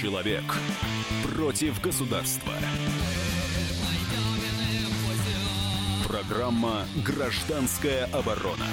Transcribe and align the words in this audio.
Человек 0.00 0.44
против 1.36 1.78
государства. 1.82 2.54
Программа 6.08 6.86
«Гражданская 7.04 8.06
оборона». 8.06 8.64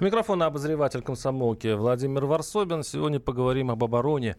Микрофон 0.00 0.42
обозреватель 0.42 1.02
комсомолки 1.02 1.72
Владимир 1.74 2.24
Варсобин. 2.24 2.82
Сегодня 2.82 3.20
поговорим 3.20 3.70
об 3.70 3.84
обороне. 3.84 4.36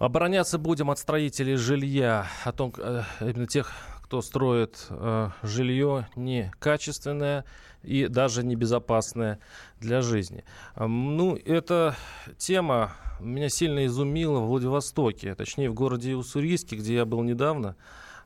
Обороняться 0.00 0.58
будем 0.58 0.90
от 0.90 0.98
строителей 0.98 1.54
жилья, 1.54 2.26
о 2.42 2.50
том, 2.50 2.74
э, 2.78 3.04
именно 3.20 3.46
тех, 3.46 3.70
кто 4.08 4.22
строит 4.22 4.86
э, 4.88 5.28
жилье 5.42 6.08
некачественное 6.16 7.44
и 7.82 8.06
даже 8.06 8.42
небезопасное 8.42 9.38
для 9.80 10.00
жизни. 10.00 10.44
Ну, 10.76 11.36
эта 11.36 11.94
тема 12.38 12.92
меня 13.20 13.50
сильно 13.50 13.84
изумила 13.84 14.38
в 14.40 14.46
Владивостоке, 14.46 15.34
точнее 15.34 15.68
в 15.68 15.74
городе 15.74 16.16
Уссурийске, 16.16 16.76
где 16.76 16.94
я 16.94 17.04
был 17.04 17.22
недавно. 17.22 17.76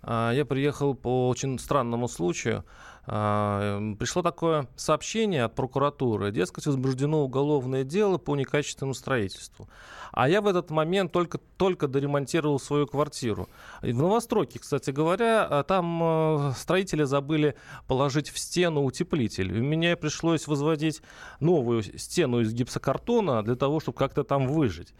А, 0.03 0.31
я 0.31 0.45
приехал 0.45 0.95
по 0.95 1.29
очень 1.29 1.59
странному 1.59 2.07
случаю. 2.07 2.65
А, 3.05 3.81
пришло 3.99 4.23
такое 4.23 4.69
сообщение 4.77 5.45
от 5.45 5.55
прокуратуры. 5.55 6.31
Дескать, 6.31 6.67
возбуждено 6.67 7.25
уголовное 7.25 7.85
дело 7.85 8.19
по 8.19 8.37
некачественному 8.37 8.95
строительству. 8.95 9.69
А 10.13 10.29
я 10.29 10.41
в 10.41 10.47
этот 10.47 10.71
момент 10.71 11.11
только, 11.11 11.39
только 11.57 11.89
доремонтировал 11.89 12.61
свою 12.61 12.87
квартиру. 12.87 13.49
В 13.81 13.95
Новостроке, 13.95 14.59
кстати 14.59 14.91
говоря, 14.91 15.47
а, 15.49 15.63
там 15.65 16.01
э, 16.03 16.53
строители 16.57 17.05
забыли 17.05 17.57
положить 17.89 18.29
в 18.29 18.39
стену 18.39 18.85
утеплитель. 18.85 19.57
И 19.57 19.61
мне 19.61 19.97
пришлось 19.97 20.47
возводить 20.47 21.03
новую 21.41 21.83
стену 21.83 22.41
из 22.41 22.53
гипсокартона 22.53 23.43
для 23.43 23.57
того, 23.57 23.81
чтобы 23.81 23.99
как-то 23.99 24.23
там 24.23 24.47
выжить. 24.47 24.95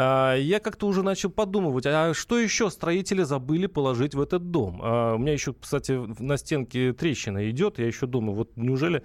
А, 0.00 0.36
я 0.36 0.60
как-то 0.60 0.86
уже 0.86 1.02
начал 1.02 1.28
подумывать, 1.28 1.84
а 1.86 2.14
что 2.14 2.38
еще 2.38 2.70
строители 2.70 3.24
забыли 3.24 3.66
положить 3.66 4.14
в 4.14 4.20
этот 4.20 4.52
дом? 4.52 4.80
А, 4.80 5.16
у 5.16 5.18
меня 5.18 5.32
еще, 5.32 5.52
кстати, 5.52 5.90
на 6.22 6.36
стенке 6.36 6.92
трещина 6.92 7.50
идет, 7.50 7.80
я 7.80 7.86
еще 7.86 8.06
думаю, 8.06 8.36
вот 8.36 8.56
неужели 8.56 9.02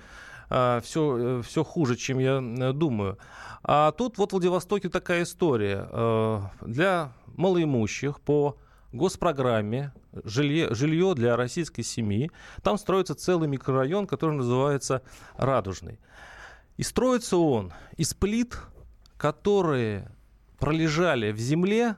все, 0.49 1.41
все 1.43 1.61
э, 1.61 1.63
хуже, 1.63 1.95
чем 1.95 2.19
я 2.19 2.39
э, 2.39 2.73
думаю. 2.73 3.17
А 3.63 3.91
тут 3.91 4.19
вот 4.19 4.29
в 4.29 4.33
Владивостоке 4.33 4.87
такая 4.87 5.23
история. 5.23 6.51
Для 6.61 7.13
малоимущих 7.25 8.19
по 8.19 8.59
госпрограмме 8.91 9.93
жилье, 10.23 10.75
жилье 10.75 11.15
для 11.15 11.35
российской 11.35 11.81
семьи, 11.81 12.29
там 12.61 12.77
строится 12.77 13.15
целый 13.15 13.47
микрорайон, 13.47 14.05
который 14.05 14.35
называется 14.35 15.01
Радужный. 15.37 15.99
И 16.77 16.83
строится 16.83 17.37
он 17.37 17.73
из 17.97 18.13
плит, 18.13 18.59
которые 19.17 20.11
пролежали 20.59 21.31
в 21.31 21.37
земле 21.37 21.95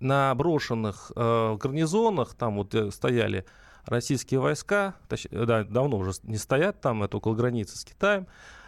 на 0.00 0.34
брошенных 0.34 1.12
э, 1.14 1.56
гарнизонах, 1.60 2.34
там 2.34 2.56
вот 2.56 2.74
э, 2.74 2.90
стояли 2.90 3.44
российские 3.84 4.40
войска, 4.40 4.94
точ, 5.08 5.26
да, 5.30 5.64
давно 5.64 5.98
уже 5.98 6.12
не 6.22 6.36
стоят 6.36 6.80
там, 6.80 7.02
это 7.02 7.16
около 7.16 7.34
границы 7.34 7.76
с 7.76 7.84
Китаем. 7.84 8.26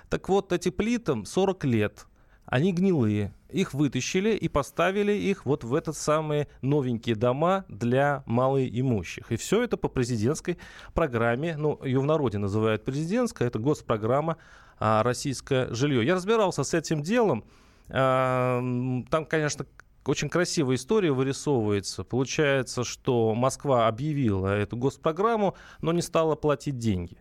Так 0.09 0.29
вот, 0.29 0.53
эти 0.53 0.71
плитам 0.71 1.25
40 1.25 1.65
лет, 1.65 2.07
они 2.51 2.73
гнилые. 2.73 3.33
Их 3.49 3.75
вытащили 3.75 4.31
и 4.31 4.49
поставили 4.49 5.13
их 5.13 5.47
вот 5.47 5.63
в 5.63 5.75
этот 5.75 5.97
самые 5.97 6.49
новенькие 6.63 7.15
дома 7.15 7.65
для 7.69 8.25
малоимущих. 8.27 9.31
И 9.31 9.37
все 9.37 9.63
это 9.63 9.77
по 9.77 9.89
президентской 9.89 10.59
программе, 10.95 11.57
ну, 11.57 11.79
ее 11.85 12.01
в 12.01 12.07
народе 12.07 12.39
называют 12.39 12.85
президентская, 12.85 13.49
это 13.49 13.59
госпрограмма 13.59 14.37
а, 14.79 15.03
«Российское 15.03 15.73
жилье». 15.73 16.05
Я 16.05 16.17
разбирался 16.17 16.65
с 16.65 16.75
этим 16.75 17.03
делом, 17.03 17.45
Там, 17.91 19.27
конечно, 19.29 19.67
очень 20.07 20.29
красивая 20.29 20.77
история 20.77 21.13
вырисовывается. 21.13 22.05
Получается, 22.05 22.85
что 22.85 23.35
Москва 23.35 23.87
объявила 23.87 24.49
эту 24.49 24.77
госпрограмму, 24.77 25.57
но 25.83 25.93
не 25.93 26.03
стала 26.03 26.37
платить 26.37 26.79
деньги. 26.79 27.19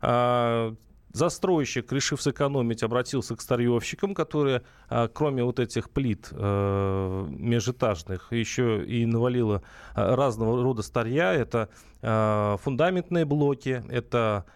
А, 0.00 0.74
застройщик, 1.12 1.90
решив 1.92 2.22
сэкономить, 2.22 2.84
обратился 2.84 3.34
к 3.34 3.40
старьевщикам, 3.40 4.14
которые, 4.14 4.62
а, 4.88 5.08
кроме 5.08 5.42
вот 5.42 5.58
этих 5.58 5.90
плит 5.90 6.28
э, 6.30 7.26
межэтажных, 7.28 8.32
еще 8.32 8.84
и 8.84 9.04
навалило 9.06 9.62
а, 9.94 10.14
разного 10.14 10.62
рода 10.62 10.82
старья. 10.82 11.32
Это 11.32 11.68
фундаментные 12.00 13.26
блоки, 13.26 13.84
это 13.90 14.46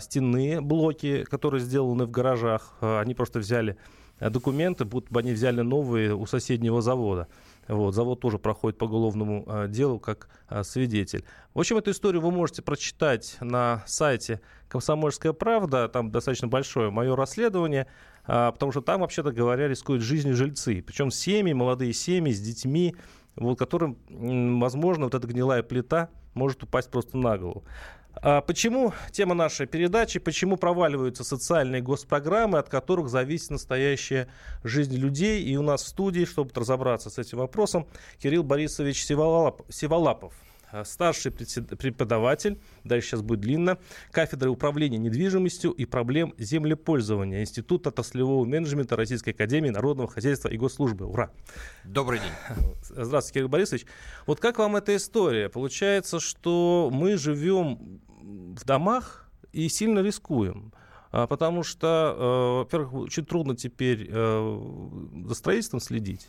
стенные 0.00 0.62
блоки, 0.62 1.24
которые 1.24 1.60
сделаны 1.60 2.06
в 2.06 2.10
гаражах. 2.10 2.78
Они 2.80 3.14
просто 3.14 3.40
взяли 3.40 3.72
Э, 3.72 4.03
документы, 4.20 4.84
будто 4.84 5.12
бы 5.12 5.20
они 5.20 5.32
взяли 5.32 5.60
новые 5.60 6.14
у 6.14 6.26
соседнего 6.26 6.82
завода. 6.82 7.28
Вот, 7.68 7.94
завод 7.94 8.20
тоже 8.20 8.38
проходит 8.38 8.78
по 8.78 8.84
уголовному 8.84 9.44
э, 9.46 9.68
делу 9.68 9.98
как 9.98 10.28
э, 10.50 10.62
свидетель. 10.64 11.24
В 11.54 11.60
общем, 11.60 11.78
эту 11.78 11.92
историю 11.92 12.20
вы 12.20 12.30
можете 12.30 12.60
прочитать 12.60 13.36
на 13.40 13.82
сайте 13.86 14.40
«Комсомольская 14.68 15.32
правда». 15.32 15.88
Там 15.88 16.10
достаточно 16.10 16.46
большое 16.46 16.90
мое 16.90 17.16
расследование, 17.16 17.86
э, 18.26 18.50
потому 18.52 18.70
что 18.70 18.82
там, 18.82 19.00
вообще-то 19.00 19.32
говоря, 19.32 19.66
рискуют 19.66 20.02
жизнью 20.02 20.36
жильцы. 20.36 20.82
Причем 20.82 21.10
семьи, 21.10 21.54
молодые 21.54 21.94
семьи 21.94 22.32
с 22.32 22.40
детьми, 22.40 22.96
вот, 23.36 23.58
которым, 23.58 23.96
возможно, 24.60 25.04
вот 25.04 25.14
эта 25.14 25.26
гнилая 25.26 25.62
плита 25.62 26.10
может 26.34 26.62
упасть 26.64 26.90
просто 26.90 27.16
на 27.16 27.38
голову. 27.38 27.64
А 28.16 28.40
почему 28.40 28.92
тема 29.10 29.34
нашей 29.34 29.66
передачи, 29.66 30.18
почему 30.18 30.56
проваливаются 30.56 31.24
социальные 31.24 31.82
госпрограммы, 31.82 32.58
от 32.58 32.68
которых 32.68 33.08
зависит 33.08 33.50
настоящая 33.50 34.28
жизнь 34.62 34.96
людей? 34.96 35.42
И 35.42 35.56
у 35.56 35.62
нас 35.62 35.82
в 35.82 35.88
студии, 35.88 36.24
чтобы 36.24 36.50
разобраться 36.54 37.10
с 37.10 37.18
этим 37.18 37.38
вопросом, 37.38 37.86
Кирилл 38.18 38.42
Борисович 38.42 39.04
Севалапов, 39.04 40.32
а, 40.32 40.53
старший 40.84 41.30
преподаватель, 41.30 42.58
дальше 42.82 43.08
сейчас 43.08 43.22
будет 43.22 43.40
длинно, 43.40 43.78
кафедры 44.10 44.50
управления 44.50 44.98
недвижимостью 44.98 45.70
и 45.70 45.84
проблем 45.84 46.34
землепользования 46.38 47.42
Института 47.42 47.90
отраслевого 47.90 48.44
менеджмента 48.44 48.96
Российской 48.96 49.30
Академии 49.30 49.70
Народного 49.70 50.08
хозяйства 50.08 50.48
и 50.48 50.56
госслужбы. 50.56 51.06
Ура! 51.06 51.30
Добрый 51.84 52.18
день. 52.18 52.64
Здравствуйте, 52.82 53.34
Кирилл 53.34 53.48
Борисович. 53.48 53.86
Вот 54.26 54.40
как 54.40 54.58
вам 54.58 54.76
эта 54.76 54.96
история? 54.96 55.48
Получается, 55.48 56.18
что 56.18 56.90
мы 56.92 57.16
живем 57.16 58.00
в 58.22 58.64
домах 58.64 59.28
и 59.52 59.68
сильно 59.68 60.00
рискуем. 60.00 60.72
А, 61.16 61.28
потому 61.28 61.62
что, 61.62 62.16
э, 62.18 62.58
во-первых, 62.64 62.92
очень 62.94 63.24
трудно 63.24 63.54
теперь 63.54 64.08
э, 64.10 64.60
за 65.26 65.34
строительством 65.34 65.78
следить. 65.78 66.26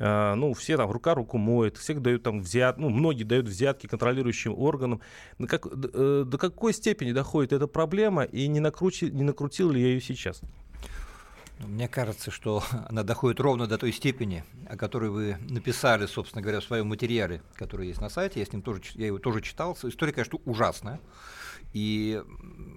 А, 0.00 0.34
ну, 0.34 0.54
все 0.54 0.76
там 0.76 0.90
рука 0.90 1.14
руку 1.14 1.38
моет, 1.38 1.76
всех 1.76 2.00
дают 2.00 2.22
там 2.22 2.40
взят, 2.40 2.78
ну, 2.78 2.88
многие 2.88 3.24
дают 3.24 3.46
взятки 3.46 3.86
контролирующим 3.86 4.54
органам. 4.56 5.00
Как, 5.48 5.68
до, 5.68 6.24
до 6.24 6.38
какой 6.38 6.72
степени 6.72 7.12
доходит 7.12 7.52
эта 7.52 7.66
проблема 7.66 8.22
и 8.22 8.46
не, 8.46 8.60
накрути, 8.60 9.10
не 9.10 9.24
накрутил 9.24 9.70
ли 9.70 9.80
я 9.80 9.88
ее 9.88 10.00
сейчас? 10.00 10.40
Мне 11.66 11.88
кажется, 11.88 12.30
что 12.30 12.62
она 12.88 13.02
доходит 13.02 13.40
ровно 13.40 13.66
до 13.66 13.78
той 13.78 13.92
степени, 13.92 14.44
о 14.68 14.76
которой 14.76 15.10
вы 15.10 15.36
написали, 15.48 16.06
собственно 16.06 16.42
говоря, 16.42 16.60
в 16.60 16.64
своем 16.64 16.86
материале, 16.86 17.42
который 17.54 17.88
есть 17.88 18.00
на 18.00 18.08
сайте. 18.08 18.40
Я, 18.40 18.46
с 18.46 18.52
ним 18.52 18.62
тоже, 18.62 18.82
я 18.94 19.06
его 19.06 19.18
тоже 19.18 19.40
читал. 19.40 19.76
История, 19.82 20.12
конечно, 20.12 20.38
ужасная. 20.44 21.00
И 21.72 22.22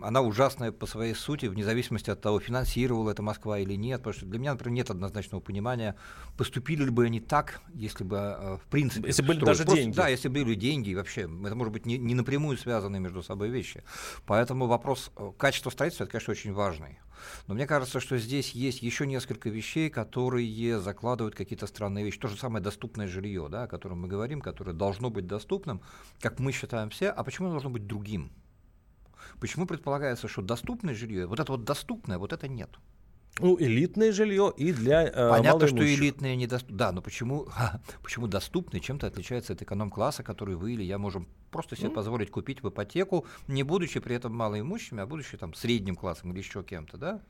она 0.02 0.22
ужасная 0.22 0.72
по 0.72 0.85
своей 0.85 1.13
сути, 1.16 1.46
вне 1.46 1.63
зависимости 1.63 2.09
от 2.09 2.22
того, 2.22 2.40
финансировала 2.40 3.12
это 3.12 3.22
Москва 3.22 3.59
или 3.59 3.75
нет. 3.75 4.00
Потому 4.00 4.13
что 4.13 4.25
для 4.25 4.40
меня, 4.40 4.52
например, 4.53 4.75
нет 4.75 4.90
однозначного 4.90 5.41
понимания, 5.41 5.96
поступили 6.38 6.84
ли 6.84 6.90
бы 6.90 7.06
они 7.06 7.19
так, 7.19 7.62
если 7.74 8.03
бы, 8.03 8.18
э, 8.18 8.57
в 8.57 8.68
принципе... 8.69 9.07
Если 9.07 9.24
были 9.24 9.40
даже 9.40 9.63
Просто, 9.63 9.81
деньги. 9.81 9.96
Да, 9.96 10.07
если 10.07 10.28
были 10.28 10.56
деньги, 10.56 10.94
вообще, 10.94 11.22
это 11.22 11.56
может 11.56 11.74
быть 11.74 11.85
не, 11.85 11.97
не 11.97 12.16
напрямую 12.16 12.57
связанные 12.57 13.00
между 13.00 13.24
собой 13.24 13.50
вещи. 13.50 13.84
Поэтому 14.25 14.68
вопрос 14.68 15.12
э, 15.16 15.31
качества 15.38 15.69
строительства, 15.69 16.03
это, 16.03 16.12
конечно, 16.12 16.31
очень 16.31 16.53
важный. 16.53 17.00
Но 17.47 17.53
мне 17.53 17.68
кажется, 17.68 18.00
что 18.00 18.18
здесь 18.18 18.51
есть 18.51 18.81
еще 18.81 19.06
несколько 19.06 19.50
вещей, 19.50 19.89
которые 19.89 20.80
закладывают 20.80 21.36
какие-то 21.36 21.68
странные 21.68 22.04
вещи. 22.04 22.19
То 22.19 22.27
же 22.27 22.38
самое 22.38 22.63
доступное 22.63 23.07
жилье, 23.07 23.48
да, 23.50 23.63
о 23.63 23.68
котором 23.68 24.01
мы 24.01 24.07
говорим, 24.07 24.42
которое 24.42 24.74
должно 24.74 25.10
быть 25.10 25.27
доступным, 25.27 25.81
как 26.19 26.39
мы 26.39 26.51
считаем 26.51 26.89
все, 26.89 27.10
а 27.10 27.24
почему 27.24 27.48
оно 27.48 27.56
должно 27.56 27.69
быть 27.69 27.88
другим? 27.88 28.31
Почему 29.39 29.66
предполагается, 29.66 30.28
что 30.28 30.42
доступное 30.42 30.94
жилье, 30.94 31.28
вот 31.28 31.39
это 31.39 31.51
вот 31.51 31.63
доступное, 31.63 32.18
вот 32.18 32.33
это 32.33 32.48
нет? 32.48 32.69
Ну, 33.39 33.57
элитное 33.60 34.12
жилье 34.12 34.54
и 34.56 34.74
для 34.74 35.07
э, 35.07 35.30
Понятно, 35.30 35.68
что 35.68 35.78
элитное 35.78 36.36
недоступно. 36.36 36.78
Да, 36.78 36.92
но 36.92 37.01
почему, 37.01 37.48
почему 38.04 38.28
доступное 38.28 38.81
чем-то 38.81 39.07
отличается 39.07 39.54
от 39.54 39.62
эконом-класса, 39.62 40.22
который 40.24 40.56
вы 40.56 40.74
или 40.74 40.83
я 40.83 40.98
можем 40.98 41.28
просто 41.50 41.75
себе 41.75 41.88
mm. 41.89 41.94
позволить 41.94 42.30
купить 42.30 42.62
в 42.62 42.69
ипотеку, 42.69 43.25
не 43.48 43.63
будучи 43.63 44.00
при 44.00 44.16
этом 44.16 44.36
малоимущими, 44.36 45.01
а 45.01 45.06
будучи 45.06 45.38
там 45.38 45.54
средним 45.54 45.95
классом 45.95 46.31
или 46.31 46.39
еще 46.39 46.62
кем-то, 46.62 46.98
да? 46.98 47.22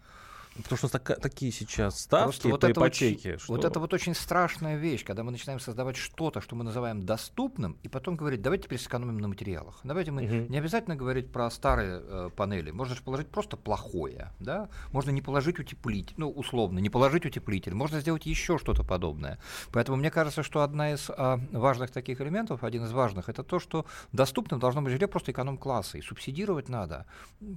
Потому 0.64 0.78
что 0.78 0.90
так, 0.90 1.20
такие 1.22 1.52
сейчас 1.52 2.02
ставки 2.02 2.48
вот 2.48 2.62
по 2.62 2.66
это 2.66 2.72
ипотеке. 2.72 3.30
Очень, 3.30 3.40
что... 3.40 3.54
Вот 3.54 3.66
это 3.66 3.80
вот 3.80 3.94
очень 3.94 4.16
страшная 4.16 4.78
вещь, 4.78 5.04
когда 5.06 5.24
мы 5.24 5.32
начинаем 5.32 5.60
создавать 5.60 5.96
что-то, 5.96 6.42
что 6.42 6.56
мы 6.56 6.64
называем 6.64 7.06
доступным, 7.06 7.78
и 7.84 7.88
потом 7.88 8.16
говорить, 8.16 8.42
давайте 8.42 8.66
теперь 8.66 8.80
сэкономим 8.80 9.18
на 9.18 9.28
материалах. 9.28 9.80
Давайте 9.84 10.12
мы 10.12 10.24
Мгм. 10.24 10.52
не 10.52 10.58
обязательно 10.58 10.96
говорить 10.96 11.32
про 11.32 11.50
старые 11.50 12.02
э, 12.04 12.30
панели, 12.36 12.72
можно 12.72 12.96
же 12.96 13.02
положить 13.02 13.30
просто 13.30 13.58
плохое, 13.58 14.32
да? 14.40 14.70
Можно 14.92 15.12
не 15.12 15.22
положить 15.22 15.60
утеплитель, 15.60 16.14
ну 16.18 16.30
условно, 16.30 16.80
не 16.80 16.90
положить 16.90 17.26
утеплитель, 17.26 17.74
можно 17.74 18.00
сделать 18.00 18.26
еще 18.26 18.58
что-то 18.58 18.84
подобное. 18.84 19.40
Поэтому 19.72 19.98
мне 19.98 20.12
кажется, 20.12 20.44
что 20.44 20.62
одна 20.62 20.94
из 20.94 21.10
а, 21.10 21.40
важных 21.52 21.92
таких 21.92 22.22
элементов, 22.22 22.64
один 22.64 22.84
из 22.86 22.92
важных, 22.92 23.30
это 23.30 23.44
то, 23.44 23.60
что 23.60 23.86
доступным 24.12 24.60
должно 24.60 24.82
быть 24.82 24.92
жилье 24.92 25.08
просто 25.08 25.32
эконом-класса, 25.32 25.98
и 25.98 26.02
субсидировать 26.02 26.70
надо 26.70 27.06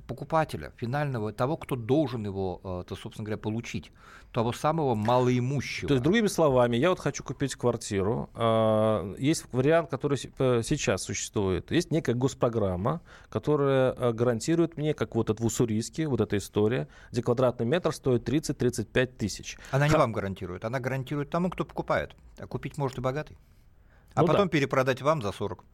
покупателя, 0.07 0.73
финального, 0.77 1.33
того, 1.33 1.57
кто 1.57 1.77
должен 1.77 2.25
его, 2.25 2.61
э, 2.65 2.85
то, 2.95 3.01
собственно 3.01 3.25
говоря, 3.25 3.39
получить, 3.39 3.91
того 4.33 4.53
самого 4.53 4.95
малоимущего. 4.95 5.89
То 5.89 5.95
есть, 5.95 6.03
другими 6.03 6.27
словами, 6.27 6.77
я 6.77 6.91
вот 6.91 6.99
хочу 6.99 7.23
купить 7.23 7.55
квартиру. 7.55 8.31
а, 8.35 9.15
Есть 9.19 9.45
вариант, 9.53 9.91
который 9.91 10.19
э, 10.39 10.63
сейчас 10.65 11.03
существует. 11.03 11.71
Есть 11.71 11.91
некая 11.93 12.15
госпрограмма, 12.15 13.01
которая 13.29 13.93
э, 13.93 14.13
гарантирует 14.13 14.77
мне, 14.77 14.93
как 14.95 15.15
вот 15.15 15.31
это 15.31 15.41
в 15.43 15.47
Уссурийске, 15.47 16.09
вот 16.09 16.21
эта 16.21 16.37
история, 16.37 16.89
где 17.13 17.23
квадратный 17.23 17.67
метр 17.67 17.93
стоит 17.93 18.29
30-35 18.29 19.07
тысяч. 19.07 19.57
Она 19.71 19.87
не 19.89 19.95
вам 19.95 20.13
гарантирует, 20.13 20.65
она 20.65 20.81
гарантирует 20.81 21.31
тому, 21.31 21.51
кто 21.51 21.65
покупает. 21.65 22.17
А 22.39 22.47
купить 22.47 22.77
может 22.77 22.99
и 22.99 23.01
богатый. 23.01 23.37
А 24.15 24.21
Ну 24.23 24.27
да. 24.27 24.33
потом 24.33 24.49
перепродать 24.49 25.03
вам 25.03 25.23
за 25.23 25.33
40. 25.33 25.65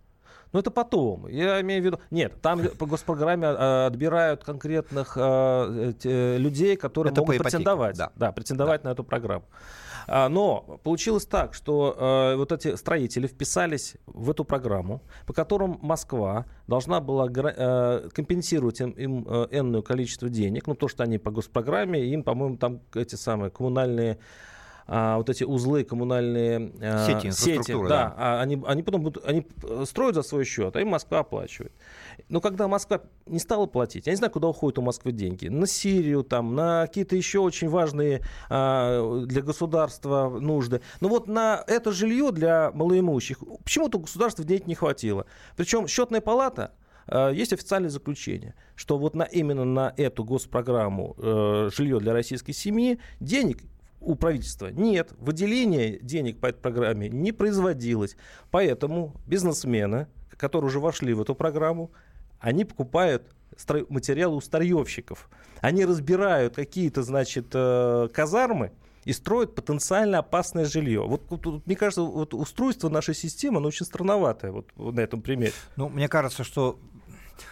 Но 0.52 0.58
это 0.61 0.70
потом. 0.70 1.29
Я 1.29 1.61
имею 1.61 1.82
в 1.82 1.85
виду... 1.85 2.00
Нет, 2.11 2.41
там 2.43 2.61
по 2.79 2.87
госпрограмме 2.87 3.47
а, 3.47 3.87
отбирают 3.87 4.43
конкретных 4.44 5.17
а, 5.17 5.93
людей, 6.02 6.76
которые 6.76 7.12
Это 7.12 7.20
по 7.20 7.26
могут 7.26 7.37
ипотеке, 7.37 7.56
претендовать. 7.56 7.97
да. 8.17 8.32
претендовать 8.32 8.85
на 8.85 8.88
эту 8.91 9.05
программу. 9.05 9.44
А, 10.08 10.29
Но 10.29 10.81
получилось 10.82 11.26
так, 11.26 11.55
что 11.55 12.35
вот 12.37 12.52
эти 12.52 12.75
строители 12.75 13.26
вписались 13.26 13.97
в 14.06 14.31
эту 14.31 14.44
программу, 14.44 15.02
по 15.26 15.32
которым 15.32 15.79
Москва 15.82 16.47
должна 16.67 17.00
была 17.00 17.29
компенсировать 17.29 18.81
им, 18.81 18.91
им 18.91 19.23
энное 19.50 19.82
количество 19.82 20.29
денег, 20.29 20.67
ну 20.67 20.75
то, 20.75 20.88
что 20.88 21.05
они 21.05 21.19
по 21.19 21.31
госпрограмме, 21.31 22.05
им, 22.06 22.25
по-моему, 22.25 22.56
там 22.56 22.81
эти 22.94 23.14
самые 23.14 23.50
коммунальные 23.50 24.19
а, 24.92 25.19
вот 25.19 25.31
эти 25.31 25.44
узлы 25.44 25.84
коммунальные 25.84 26.72
а, 26.81 27.06
Сети, 27.06 27.28
инфраструктуры, 27.28 27.88
да, 27.88 28.08
да. 28.08 28.14
а 28.19 28.40
они, 28.40 28.60
они 28.66 28.82
потом 28.82 29.04
будут, 29.04 29.25
они 29.25 29.46
э, 29.62 29.84
строят 29.87 30.16
за 30.16 30.22
свой 30.22 30.44
счет, 30.44 30.75
а 30.75 30.81
им 30.81 30.88
Москва 30.88 31.20
оплачивает. 31.20 31.72
Но 32.28 32.40
когда 32.40 32.66
Москва 32.66 33.00
не 33.26 33.38
стала 33.38 33.66
платить, 33.66 34.06
я 34.06 34.12
не 34.12 34.16
знаю, 34.16 34.32
куда 34.32 34.48
уходят 34.48 34.81
у 34.81 34.82
Москвы 34.82 35.12
деньги, 35.12 35.46
на 35.46 35.69
Сирию, 35.69 36.25
там, 36.25 36.56
на 36.56 36.88
какие-то 36.88 37.14
еще 37.14 37.38
очень 37.38 37.69
важные 37.69 38.22
а, 38.48 39.22
для 39.26 39.42
государства 39.42 40.28
нужды. 40.28 40.81
Но 41.00 41.08
вот 41.08 41.28
на 41.28 41.62
это 41.69 41.92
жилье 41.92 42.32
для 42.32 42.72
малоимущих 42.72 43.38
почему-то 43.62 44.00
государства 44.00 44.44
денег 44.44 44.66
не 44.66 44.75
хватило. 44.75 45.25
Причем 45.56 45.87
счетная 45.87 46.20
палата 46.20 46.72
э, 47.06 47.31
есть 47.32 47.52
официальное 47.52 47.90
заключение, 47.90 48.56
что 48.75 48.98
вот 48.98 49.14
на, 49.14 49.22
именно 49.22 49.64
на 49.64 49.94
эту 49.96 50.25
госпрограмму 50.25 51.14
э, 51.16 51.70
жилье 51.76 52.00
для 52.00 52.12
российской 52.12 52.52
семьи 52.52 52.98
денег 53.20 53.58
у 54.00 54.14
правительства 54.14 54.69
нет. 54.69 55.12
Выделение 55.19 55.99
денег 56.00 56.41
по 56.41 56.47
этой 56.47 56.61
программе 56.61 57.08
не 57.08 57.32
производилось. 57.32 58.17
Поэтому 58.50 59.14
бизнесмены, 59.26 60.06
которые 60.37 60.69
уже 60.69 60.81
вошли 60.81 61.12
в 61.12 61.20
эту 61.20 61.35
программу, 61.35 61.91
они 62.38 62.64
покупают 62.64 63.35
материалы 63.88 64.37
у 64.37 64.41
старьевщиков. 64.41 65.29
Они 65.61 65.85
разбирают 65.85 66.55
какие-то, 66.55 67.02
значит, 67.02 67.49
э, 67.52 68.08
казармы, 68.12 68.73
и 69.05 69.12
строят 69.12 69.55
потенциально 69.55 70.19
опасное 70.19 70.67
жилье. 70.67 71.02
Вот, 71.06 71.23
вот- 71.31 71.67
мне 71.67 71.76
кажется, 71.76 72.02
вот 72.02 72.35
устройство 72.35 72.88
нашей 72.88 73.14
системы, 73.14 73.58
оно 73.58 73.69
очень 73.69 73.87
странноватое 73.87 74.52
вот 74.52 74.67
на 74.76 75.00
этом 75.00 75.23
примере. 75.23 75.52
Ну, 75.76 75.88
мне 75.88 76.08
кажется, 76.08 76.44
что 76.44 76.79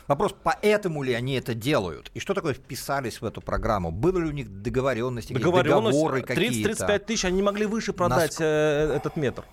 вопрос, 0.06 0.34
поэтому 0.42 1.02
ли 1.02 1.12
они 1.12 1.34
это 1.34 1.54
делают? 1.54 2.10
И 2.14 2.20
что 2.20 2.34
такое 2.34 2.54
вписались 2.54 3.20
в 3.20 3.24
эту 3.24 3.40
программу? 3.40 3.90
Было 3.90 4.18
ли 4.18 4.28
у 4.28 4.32
них 4.32 4.62
договоренности, 4.62 5.32
договоры 5.32 6.22
какие-то? 6.22 6.84
30-35 6.84 6.98
тысяч, 7.00 7.24
они 7.24 7.36
не 7.36 7.42
могли 7.42 7.66
выше 7.66 7.92
продать 7.92 8.36
э, 8.40 8.94
этот 8.96 9.16
метр. 9.16 9.44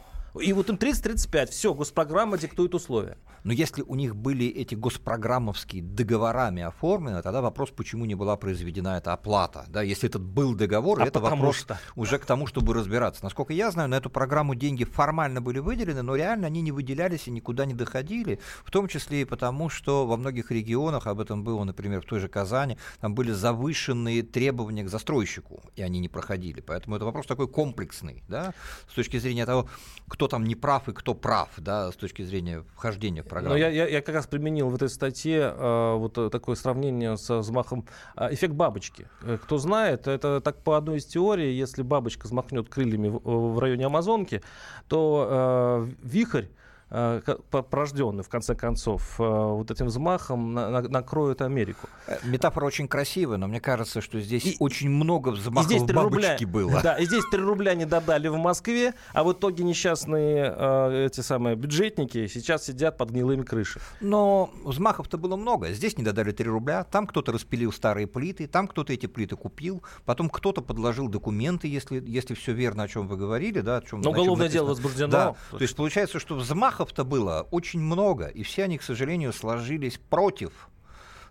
И 0.42 0.54
вот 0.54 0.70
им 0.70 0.76
30-35, 0.76 1.48
все, 1.48 1.74
госпрограмма 1.74 2.38
диктует 2.38 2.76
условия. 2.76 3.18
Но 3.44 3.54
если 3.54 3.84
у 3.84 3.96
них 3.96 4.16
были 4.16 4.48
эти 4.48 4.74
госпрограммовские 4.74 5.84
договорами 5.84 6.64
оформлены, 6.64 7.22
тогда 7.22 7.42
вопрос, 7.42 7.70
почему 7.70 8.06
не 8.06 8.16
была 8.16 8.36
произведена 8.38 8.98
эта 8.98 9.14
оплата. 9.14 9.66
Да, 9.68 9.84
если 9.84 10.10
этот 10.10 10.24
был 10.24 10.56
договор, 10.56 11.02
А 11.02 11.06
это 11.06 11.20
вопрос 11.20 11.58
что. 11.58 11.80
уже 11.96 12.18
к 12.18 12.26
тому, 12.26 12.48
чтобы 12.48 12.74
разбираться. 12.74 13.24
Насколько 13.24 13.54
я 13.54 13.70
знаю, 13.70 13.88
на 13.90 13.96
эту 13.96 14.10
программу 14.10 14.56
деньги 14.56 14.84
формально 14.84 15.42
были 15.42 15.60
выделены, 15.60 16.02
но 16.02 16.16
реально 16.16 16.48
они 16.48 16.62
не 16.62 16.72
выделялись 16.72 17.28
и 17.28 17.32
никуда 17.32 17.66
не 17.66 17.76
доходили. 17.76 18.40
В 18.64 18.72
том 18.72 18.88
числе 18.88 19.22
и 19.22 19.26
потому, 19.26 19.70
что 19.70 20.08
во 20.08 20.18
многих 20.18 20.50
регионах, 20.52 21.06
об 21.06 21.20
этом 21.20 21.44
было, 21.44 21.64
например, 21.64 22.02
в 22.02 22.06
той 22.06 22.20
же 22.20 22.28
Казани, 22.28 22.78
там 23.00 23.14
были 23.14 23.32
завышенные 23.32 24.24
требования 24.24 24.84
к 24.84 24.90
застройщику, 24.90 25.62
и 25.76 25.84
они 25.84 26.00
не 26.00 26.10
проходили. 26.10 26.62
Поэтому 26.62 26.96
это 26.96 27.06
вопрос 27.06 27.28
такой 27.28 27.48
комплексный, 27.48 28.24
да, 28.28 28.54
с 28.90 28.96
точки 28.96 29.18
зрения 29.20 29.46
того, 29.46 29.70
кто 30.10 30.25
там 30.28 30.44
не 30.44 30.56
прав 30.56 30.88
и 30.90 30.94
кто 30.94 31.14
прав, 31.14 31.50
да, 31.58 31.92
с 31.92 31.96
точки 31.96 32.24
зрения 32.24 32.64
вхождения 32.76 33.24
в 33.24 33.28
программу. 33.28 33.56
Но 33.56 33.58
я, 33.58 33.70
я, 33.70 33.88
я 33.88 34.02
как 34.02 34.16
раз 34.16 34.28
применил 34.28 34.70
в 34.70 34.76
этой 34.76 34.90
статье 34.90 35.54
э, 35.56 35.96
вот 35.96 36.18
э, 36.18 36.30
такое 36.30 36.56
сравнение 36.56 37.18
с 37.18 37.30
взмахом 37.34 37.86
э, 38.16 38.34
эффект 38.34 38.54
бабочки. 38.54 39.08
Э, 39.22 39.38
Кто 39.42 39.58
знает, 39.58 40.08
это 40.08 40.42
так 40.42 40.58
по 40.64 40.78
одной 40.78 40.98
из 40.98 41.06
теорий, 41.06 41.54
если 41.56 41.82
бабочка 41.82 42.26
взмахнет 42.26 42.70
крыльями 42.70 43.08
в, 43.10 43.20
в 43.54 43.60
районе 43.60 43.86
Амазонки, 43.86 44.42
то 44.88 45.28
э, 45.30 45.92
вихрь 46.04 46.46
порожденный, 46.90 48.24
в 48.24 48.30
конце 48.30 48.56
концов, 48.56 49.20
э, 49.20 49.24
вот 49.24 49.72
этим 49.72 49.88
взмахом 49.88 50.54
на- 50.54 50.70
на- 50.70 50.82
накроет 50.90 51.42
Америку. 51.42 51.88
Э, 52.08 52.18
Метафора 52.24 52.66
очень 52.66 52.88
красивая, 52.88 53.38
но 53.38 53.48
мне 53.48 53.60
кажется, 53.60 54.02
что 54.02 54.20
здесь 54.20 54.46
И- 54.46 54.56
очень 54.60 54.90
много 54.90 55.30
взмахов 55.30 55.66
здесь 55.72 55.84
3 55.84 55.96
рубля, 56.04 56.28
бабочки 56.30 56.46
было. 56.46 56.82
Да, 56.82 56.96
и 56.98 57.06
здесь 57.06 57.24
3 57.32 57.42
рубля 57.42 57.74
не 57.76 57.86
додали 57.86 58.28
в 58.28 58.38
Москве, 58.38 58.94
а 59.14 59.24
в 59.24 59.32
итоге 59.34 59.64
несчастные 59.64 60.54
э, 60.56 61.06
эти 61.08 61.22
самые 61.22 61.56
бюджетники 61.56 62.28
сейчас 62.28 62.66
сидят 62.66 62.98
под 62.98 63.10
гнилыми 63.12 63.44
крышами. 63.44 63.84
Но 64.02 64.50
взмахов-то 64.64 65.18
было 65.18 65.36
много. 65.36 65.72
Здесь 65.74 65.98
не 65.98 66.04
додали 66.04 66.32
3 66.32 66.48
рубля, 66.50 66.84
там 66.84 67.08
кто-то 67.08 67.32
распилил 67.32 67.72
старые 67.72 68.08
плиты, 68.08 68.48
там 68.48 68.68
кто-то 68.68 68.94
эти 68.94 69.08
плиты 69.08 69.36
купил, 69.36 69.84
потом 70.06 70.30
кто-то 70.30 70.62
подложил 70.62 71.08
документы, 71.08 71.68
если, 71.68 72.02
если 72.06 72.34
все 72.36 72.54
верно, 72.54 72.84
о 72.84 72.88
чем 72.88 73.08
вы 73.08 73.18
говорили, 73.18 73.62
да, 73.62 73.78
о 73.78 73.82
чем 73.82 74.02
Но 74.02 74.12
уголовное 74.12 74.50
дело 74.50 74.70
возбуждено. 74.70 75.08
Да, 75.08 75.36
то 75.52 75.58
есть 75.62 75.76
получается, 75.76 76.20
что 76.20 76.40
взмахов-то 76.76 77.06
было 77.06 77.48
очень 77.52 77.80
много, 77.80 78.28
и 78.28 78.44
все 78.44 78.66
они, 78.66 78.78
к 78.78 78.84
сожалению, 78.84 79.32
сложились 79.32 79.98
против 79.98 80.70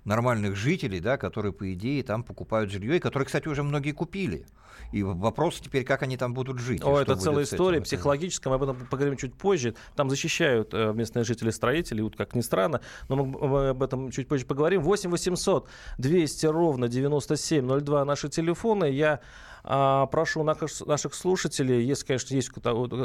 нормальных 0.05 0.56
жителей, 0.56 1.00
да, 1.00 1.17
которые, 1.17 1.52
по 1.52 1.73
идее, 1.73 2.02
там 2.02 2.23
покупают 2.23 2.70
жилье, 2.70 2.96
и 2.96 3.00
которые, 3.00 3.26
кстати, 3.26 3.49
уже 3.49 3.62
многие 3.62 3.93
купили. 3.93 4.46
И 4.93 5.03
вопрос 5.03 5.61
теперь, 5.61 5.85
как 5.85 6.03
они 6.03 6.17
там 6.17 6.35
будут 6.35 6.58
жить. 6.58 6.82
О, 6.84 6.99
это 6.99 7.17
целая 7.17 7.44
этим. 7.44 7.55
история 7.55 7.79
Это- 7.79 7.84
психологическая, 7.84 8.51
мы 8.51 8.56
об 8.56 8.63
этом 8.63 8.87
поговорим 8.87 9.17
чуть 9.17 9.34
позже. 9.34 9.75
Там 9.96 10.10
защищают 10.10 10.72
э, 10.72 10.93
местные 10.94 11.25
жители 11.25 11.51
строители, 11.51 12.01
вот 12.01 12.17
как 12.17 12.34
ни 12.34 12.41
странно, 12.41 12.81
но 13.08 13.17
мы, 13.17 13.49
мы 13.49 13.69
об 13.70 13.82
этом 13.82 14.10
чуть 14.10 14.29
позже 14.29 14.46
поговорим. 14.46 14.82
8 14.82 15.10
800 15.10 15.69
200 15.99 16.46
ровно 16.46 16.89
9702 16.89 18.05
наши 18.05 18.29
телефоны. 18.29 18.91
Я 18.91 19.20
а, 19.67 20.06
прошу 20.06 20.43
наших, 20.43 20.87
наших 20.87 21.15
слушателей, 21.15 21.82
если, 21.84 22.06
конечно, 22.06 22.34
есть 22.34 22.51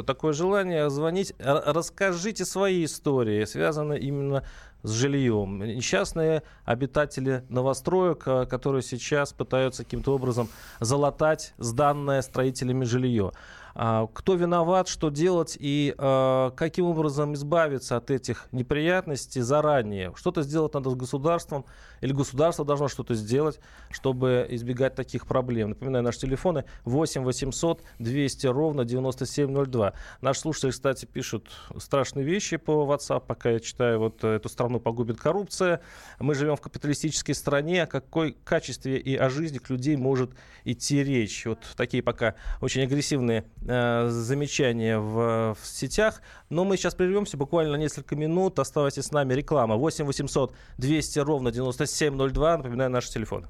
такое 0.06 0.34
желание, 0.34 0.90
звонить. 0.90 1.34
Расскажите 1.38 2.44
свои 2.44 2.84
истории, 2.84 3.46
связанные 3.46 3.98
именно 3.98 4.44
с 4.82 4.90
жильем. 4.90 5.62
Несчастные 5.62 6.42
обитатели 6.64 7.44
новостроек, 7.48 8.22
а, 8.26 8.44
которые 8.44 8.82
сейчас 8.82 9.32
пытаются 9.32 9.84
каким-то 9.84 10.14
образом 10.14 10.48
залатать 10.80 11.54
сданное 11.60 12.22
строителями 12.22 12.84
жилье. 12.84 13.32
А, 13.74 14.08
Кто 14.12 14.34
виноват, 14.34 14.88
что 14.88 15.10
делать 15.10 15.56
и 15.60 15.94
а, 15.98 16.50
каким 16.50 16.86
образом 16.86 17.34
избавиться 17.34 17.96
от 17.96 18.10
этих 18.10 18.48
неприятностей 18.50 19.42
заранее? 19.42 20.12
Что-то 20.16 20.42
сделать 20.42 20.74
надо 20.74 20.90
с 20.90 20.94
государством 20.94 21.64
или 22.00 22.12
государство 22.12 22.64
должно 22.64 22.88
что-то 22.88 23.14
сделать, 23.14 23.60
чтобы 23.90 24.46
избегать 24.50 24.94
таких 24.94 25.26
проблем. 25.26 25.70
Напоминаю, 25.70 26.04
наши 26.04 26.20
телефоны 26.20 26.64
8 26.84 27.22
800 27.22 27.82
200 27.98 28.46
ровно 28.46 28.84
9702. 28.84 29.92
Наши 30.20 30.40
слушатели, 30.40 30.70
кстати, 30.70 31.06
пишут 31.06 31.50
страшные 31.78 32.24
вещи 32.24 32.56
по 32.56 32.86
WhatsApp, 32.86 33.24
пока 33.26 33.50
я 33.50 33.60
читаю, 33.60 33.98
вот 33.98 34.24
э, 34.24 34.36
эту 34.36 34.48
страну 34.48 34.80
погубит 34.80 35.20
коррупция. 35.20 35.80
Мы 36.18 36.34
живем 36.34 36.56
в 36.56 36.60
капиталистической 36.60 37.34
стране. 37.34 37.84
О 37.84 37.86
какой 37.86 38.36
качестве 38.44 38.98
и 38.98 39.16
о 39.16 39.28
жизни 39.30 39.60
людей 39.68 39.96
может 39.96 40.32
идти 40.64 41.02
речь? 41.04 41.46
Вот 41.46 41.58
такие 41.76 42.02
пока 42.02 42.34
очень 42.60 42.82
агрессивные 42.82 43.44
э, 43.66 44.08
замечания 44.10 44.98
в, 44.98 45.54
в 45.54 45.66
сетях. 45.66 46.22
Но 46.48 46.64
мы 46.64 46.76
сейчас 46.76 46.94
прервемся 46.94 47.36
буквально 47.36 47.72
на 47.72 47.76
несколько 47.76 48.16
минут. 48.16 48.58
Оставайтесь 48.58 49.04
с 49.04 49.12
нами. 49.12 49.34
Реклама 49.34 49.76
8 49.76 50.04
800 50.04 50.54
200 50.78 51.18
ровно 51.20 51.52
9702. 51.90 52.56
Напоминаю, 52.58 52.90
наш 52.90 53.08
телефон. 53.08 53.46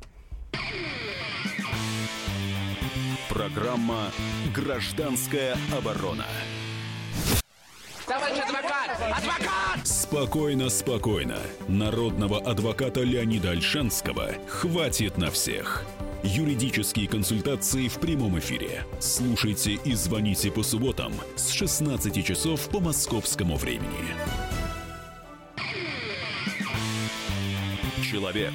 Программа 3.29 4.11
«Гражданская 4.55 5.57
оборона». 5.77 6.27
Товарищ 8.07 8.39
адвокат! 8.39 8.91
Адвокат! 9.19 9.87
Спокойно, 9.87 10.69
спокойно. 10.69 11.39
Народного 11.69 12.41
адвоката 12.41 13.03
Леонида 13.03 13.51
Альшанского 13.51 14.33
хватит 14.49 15.17
на 15.17 15.31
всех. 15.31 15.85
Юридические 16.25 17.09
консультации 17.09 17.89
в 17.89 18.01
прямом 18.01 18.39
эфире. 18.41 18.85
Слушайте 18.99 19.79
и 19.85 19.95
звоните 19.95 20.51
по 20.51 20.63
субботам 20.63 21.13
с 21.37 21.51
16 21.51 22.25
часов 22.27 22.69
по 22.69 22.81
московскому 22.81 23.57
времени. 23.57 24.50
Человек 28.11 28.53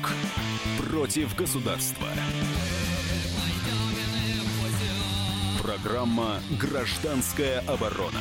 против 0.90 1.34
государства. 1.38 2.08
Программа 5.64 6.42
«Гражданская 6.60 7.62
оборона». 7.62 8.20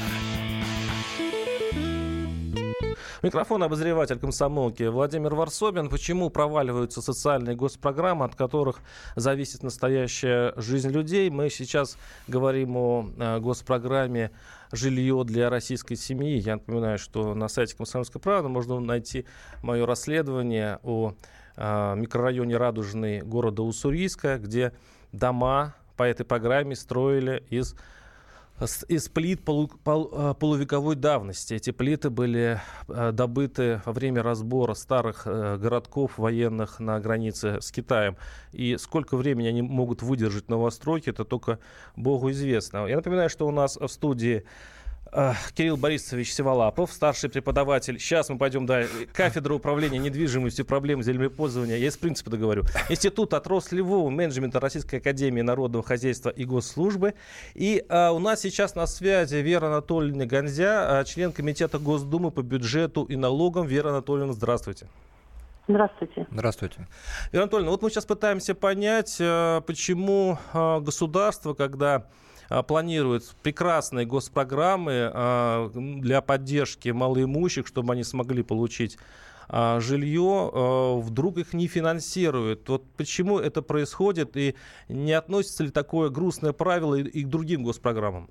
Микрофон 3.25 3.63
обозреватель 3.63 4.19
комсомолки 4.19 4.83
Владимир 4.83 5.35
Варсобин. 5.35 5.89
Почему 5.89 6.29
проваливаются 6.29 7.01
социальные 7.01 7.57
госпрограммы, 7.57 8.27
от 8.27 8.35
которых 8.35 8.81
зависит 9.17 9.63
настоящая 9.63 10.53
жизнь 10.57 10.91
людей? 10.91 11.31
Мы 11.31 11.49
сейчас 11.49 11.97
говорим 12.29 12.77
о 12.77 13.09
э, 13.17 13.39
госпрограмме 13.39 14.31
«Жилье 14.73 15.25
для 15.25 15.49
российской 15.49 15.95
семьи». 15.95 16.37
Я 16.39 16.57
напоминаю, 16.57 16.99
что 16.99 17.35
на 17.35 17.49
сайте 17.49 17.75
«Комсомольской 17.75 18.21
правды» 18.21 18.51
можно 18.51 18.79
найти 18.79 19.25
мое 19.63 19.87
расследование 19.87 20.79
о 20.83 21.15
э, 21.57 21.95
микрорайоне 21.97 22.59
Радужный 22.59 23.23
города 23.23 23.63
Уссурийска, 23.63 24.37
где 24.37 24.75
дома 25.13 25.75
по 25.97 26.03
этой 26.03 26.27
программе 26.27 26.77
строили 26.77 27.43
из 27.49 27.75
из 28.89 29.09
плит 29.09 29.45
полу, 29.45 29.69
пол, 29.83 30.11
э, 30.13 30.35
полувековой 30.39 30.95
давности. 30.95 31.55
Эти 31.55 31.71
плиты 31.71 32.11
были 32.11 32.61
э, 32.89 33.11
добыты 33.13 33.83
во 33.85 33.93
время 33.93 34.23
разбора 34.23 34.75
старых 34.75 35.27
э, 35.27 35.57
городков 35.57 36.19
военных 36.19 36.79
на 36.79 37.01
границе 37.01 37.61
с 37.61 37.73
Китаем. 37.73 38.17
И 38.53 38.77
сколько 38.77 39.17
времени 39.17 39.49
они 39.49 39.63
могут 39.63 40.03
выдержать 40.03 40.49
новостройки, 40.49 41.11
это 41.11 41.25
только 41.25 41.59
Богу 41.97 42.31
известно. 42.31 42.87
Я 42.87 42.97
напоминаю, 42.97 43.29
что 43.29 43.47
у 43.49 43.51
нас 43.51 43.77
в 43.77 43.89
студии 43.89 44.45
Кирилл 45.55 45.77
Борисович 45.77 46.33
Севалапов, 46.33 46.93
старший 46.93 47.31
преподаватель. 47.31 48.01
Сейчас 48.01 48.29
мы 48.31 48.37
пойдем, 48.37 48.67
да, 48.67 48.83
кафедра 49.13 49.55
управления 49.55 49.99
недвижимостью, 49.99 50.65
проблем 50.65 51.05
землепользования. 51.05 51.77
Я 51.77 51.87
из 51.87 51.97
принципа 51.97 52.31
договорю. 52.31 52.65
Институт 52.89 53.33
отраслевого 53.33 54.11
менеджмента 54.11 54.59
Российской 54.59 54.97
Академии 54.97 55.43
Народного 55.43 55.85
Хозяйства 55.85 56.31
и 56.31 56.45
Госслужбы. 56.45 57.15
И 57.55 57.85
а, 57.89 58.11
у 58.11 58.19
нас 58.19 58.41
сейчас 58.41 58.75
на 58.75 58.87
связи 58.87 59.37
Вера 59.37 59.67
Анатольевна 59.67 60.27
Гонзя, 60.27 60.99
а, 60.99 61.05
член 61.05 61.31
Комитета 61.31 61.79
Госдумы 61.79 62.33
по 62.33 62.43
бюджету 62.43 63.05
и 63.05 63.15
налогам. 63.15 63.69
Вера 63.69 63.91
Анатольевна, 63.91 64.33
здравствуйте. 64.33 64.89
Здравствуйте. 65.69 66.27
Здравствуйте. 66.33 66.89
Вера 67.31 67.45
Анатольевна, 67.45 67.71
вот 67.71 67.83
мы 67.83 67.91
сейчас 67.91 68.05
пытаемся 68.05 68.57
понять, 68.57 69.17
а, 69.21 69.61
почему 69.61 70.39
государство, 70.53 71.55
когда 71.55 71.95
а, 71.95 72.05
планирует 72.67 73.35
прекрасные 73.43 74.07
госпрограммы 74.07 75.11
а, 75.13 75.71
для 75.75 76.21
поддержки 76.21 76.89
малоимущих, 76.91 77.67
чтобы 77.67 77.93
они 77.93 78.05
смогли 78.05 78.43
получить 78.43 78.99
а, 79.49 79.81
жилье, 79.81 80.51
вдруг 81.03 81.39
их 81.39 81.53
не 81.55 81.67
финансируют. 81.67 82.69
Вот 82.69 82.85
почему 82.97 83.39
это 83.39 83.63
происходит 83.63 84.37
и 84.37 84.55
не 84.89 85.13
относится 85.13 85.65
ли 85.65 85.71
такое 85.71 86.11
грустное 86.11 86.53
правило 86.53 86.95
и 86.95 87.25
к 87.25 87.29
другим 87.29 87.63
госпрограммам? 87.63 88.29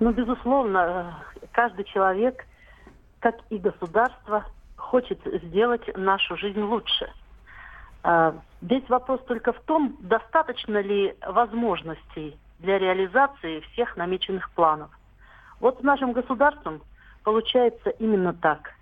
Ну, 0.00 0.12
безусловно, 0.12 1.22
каждый 1.52 1.84
человек, 1.84 2.44
как 3.20 3.36
и 3.50 3.58
государство, 3.58 4.44
хочет 4.76 5.20
сделать 5.44 5.82
нашу 5.96 6.36
жизнь 6.36 6.60
лучше. 6.60 7.08
Здесь 8.60 8.88
вопрос 8.88 9.20
только 9.26 9.52
в 9.52 9.60
том, 9.60 9.96
достаточно 10.00 10.78
ли 10.78 11.14
возможностей 11.26 12.36
для 12.58 12.78
реализации 12.78 13.60
всех 13.72 13.96
намеченных 13.96 14.50
планов. 14.50 14.90
Вот 15.60 15.78
с 15.78 15.82
нашим 15.82 16.12
государством 16.12 16.80
получается 17.24 17.90
именно 17.90 18.32
так. 18.32 18.72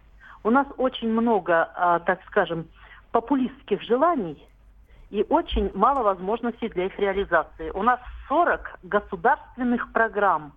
У 0.42 0.50
нас 0.50 0.66
очень 0.78 1.10
много, 1.10 1.70
а, 1.74 1.98
так 2.00 2.20
скажем, 2.26 2.66
популистских 3.12 3.82
желаний 3.82 4.42
и 5.10 5.24
очень 5.28 5.70
мало 5.74 6.02
возможностей 6.02 6.68
для 6.68 6.86
их 6.86 6.98
реализации. 6.98 7.70
У 7.70 7.82
нас 7.82 8.00
40 8.28 8.78
государственных 8.82 9.92
программ 9.92 10.52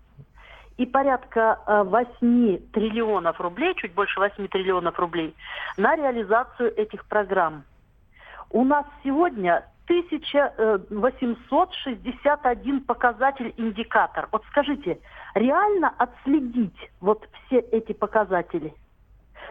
и 0.78 0.86
порядка 0.86 1.60
8 1.68 2.56
а, 2.56 2.58
триллионов 2.74 3.42
рублей, 3.42 3.74
чуть 3.76 3.94
больше 3.94 4.20
8 4.20 4.48
триллионов 4.48 4.98
рублей, 5.00 5.36
на 5.76 5.96
реализацию 5.96 6.74
этих 6.78 7.06
программ. 7.06 7.64
У 8.54 8.64
нас 8.64 8.86
сегодня 9.04 9.66
1861 9.86 12.82
показатель 12.82 13.54
индикатор. 13.58 14.30
Вот 14.32 14.44
скажите, 14.52 15.00
реально 15.34 15.92
отследить 15.98 16.92
вот 17.02 17.28
все 17.34 17.58
эти 17.60 17.94
показатели? 17.94 18.76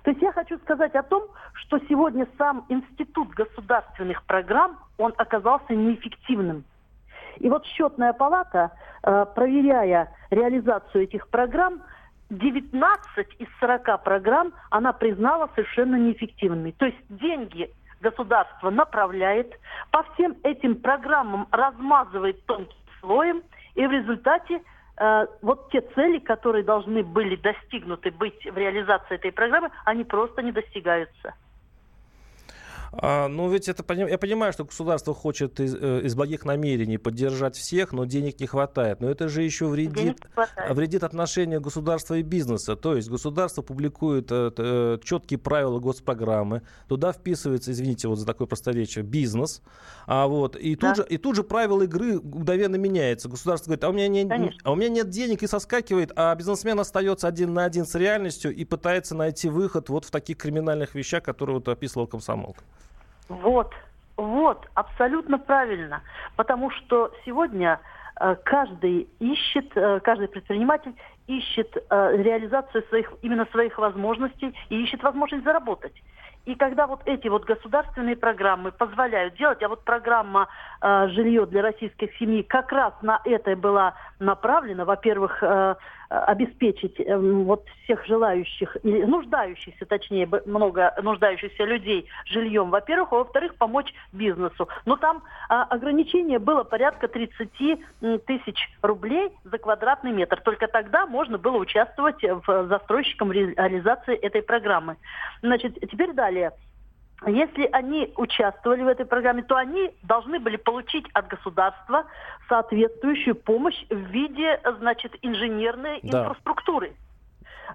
То 0.05 0.11
есть 0.11 0.23
я 0.23 0.31
хочу 0.31 0.57
сказать 0.59 0.95
о 0.95 1.03
том, 1.03 1.25
что 1.55 1.81
сегодня 1.89 2.29
сам 2.39 2.65
Институт 2.69 3.31
государственных 3.31 4.23
программ, 4.23 4.79
он 4.99 5.13
оказался 5.19 5.75
неэффективным. 5.75 6.63
И 7.39 7.49
вот 7.49 7.67
счетная 7.67 8.13
палата, 8.13 8.71
э, 9.03 9.27
проверяя 9.35 10.13
реализацию 10.31 11.03
этих 11.05 11.27
программ, 11.29 11.83
19 12.31 13.35
из 13.41 13.49
40 13.59 14.05
программ 14.05 14.53
она 14.71 14.93
признала 14.93 15.51
совершенно 15.57 15.97
неэффективными. 15.97 16.71
То 16.71 16.87
есть 16.87 17.03
деньги 17.09 17.69
государство 18.03 18.71
направляет, 18.71 19.59
по 19.91 20.03
всем 20.03 20.37
этим 20.43 20.77
программам 20.77 21.49
размазывает 21.51 22.45
тонким 22.47 22.77
слоем, 23.01 23.43
и 23.75 23.87
в 23.87 23.91
результате 23.91 24.61
э, 24.99 25.27
вот 25.41 25.71
те 25.71 25.81
цели, 25.95 26.19
которые 26.19 26.65
должны 26.65 27.03
были 27.03 27.37
достигнуты 27.37 28.11
быть 28.11 28.45
в 28.45 28.57
реализации 28.57 29.15
этой 29.15 29.33
программы, 29.33 29.71
они 29.85 30.05
просто 30.05 30.43
не 30.43 30.53
достигаются. 30.53 31.35
А, 32.95 33.29
ну, 33.29 33.51
ведь 33.51 33.69
это, 33.69 33.85
я 33.95 34.19
понимаю, 34.19 34.53
что 34.53 34.65
государство 34.65 35.15
хочет 35.15 35.61
из, 35.61 35.75
э, 35.75 36.03
из 36.05 36.15
благих 36.15 36.45
намерений 36.45 36.99
поддержать 36.99 37.57
всех, 37.57 37.93
но 37.93 38.05
денег 38.05 38.39
не 38.39 38.47
хватает. 38.47 39.01
Но 39.01 39.09
это 39.09 39.29
же 39.29 39.43
еще 39.43 39.67
вредит, 39.67 40.21
вредит 40.69 41.03
отношению 41.03 41.63
государства 41.63 42.17
и 42.17 42.23
бизнеса. 42.23 42.77
То 42.77 42.95
есть 42.95 43.09
государство 43.09 43.63
публикует 43.63 44.31
э, 44.31 44.53
э, 44.57 44.99
четкие 45.03 45.39
правила 45.39 45.79
госпрограммы, 45.79 46.63
туда 46.87 47.13
вписывается, 47.13 47.73
извините 47.73 48.09
вот 48.09 48.19
за 48.19 48.27
такое 48.27 48.47
просторечие, 48.47 49.05
бизнес, 49.05 49.63
а 50.07 50.27
вот, 50.27 50.57
и, 50.57 50.77
да. 50.77 50.89
тут 50.89 50.97
же, 50.99 51.07
и 51.09 51.17
тут 51.17 51.37
же 51.37 51.45
правила 51.45 51.83
игры 51.83 52.17
мгновенно 52.17 52.77
меняются. 52.77 53.31
Государство 53.31 53.71
говорит, 53.71 53.85
а 53.85 53.89
у, 53.89 53.93
меня 53.93 54.09
не, 54.09 54.53
а 54.65 54.73
у 54.73 54.77
меня 54.77 54.91
нет 54.91 55.09
денег 55.09 55.43
и 55.43 55.47
соскакивает, 55.47 56.13
а 56.15 56.35
бизнесмен 56.35 56.79
остается 56.79 57.27
один 57.27 57.55
на 57.55 57.65
один 57.65 57.87
с 57.87 57.95
реальностью 57.95 58.55
и 58.55 58.67
пытается 58.67 59.15
найти 59.15 59.49
выход 59.49 59.89
вот 59.89 60.05
в 60.05 60.11
таких 60.11 60.37
криминальных 60.37 60.95
вещах, 60.95 61.23
которые 61.23 61.57
вот 61.57 61.69
описывал 61.69 62.07
комсомолка. 62.07 62.63
Вот, 63.41 63.73
вот, 64.17 64.67
абсолютно 64.75 65.39
правильно. 65.39 66.03
Потому 66.37 66.71
что 66.71 67.11
сегодня 67.25 67.81
э, 68.21 68.37
каждый 68.45 69.09
ищет, 69.19 69.75
э, 69.75 70.01
каждый 70.01 70.29
предприниматель 70.29 70.95
ищет 71.27 71.75
э, 71.77 72.17
реализацию 72.17 72.85
своих, 72.89 73.13
именно 73.23 73.47
своих 73.47 73.79
возможностей 73.79 74.55
и 74.69 74.83
ищет 74.83 75.03
возможность 75.03 75.45
заработать. 75.45 75.95
И 76.45 76.57
когда 76.57 76.89
вот 76.89 77.01
эти 77.05 77.29
вот 77.29 77.45
государственные 77.45 78.17
программы 78.17 78.73
позволяют 78.73 79.37
делать, 79.37 79.63
а 79.63 79.69
вот 79.69 79.85
программа 79.85 80.49
э, 80.81 81.09
«Жилье 81.11 81.47
для 81.47 81.63
российских 81.63 82.15
семей» 82.17 82.43
как 82.43 82.73
раз 82.73 82.93
на 83.01 83.21
это 83.25 83.55
была 83.55 83.95
направлена, 84.19 84.85
во-первых, 84.85 85.41
э, 85.41 85.77
обеспечить 86.13 87.01
э, 87.01 87.17
вот 87.17 87.65
всех 87.85 88.05
желающих, 88.07 88.77
нуждающихся, 88.83 89.87
точнее, 89.87 90.29
много 90.47 90.95
нуждающихся 91.03 91.65
людей 91.65 92.07
жильем, 92.27 92.71
во-первых, 92.71 93.13
а 93.13 93.17
во-вторых, 93.17 93.55
помочь 93.57 93.93
бизнесу. 94.13 94.69
Но 94.85 94.97
там 94.97 95.23
э, 95.49 95.55
ограничение 95.55 96.39
было 96.39 96.65
порядка 96.65 97.09
30 97.09 97.51
тысяч 98.27 98.71
рублей 98.83 99.31
за 99.45 99.59
квадратный 99.59 100.13
метр. 100.13 100.41
Только 100.41 100.69
тогда 100.69 101.07
можно 101.07 101.39
было 101.39 101.57
участвовать 101.57 102.23
в 102.23 102.67
застройщиком 102.69 103.33
реализации 103.33 104.15
этой 104.15 104.43
программы. 104.43 104.97
Значит, 105.43 105.79
теперь 105.91 106.13
далее. 106.13 106.53
Если 107.27 107.69
они 107.73 108.13
участвовали 108.17 108.83
в 108.83 108.89
этой 108.89 109.07
программе, 109.07 109.43
то 109.43 109.57
они 109.57 109.95
должны 110.03 110.41
были 110.41 110.57
получить 110.57 111.07
от 111.13 111.29
государства 111.29 112.05
соответствующую 112.49 113.37
помощь 113.37 113.81
в 113.89 113.97
виде, 113.97 114.61
значит, 114.79 115.15
инженерной 115.23 116.01
да. 116.03 116.23
инфраструктуры. 116.23 116.95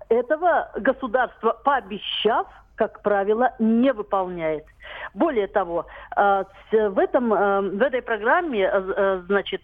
Этого 0.09 0.71
государство, 0.75 1.53
пообещав, 1.63 2.47
как 2.77 3.01
правило, 3.01 3.53
не 3.59 3.91
выполняет. 3.91 4.65
Более 5.13 5.47
того, 5.47 5.85
э, 6.15 6.43
в, 6.71 6.99
этом, 6.99 7.33
э, 7.33 7.61
в 7.61 7.81
этой 7.81 8.01
программе 8.01 8.69
э, 8.71 9.21
значит, 9.25 9.61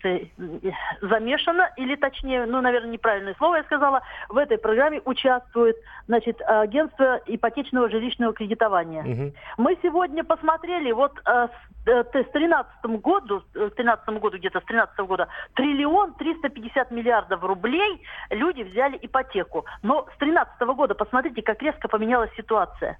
замешано, 1.01 1.69
или 1.77 1.95
точнее, 1.95 2.45
ну, 2.45 2.59
наверное, 2.59 2.91
неправильное 2.91 3.35
слово 3.35 3.57
я 3.57 3.63
сказала, 3.63 4.01
в 4.29 4.37
этой 4.37 4.57
программе 4.57 5.01
участвует 5.05 5.77
значит, 6.07 6.41
агентство 6.41 7.21
ипотечного 7.27 7.89
жилищного 7.89 8.33
кредитования. 8.33 9.03
Угу. 9.03 9.33
Мы 9.57 9.77
сегодня 9.83 10.23
посмотрели, 10.23 10.91
вот 10.91 11.13
с 11.23 11.49
2013 11.85 12.85
году, 13.01 13.43
13 13.53 14.09
году 14.19 14.37
где-то 14.37 14.59
с 14.59 14.63
13 14.63 14.97
года, 14.99 15.27
триллион 15.53 16.13
350 16.15 16.91
миллиардов 16.91 17.43
рублей 17.43 18.01
люди 18.31 18.63
взяли 18.63 18.97
ипотеку. 19.01 19.65
Но 19.83 20.07
с 20.15 20.17
13 20.17 20.59
года 20.75 20.95
посмотрите, 20.95 21.41
как 21.41 21.61
резко 21.61 21.87
поменялась 21.87 22.31
ситуация 22.35 22.97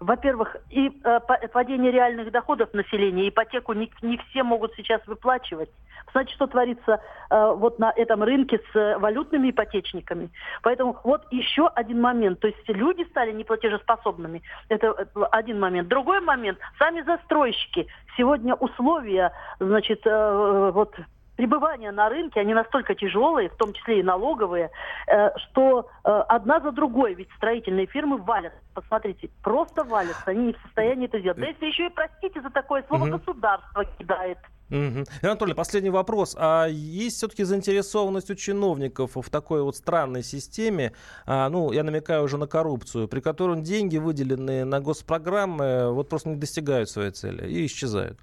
во-первых, 0.00 0.56
и 0.70 0.88
э, 0.88 1.20
падение 1.52 1.90
реальных 1.90 2.30
доходов 2.30 2.72
населения, 2.74 3.28
ипотеку 3.28 3.72
не, 3.72 3.90
не 4.02 4.18
все 4.18 4.42
могут 4.42 4.74
сейчас 4.74 5.06
выплачивать. 5.06 5.70
Посмотрите, 6.06 6.34
что 6.34 6.46
творится 6.46 7.00
э, 7.30 7.52
вот 7.56 7.78
на 7.78 7.92
этом 7.94 8.22
рынке 8.22 8.60
с 8.72 8.76
э, 8.76 8.98
валютными 8.98 9.50
ипотечниками. 9.50 10.30
Поэтому 10.62 10.96
вот 11.04 11.22
еще 11.30 11.68
один 11.68 12.00
момент. 12.00 12.40
То 12.40 12.48
есть 12.48 12.68
люди 12.68 13.04
стали 13.10 13.32
неплатежеспособными. 13.32 14.42
Это, 14.68 14.88
это 14.98 15.26
один 15.26 15.60
момент. 15.60 15.88
Другой 15.88 16.20
момент. 16.20 16.58
Сами 16.78 17.02
застройщики. 17.02 17.86
Сегодня 18.16 18.54
условия, 18.54 19.32
значит, 19.60 20.00
э, 20.04 20.70
вот 20.72 20.94
пребывания 21.40 21.90
на 21.90 22.10
рынке, 22.10 22.40
они 22.40 22.52
настолько 22.52 22.94
тяжелые, 22.94 23.48
в 23.48 23.56
том 23.56 23.72
числе 23.72 24.00
и 24.00 24.02
налоговые, 24.02 24.70
э, 25.06 25.30
что 25.38 25.88
э, 26.04 26.10
одна 26.28 26.60
за 26.60 26.70
другой, 26.70 27.14
ведь 27.14 27.30
строительные 27.36 27.86
фирмы 27.86 28.18
валят. 28.18 28.52
Посмотрите, 28.74 29.30
просто 29.42 29.82
валятся, 29.84 30.22
они 30.26 30.48
не 30.48 30.52
в 30.52 30.58
состоянии 30.58 31.06
это 31.06 31.18
сделать. 31.18 31.38
Да 31.38 31.46
если 31.46 31.66
еще 31.66 31.86
и, 31.86 31.88
простите 31.88 32.42
за 32.42 32.50
такое 32.50 32.84
слово, 32.88 33.04
угу. 33.04 33.12
государство 33.12 33.84
кидает. 33.98 34.38
Угу. 34.70 35.04
Анатолий, 35.22 35.54
последний 35.54 35.90
вопрос. 35.90 36.36
А 36.38 36.66
есть 36.68 37.16
все-таки 37.16 37.42
заинтересованность 37.42 38.30
у 38.30 38.34
чиновников 38.34 39.16
в 39.16 39.30
такой 39.30 39.62
вот 39.62 39.76
странной 39.76 40.22
системе, 40.22 40.92
а, 41.26 41.48
ну, 41.48 41.72
я 41.72 41.82
намекаю 41.82 42.22
уже 42.22 42.38
на 42.38 42.46
коррупцию, 42.46 43.08
при 43.08 43.20
которой 43.20 43.60
деньги, 43.62 43.96
выделенные 43.96 44.64
на 44.64 44.80
госпрограммы, 44.80 45.92
вот 45.92 46.08
просто 46.08 46.28
не 46.28 46.36
достигают 46.36 46.88
своей 46.88 47.10
цели 47.10 47.50
и 47.50 47.66
исчезают? 47.66 48.18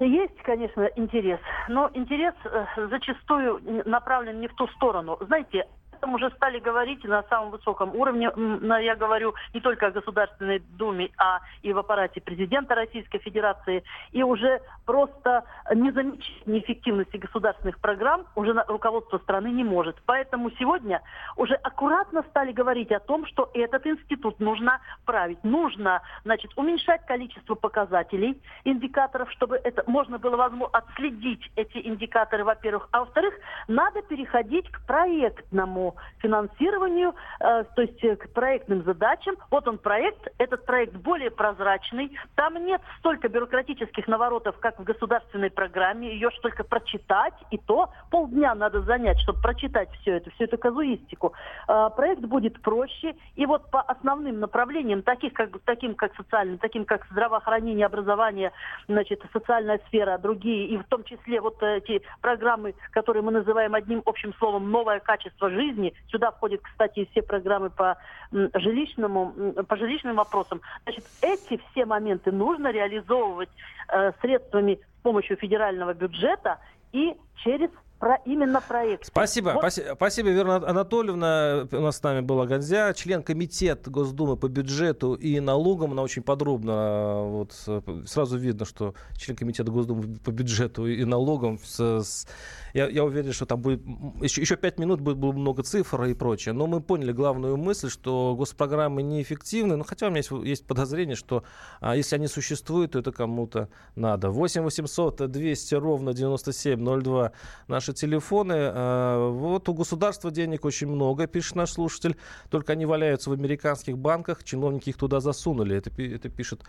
Есть, 0.00 0.36
конечно, 0.42 0.88
интерес, 0.96 1.38
но 1.68 1.90
интерес 1.94 2.34
э, 2.44 2.66
зачастую 2.88 3.60
направлен 3.84 4.40
не 4.40 4.48
в 4.48 4.54
ту 4.54 4.66
сторону. 4.68 5.16
Знаете, 5.20 5.66
этом 6.02 6.14
уже 6.14 6.30
стали 6.32 6.58
говорить 6.58 7.04
на 7.04 7.22
самом 7.24 7.50
высоком 7.50 7.94
уровне. 7.94 8.30
Я 8.82 8.96
говорю 8.96 9.34
не 9.54 9.60
только 9.60 9.86
о 9.86 9.90
Государственной 9.92 10.58
Думе, 10.58 11.10
а 11.16 11.40
и 11.62 11.72
в 11.72 11.78
аппарате 11.78 12.20
президента 12.20 12.74
Российской 12.74 13.18
Федерации. 13.18 13.84
И 14.10 14.22
уже 14.24 14.60
просто 14.84 15.44
не 15.72 15.92
замечать 15.92 16.46
неэффективности 16.46 17.18
государственных 17.18 17.78
программ 17.78 18.26
уже 18.34 18.52
руководство 18.66 19.18
страны 19.18 19.52
не 19.52 19.62
может. 19.62 19.96
Поэтому 20.04 20.50
сегодня 20.58 21.00
уже 21.36 21.54
аккуратно 21.54 22.24
стали 22.30 22.50
говорить 22.50 22.90
о 22.90 22.98
том, 22.98 23.24
что 23.26 23.48
этот 23.54 23.86
институт 23.86 24.40
нужно 24.40 24.80
править. 25.06 25.42
Нужно, 25.44 26.02
значит, 26.24 26.50
уменьшать 26.56 27.06
количество 27.06 27.54
показателей, 27.54 28.40
индикаторов, 28.64 29.30
чтобы 29.30 29.56
это 29.62 29.84
можно 29.86 30.18
было 30.18 30.36
возможно 30.36 30.66
отследить 30.72 31.48
эти 31.54 31.78
индикаторы, 31.78 32.44
во-первых. 32.44 32.88
А 32.90 33.00
во-вторых, 33.00 33.34
надо 33.68 34.02
переходить 34.02 34.68
к 34.68 34.84
проектному 34.86 35.91
финансированию, 36.18 37.14
э, 37.40 37.64
то 37.74 37.82
есть 37.82 38.02
э, 38.04 38.16
к 38.16 38.32
проектным 38.32 38.82
задачам. 38.84 39.36
Вот 39.50 39.66
он 39.68 39.78
проект, 39.78 40.28
этот 40.38 40.64
проект 40.64 40.94
более 40.94 41.30
прозрачный, 41.30 42.16
там 42.34 42.54
нет 42.64 42.80
столько 42.98 43.28
бюрократических 43.28 44.06
наворотов, 44.06 44.56
как 44.58 44.78
в 44.78 44.84
государственной 44.84 45.50
программе, 45.50 46.12
ее 46.12 46.30
же 46.30 46.40
только 46.40 46.64
прочитать, 46.64 47.34
и 47.50 47.58
то 47.58 47.90
полдня 48.10 48.54
надо 48.54 48.82
занять, 48.82 49.18
чтобы 49.20 49.40
прочитать 49.40 49.88
все 50.00 50.16
это, 50.16 50.30
всю 50.30 50.44
эту 50.44 50.58
казуистику. 50.58 51.32
Э, 51.68 51.90
проект 51.94 52.22
будет 52.22 52.60
проще, 52.62 53.14
и 53.34 53.46
вот 53.46 53.70
по 53.70 53.80
основным 53.80 54.40
направлениям, 54.40 55.02
таких 55.02 55.32
как, 55.32 55.50
таким 55.64 55.94
как 55.94 56.14
социальным, 56.16 56.58
таким 56.58 56.84
как 56.84 57.06
здравоохранение, 57.10 57.86
образование, 57.86 58.52
значит, 58.88 59.22
социальная 59.32 59.80
сфера, 59.88 60.18
другие, 60.18 60.66
и 60.68 60.76
в 60.76 60.84
том 60.84 61.04
числе 61.04 61.40
вот 61.40 61.62
эти 61.62 62.02
программы, 62.20 62.74
которые 62.90 63.22
мы 63.22 63.32
называем 63.32 63.74
одним 63.74 64.02
общим 64.04 64.34
словом 64.34 64.70
«новое 64.70 65.00
качество 65.00 65.50
жизни», 65.50 65.81
жизни. 65.82 65.94
Сюда 66.10 66.30
входят, 66.30 66.60
кстати, 66.62 67.00
и 67.00 67.10
все 67.10 67.22
программы 67.22 67.70
по 67.70 67.96
жилищному, 68.30 69.54
по 69.66 69.76
жилищным 69.76 70.16
вопросам. 70.16 70.60
Значит, 70.84 71.04
эти 71.20 71.60
все 71.70 71.84
моменты 71.86 72.32
нужно 72.32 72.72
реализовывать 72.72 73.50
э, 73.88 74.12
средствами 74.20 74.78
с 74.98 75.02
помощью 75.02 75.36
федерального 75.36 75.94
бюджета 75.94 76.58
и 76.92 77.16
через 77.36 77.70
про 78.02 78.16
именно 78.24 78.60
проект. 78.60 79.06
Спасибо, 79.06 79.50
вот. 79.50 79.60
спасибо, 79.60 79.94
спасибо, 79.94 80.30
Вера 80.30 80.56
Анатольевна. 80.56 81.68
У 81.70 81.80
нас 81.82 81.98
с 81.98 82.02
нами 82.02 82.20
была 82.20 82.46
Гонзя, 82.46 82.92
член 82.94 83.22
комитета 83.22 83.90
Госдумы 83.90 84.36
по 84.36 84.48
бюджету 84.48 85.14
и 85.14 85.38
налогам. 85.38 85.92
Она 85.92 86.02
очень 86.02 86.24
подробно, 86.24 87.22
вот 87.22 87.52
сразу 88.04 88.36
видно, 88.38 88.64
что 88.64 88.94
член 89.16 89.36
комитета 89.36 89.70
Госдумы 89.70 90.18
по 90.18 90.32
бюджету 90.32 90.88
и 90.88 91.04
налогам 91.04 91.60
с, 91.62 91.78
с 91.78 92.26
я, 92.74 92.88
я 92.88 93.04
уверен, 93.04 93.32
что 93.32 93.46
там 93.46 93.60
будет 93.60 93.82
еще, 94.20 94.40
еще 94.40 94.56
пять 94.56 94.78
минут 94.78 95.00
будет, 95.00 95.18
будет 95.18 95.36
много 95.36 95.62
цифр 95.62 96.02
и 96.04 96.14
прочее. 96.14 96.54
Но 96.54 96.66
мы 96.66 96.80
поняли 96.80 97.12
главную 97.12 97.56
мысль, 97.56 97.90
что 97.90 98.34
госпрограммы 98.36 99.02
неэффективны. 99.02 99.76
Ну, 99.76 99.84
хотя 99.84 100.06
у 100.06 100.10
меня 100.10 100.18
есть, 100.18 100.30
есть 100.30 100.66
подозрение, 100.66 101.14
что 101.14 101.44
а, 101.80 101.94
если 101.94 102.16
они 102.16 102.26
существуют, 102.26 102.92
то 102.92 102.98
это 102.98 103.12
кому-то 103.12 103.68
надо. 103.94 104.30
8 104.30 104.62
800 104.62 105.30
200 105.30 105.74
ровно 105.76 106.14
9702 106.14 107.32
наши 107.68 107.91
телефоны. 107.92 108.54
А, 108.56 109.28
вот 109.30 109.68
у 109.68 109.74
государства 109.74 110.30
денег 110.30 110.64
очень 110.64 110.88
много, 110.88 111.26
пишет 111.26 111.56
наш 111.56 111.70
слушатель. 111.70 112.16
Только 112.50 112.72
они 112.72 112.86
валяются 112.86 113.30
в 113.30 113.32
американских 113.32 113.98
банках, 113.98 114.44
чиновники 114.44 114.90
их 114.90 114.96
туда 114.96 115.20
засунули. 115.20 115.76
Это, 115.76 115.90
это 116.02 116.28
пишет 116.28 116.60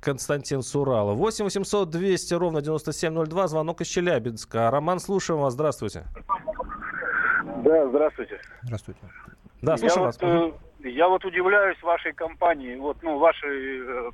Константин 0.00 0.62
Сурала. 0.62 1.12
8 1.12 1.44
800 1.44 1.90
200 1.90 2.34
ровно 2.34 2.62
9702. 2.62 3.48
Звонок 3.48 3.80
из 3.80 3.86
Челябинска. 3.88 4.70
Роман 4.70 5.00
слушаем 5.00 5.40
вас. 5.40 5.54
Здравствуйте. 5.54 6.04
Да, 7.64 7.88
здравствуйте. 7.88 8.40
Здравствуйте. 8.62 9.00
Да, 9.62 9.76
слушаю 9.76 10.00
я 10.00 10.06
вас. 10.06 10.18
Вот, 10.20 10.60
э, 10.84 10.88
я 10.90 11.08
вот 11.08 11.24
удивляюсь 11.24 11.80
вашей 11.82 12.12
компании, 12.12 12.76
вот, 12.76 12.96
ну, 13.02 13.18
вашей, 13.18 13.80
э, 13.80 14.10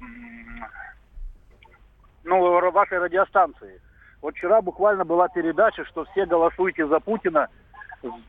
ну, 2.24 2.70
вашей 2.70 2.98
радиостанции. 2.98 3.80
Вот 4.20 4.34
вчера 4.34 4.60
буквально 4.62 5.04
была 5.04 5.28
передача, 5.28 5.84
что 5.84 6.04
все 6.06 6.26
голосуйте 6.26 6.86
за 6.86 6.98
Путина, 7.00 7.48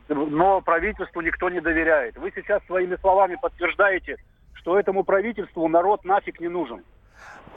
но 0.08 0.60
правительству 0.60 1.20
никто 1.20 1.50
не 1.50 1.60
доверяет. 1.60 2.16
Вы 2.16 2.32
сейчас 2.34 2.64
своими 2.66 2.96
словами 2.96 3.36
подтверждаете, 3.40 4.16
что 4.54 4.78
этому 4.78 5.04
правительству 5.04 5.66
народ 5.68 6.04
нафиг 6.04 6.40
не 6.40 6.48
нужен. 6.48 6.84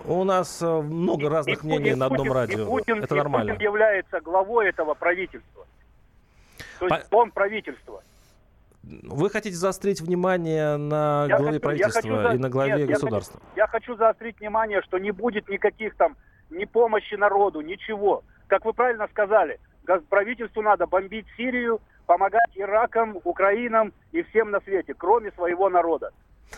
У 0.06 0.24
нас 0.24 0.62
э, 0.62 0.82
много 0.82 1.30
разных 1.30 1.64
и, 1.64 1.68
мнений 1.68 1.92
и, 1.92 1.96
на 1.96 2.08
одном 2.08 2.28
Путин, 2.28 2.34
радио. 2.34 2.66
Путин, 2.66 3.04
Это 3.04 3.16
нормально. 3.16 3.54
Путин 3.54 3.66
является 3.66 4.20
главой 4.20 4.68
этого 4.68 4.96
правительства. 4.96 5.66
То 6.80 6.88
есть 6.88 7.10
По... 7.10 7.18
он 7.18 7.32
правительство. 7.32 8.02
Вы 8.84 9.30
хотите 9.30 9.56
заострить 9.56 10.02
внимание 10.02 10.76
на 10.76 11.26
я 11.30 11.38
главе 11.38 11.54
хочу, 11.54 11.62
правительства 11.62 12.08
я 12.08 12.24
хочу, 12.24 12.36
и 12.36 12.38
на 12.38 12.50
главе 12.50 12.78
нет, 12.80 12.90
государства? 12.90 13.40
Я 13.56 13.68
хочу, 13.68 13.92
я 13.92 13.92
хочу 13.92 13.96
заострить 13.96 14.40
внимание, 14.40 14.82
что 14.82 14.98
не 14.98 15.12
будет 15.12 15.48
никаких 15.48 15.96
там 15.96 16.18
ни 16.54 16.66
помощи 16.66 17.16
народу, 17.16 17.62
ничего. 17.62 18.24
Как 18.48 18.66
вы 18.66 18.74
правильно 18.74 19.08
сказали, 19.08 19.60
правительству 20.10 20.62
надо 20.62 20.88
бомбить 20.88 21.26
Сирию, 21.38 21.82
помогать 22.06 22.52
Иракам, 22.56 23.20
Украинам 23.24 23.94
и 24.12 24.24
всем 24.24 24.52
на 24.52 24.60
свете, 24.62 24.94
кроме 24.94 25.32
своего 25.32 25.70
народа. 25.70 26.12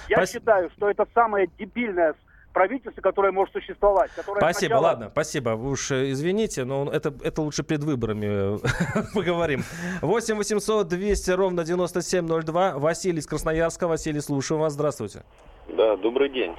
Я 0.09 0.17
Спас... 0.17 0.31
считаю, 0.31 0.69
что 0.71 0.89
это 0.89 1.07
самое 1.13 1.47
дебильное 1.57 2.15
правительство, 2.53 3.01
которое 3.01 3.31
может 3.31 3.53
существовать. 3.53 4.11
Которое 4.11 4.39
спасибо, 4.39 4.69
сначала... 4.69 4.83
ладно, 4.83 5.09
спасибо. 5.11 5.49
Вы 5.51 5.71
уж 5.71 5.91
э, 5.91 6.11
извините, 6.11 6.63
но 6.63 6.89
это, 6.89 7.13
это 7.23 7.41
лучше 7.41 7.63
перед 7.63 7.83
выборами 7.83 8.55
э, 8.55 8.57
поговорим. 9.13 9.63
8 10.01 10.35
800 10.35 10.87
200 10.87 11.31
ровно 11.31 11.63
9702. 11.63 12.77
Василий 12.77 13.19
из 13.19 13.27
Красноярска. 13.27 13.87
Василий, 13.87 14.21
слушаю 14.21 14.59
вас. 14.59 14.73
Здравствуйте. 14.73 15.23
Да, 15.67 15.97
добрый 15.97 16.29
день. 16.29 16.55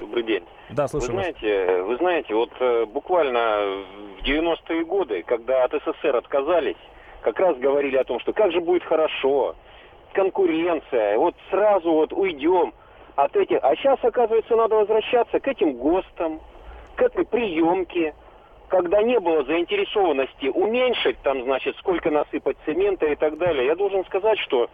Добрый 0.00 0.22
день. 0.22 0.44
Да, 0.70 0.86
слушаю 0.86 1.14
вы 1.14 1.22
знаете, 1.22 1.82
Вы 1.82 1.96
знаете, 1.96 2.34
вот 2.34 2.50
э, 2.60 2.84
буквально 2.86 3.84
в 4.18 4.22
90-е 4.24 4.84
годы, 4.84 5.22
когда 5.24 5.64
от 5.64 5.72
СССР 5.72 6.16
отказались, 6.16 6.76
как 7.22 7.38
раз 7.40 7.56
говорили 7.58 7.96
о 7.96 8.04
том, 8.04 8.20
что 8.20 8.32
как 8.32 8.52
же 8.52 8.60
будет 8.60 8.84
хорошо, 8.84 9.56
конкуренция, 10.12 11.18
вот 11.18 11.34
сразу 11.50 11.92
вот 11.92 12.12
уйдем 12.12 12.72
от 13.16 13.36
этих... 13.36 13.58
А 13.62 13.74
сейчас, 13.76 13.98
оказывается, 14.02 14.54
надо 14.56 14.76
возвращаться 14.76 15.40
к 15.40 15.48
этим 15.48 15.72
ГОСТам, 15.74 16.40
к 16.94 17.02
этой 17.02 17.24
приемке, 17.24 18.14
когда 18.68 19.02
не 19.02 19.18
было 19.18 19.44
заинтересованности 19.44 20.46
уменьшить 20.46 21.18
там, 21.22 21.42
значит, 21.42 21.76
сколько 21.78 22.10
насыпать 22.10 22.56
цемента 22.64 23.06
и 23.06 23.16
так 23.16 23.38
далее. 23.38 23.66
Я 23.66 23.74
должен 23.74 24.04
сказать, 24.04 24.38
что 24.38 24.68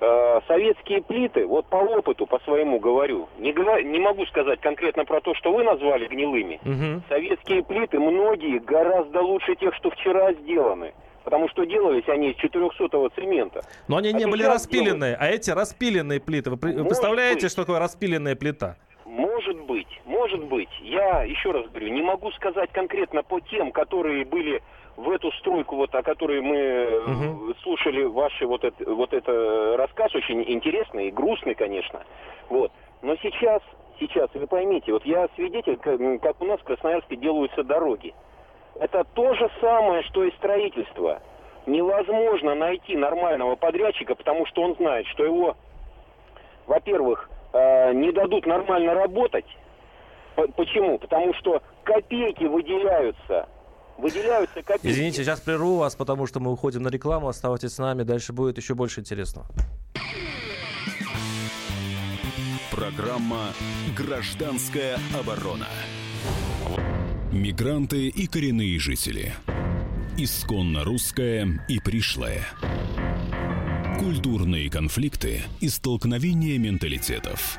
э, 0.00 0.40
советские 0.46 1.02
плиты, 1.02 1.46
вот 1.46 1.66
по 1.66 1.76
опыту, 1.76 2.26
по 2.26 2.38
своему 2.40 2.78
говорю, 2.78 3.28
не, 3.38 3.52
не 3.84 3.98
могу 3.98 4.26
сказать 4.26 4.60
конкретно 4.60 5.04
про 5.04 5.20
то, 5.20 5.34
что 5.34 5.52
вы 5.52 5.64
назвали 5.64 6.06
гнилыми. 6.06 6.60
Угу. 6.64 7.02
Советские 7.08 7.64
плиты, 7.64 7.98
многие 7.98 8.58
гораздо 8.58 9.20
лучше 9.20 9.54
тех, 9.56 9.74
что 9.74 9.90
вчера 9.90 10.32
сделаны. 10.34 10.92
Потому 11.24 11.48
что 11.50 11.64
делались 11.66 12.08
они 12.08 12.30
из 12.30 12.36
400-го 12.42 13.08
цемента. 13.10 13.60
Но 13.86 13.98
они 13.98 14.08
а 14.08 14.12
не 14.12 14.26
были 14.26 14.44
распиленные, 14.44 15.14
делают. 15.14 15.20
а 15.20 15.26
эти 15.26 15.50
распиленные 15.50 16.20
плиты. 16.20 16.50
Вы 16.50 16.56
представляете, 16.56 17.42
быть. 17.42 17.52
что 17.52 17.62
такое 17.62 17.78
распиленная 17.78 18.34
плита? 18.34 18.76
Может 19.04 19.60
быть, 19.62 19.88
может 20.06 20.42
быть. 20.44 20.70
Я 20.80 21.24
еще 21.24 21.50
раз 21.50 21.66
говорю, 21.66 21.88
не 21.88 22.02
могу 22.02 22.30
сказать 22.32 22.70
конкретно 22.72 23.22
по 23.22 23.40
тем, 23.40 23.72
которые 23.72 24.24
были 24.24 24.62
в 24.98 25.10
эту 25.10 25.30
стройку, 25.32 25.76
вот, 25.76 25.94
о 25.94 26.02
которой 26.02 26.40
мы 26.40 27.00
угу. 27.06 27.54
слушали 27.62 28.02
ваш 28.02 28.32
вот 28.42 28.64
это, 28.64 28.92
вот 28.92 29.12
это 29.12 29.76
рассказ, 29.76 30.12
очень 30.14 30.42
интересный 30.42 31.08
и 31.08 31.10
грустный, 31.12 31.54
конечно. 31.54 32.02
Вот. 32.48 32.72
Но 33.02 33.14
сейчас, 33.22 33.62
сейчас, 34.00 34.28
вы 34.34 34.48
поймите, 34.48 34.92
вот 34.92 35.06
я 35.06 35.28
свидетель, 35.36 35.76
как 35.76 36.40
у 36.40 36.44
нас 36.44 36.60
в 36.60 36.64
Красноярске 36.64 37.14
делаются 37.14 37.62
дороги. 37.62 38.12
Это 38.80 39.04
то 39.14 39.34
же 39.34 39.48
самое, 39.60 40.02
что 40.02 40.24
и 40.24 40.32
строительство. 40.32 41.22
Невозможно 41.66 42.56
найти 42.56 42.96
нормального 42.96 43.54
подрядчика, 43.54 44.16
потому 44.16 44.46
что 44.46 44.62
он 44.62 44.74
знает, 44.76 45.06
что 45.08 45.24
его, 45.24 45.56
во-первых, 46.66 47.30
э, 47.52 47.92
не 47.92 48.10
дадут 48.10 48.46
нормально 48.46 48.94
работать. 48.94 49.46
Почему? 50.56 50.98
Потому 50.98 51.34
что 51.34 51.62
копейки 51.84 52.44
выделяются 52.44 53.48
выделяются 53.98 54.62
копейки. 54.62 54.86
Извините, 54.86 55.24
сейчас 55.24 55.40
прерву 55.40 55.76
вас, 55.76 55.94
потому 55.96 56.26
что 56.26 56.40
мы 56.40 56.50
уходим 56.52 56.82
на 56.82 56.88
рекламу. 56.88 57.28
Оставайтесь 57.28 57.72
с 57.72 57.78
нами, 57.78 58.04
дальше 58.04 58.32
будет 58.32 58.56
еще 58.56 58.74
больше 58.74 59.00
интересного. 59.00 59.46
Программа 62.70 63.52
«Гражданская 63.96 64.98
оборона». 65.18 65.66
Мигранты 67.32 68.08
и 68.08 68.26
коренные 68.26 68.78
жители. 68.78 69.34
Исконно 70.16 70.84
русская 70.84 71.64
и 71.68 71.78
пришлая. 71.78 72.46
Культурные 73.98 74.70
конфликты 74.70 75.42
и 75.60 75.68
столкновения 75.68 76.58
менталитетов. 76.58 77.58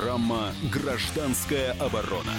Программа 0.00 0.54
«Гражданская 0.72 1.72
оборона». 1.72 2.32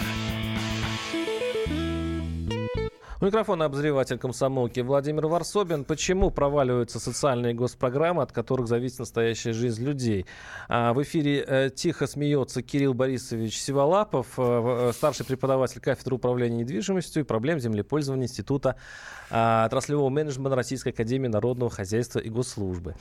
У 3.21 3.25
микрофона 3.25 3.65
обозреватель 3.65 4.17
комсомолки 4.17 4.79
Владимир 4.79 5.27
Варсобин. 5.27 5.86
Почему 5.86 6.31
проваливаются 6.31 6.99
социальные 6.99 7.53
госпрограммы, 7.53 8.23
от 8.23 8.31
которых 8.31 8.67
зависит 8.67 8.97
настоящая 8.97 9.53
жизнь 9.53 9.86
людей? 9.86 10.25
А, 10.67 10.91
в 10.91 11.03
эфире 11.03 11.45
э, 11.47 11.69
тихо 11.69 12.07
смеется 12.07 12.63
Кирилл 12.63 12.95
Борисович 12.95 13.62
Сиволапов, 13.62 14.25
э, 14.39 14.89
э, 14.89 14.91
старший 14.93 15.23
преподаватель 15.27 15.79
кафедры 15.79 16.15
управления 16.15 16.63
недвижимостью 16.63 17.21
и 17.21 17.23
проблем 17.23 17.60
землепользования 17.60 18.25
Института 18.25 18.75
а, 19.29 19.65
отраслевого 19.65 20.10
менеджмента 20.10 20.55
Российской 20.55 20.89
Академии 20.89 21.27
Народного 21.27 21.69
Хозяйства 21.69 22.17
и 22.17 22.29
Госслужбы. 22.31 22.95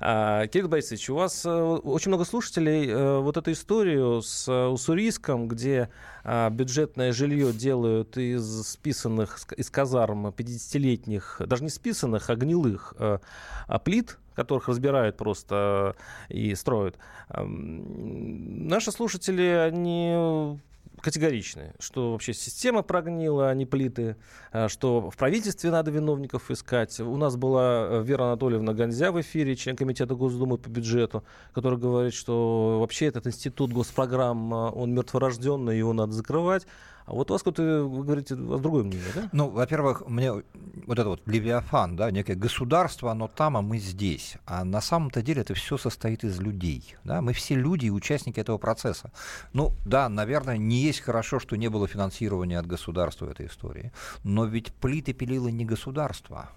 А, 0.00 0.48
Кирилл 0.48 0.66
Борисович, 0.66 1.10
у 1.10 1.14
вас 1.14 1.46
очень 1.46 2.08
много 2.08 2.24
слушателей 2.24 3.20
вот 3.20 3.36
эту 3.36 3.52
историю 3.52 4.20
с 4.20 4.50
Уссурийском, 4.50 5.46
где 5.46 5.90
бюджетное 6.24 7.12
жилье 7.12 7.52
делают 7.52 8.16
из 8.16 8.68
списанных 8.68 9.38
из 9.56 9.70
казарм 9.70 10.26
50-летних, 10.28 11.40
даже 11.46 11.64
не 11.64 11.70
списанных, 11.70 12.30
а 12.30 12.36
гнилых 12.36 12.94
э, 12.98 13.18
а 13.66 13.78
плит, 13.78 14.18
которых 14.34 14.68
разбирают 14.68 15.16
просто 15.16 15.96
и 16.28 16.54
строят. 16.54 16.96
Наши 17.28 18.92
слушатели, 18.92 19.42
они 19.42 20.58
категоричны, 21.00 21.74
что 21.78 22.12
вообще 22.12 22.32
система 22.34 22.82
прогнила, 22.82 23.50
а 23.50 23.54
не 23.54 23.66
плиты, 23.66 24.16
э, 24.52 24.68
что 24.68 25.10
в 25.10 25.16
правительстве 25.16 25.70
надо 25.70 25.90
виновников 25.90 26.50
искать. 26.50 27.00
У 27.00 27.16
нас 27.16 27.36
была 27.36 27.98
Вера 28.00 28.24
Анатольевна 28.24 28.74
Гонзя 28.74 29.12
в 29.12 29.20
эфире, 29.20 29.56
член 29.56 29.76
комитета 29.76 30.14
Госдумы 30.14 30.58
по 30.58 30.68
бюджету, 30.68 31.24
который 31.52 31.78
говорит, 31.78 32.14
что 32.14 32.78
вообще 32.80 33.06
этот 33.06 33.26
институт 33.26 33.72
госпрограмм, 33.72 34.52
он 34.52 34.94
мертворожденный, 34.94 35.78
его 35.78 35.92
надо 35.92 36.12
закрывать. 36.12 36.66
А 37.10 37.12
вот 37.12 37.28
вас, 37.28 37.42
какое-то, 37.42 37.82
вы 37.82 38.04
говорите, 38.04 38.36
у 38.36 38.46
вас 38.46 38.60
другое 38.60 38.84
мнение, 38.84 39.10
да? 39.12 39.28
Ну, 39.32 39.48
во-первых, 39.48 40.06
мне 40.06 40.30
вот 40.32 40.44
это 40.96 41.08
вот 41.08 41.20
Левиафан, 41.26 41.96
да, 41.96 42.08
некое 42.12 42.36
государство, 42.36 43.10
оно 43.10 43.26
там, 43.26 43.56
а 43.56 43.62
мы 43.62 43.78
здесь. 43.78 44.36
А 44.46 44.64
на 44.64 44.80
самом-то 44.80 45.20
деле 45.20 45.42
это 45.42 45.54
все 45.54 45.76
состоит 45.76 46.22
из 46.22 46.38
людей. 46.38 46.94
Да? 47.02 47.20
Мы 47.20 47.32
все 47.32 47.56
люди 47.56 47.86
и 47.86 47.90
участники 47.90 48.38
этого 48.38 48.58
процесса. 48.58 49.10
Ну, 49.52 49.72
да, 49.84 50.08
наверное, 50.08 50.56
не 50.56 50.76
есть 50.76 51.00
хорошо, 51.00 51.40
что 51.40 51.56
не 51.56 51.66
было 51.66 51.88
финансирования 51.88 52.60
от 52.60 52.66
государства 52.66 53.26
в 53.26 53.30
этой 53.30 53.46
истории. 53.46 53.90
Но 54.22 54.44
ведь 54.44 54.72
плиты 54.72 55.12
пилило 55.12 55.48
не 55.48 55.64
государство 55.64 56.50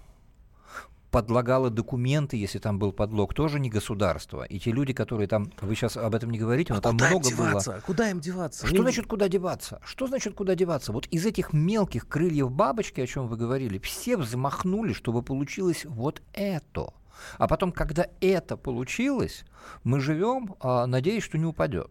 подлагало 1.14 1.70
документы, 1.70 2.36
если 2.36 2.58
там 2.58 2.80
был 2.80 2.92
подлог, 2.92 3.34
тоже 3.34 3.60
не 3.60 3.70
государство. 3.70 4.42
И 4.42 4.58
те 4.58 4.72
люди, 4.72 4.92
которые 4.92 5.28
там, 5.28 5.52
вы 5.60 5.76
сейчас 5.76 5.96
об 5.96 6.12
этом 6.12 6.30
не 6.30 6.38
говорите, 6.38 6.72
но 6.72 6.80
а 6.80 6.82
там 6.82 6.96
много 6.96 7.28
деваться? 7.28 7.70
было. 7.70 7.80
Куда 7.86 8.10
им 8.10 8.18
деваться? 8.18 8.66
Что 8.66 8.74
не... 8.74 8.82
значит 8.82 9.06
куда 9.06 9.28
деваться? 9.28 9.80
Что 9.84 10.08
значит 10.08 10.34
куда 10.34 10.56
деваться? 10.56 10.90
Вот 10.90 11.06
из 11.06 11.24
этих 11.24 11.52
мелких 11.52 12.08
крыльев 12.08 12.50
бабочки, 12.50 13.00
о 13.00 13.06
чем 13.06 13.28
вы 13.28 13.36
говорили, 13.36 13.78
все 13.78 14.16
взмахнули, 14.16 14.92
чтобы 14.92 15.22
получилось 15.22 15.84
вот 15.84 16.20
это. 16.32 16.92
А 17.38 17.46
потом, 17.46 17.70
когда 17.70 18.08
это 18.20 18.56
получилось, 18.56 19.44
мы 19.84 20.00
живем, 20.00 20.56
а, 20.58 20.84
надеясь, 20.86 21.22
что 21.22 21.38
не 21.38 21.44
упадет. 21.44 21.90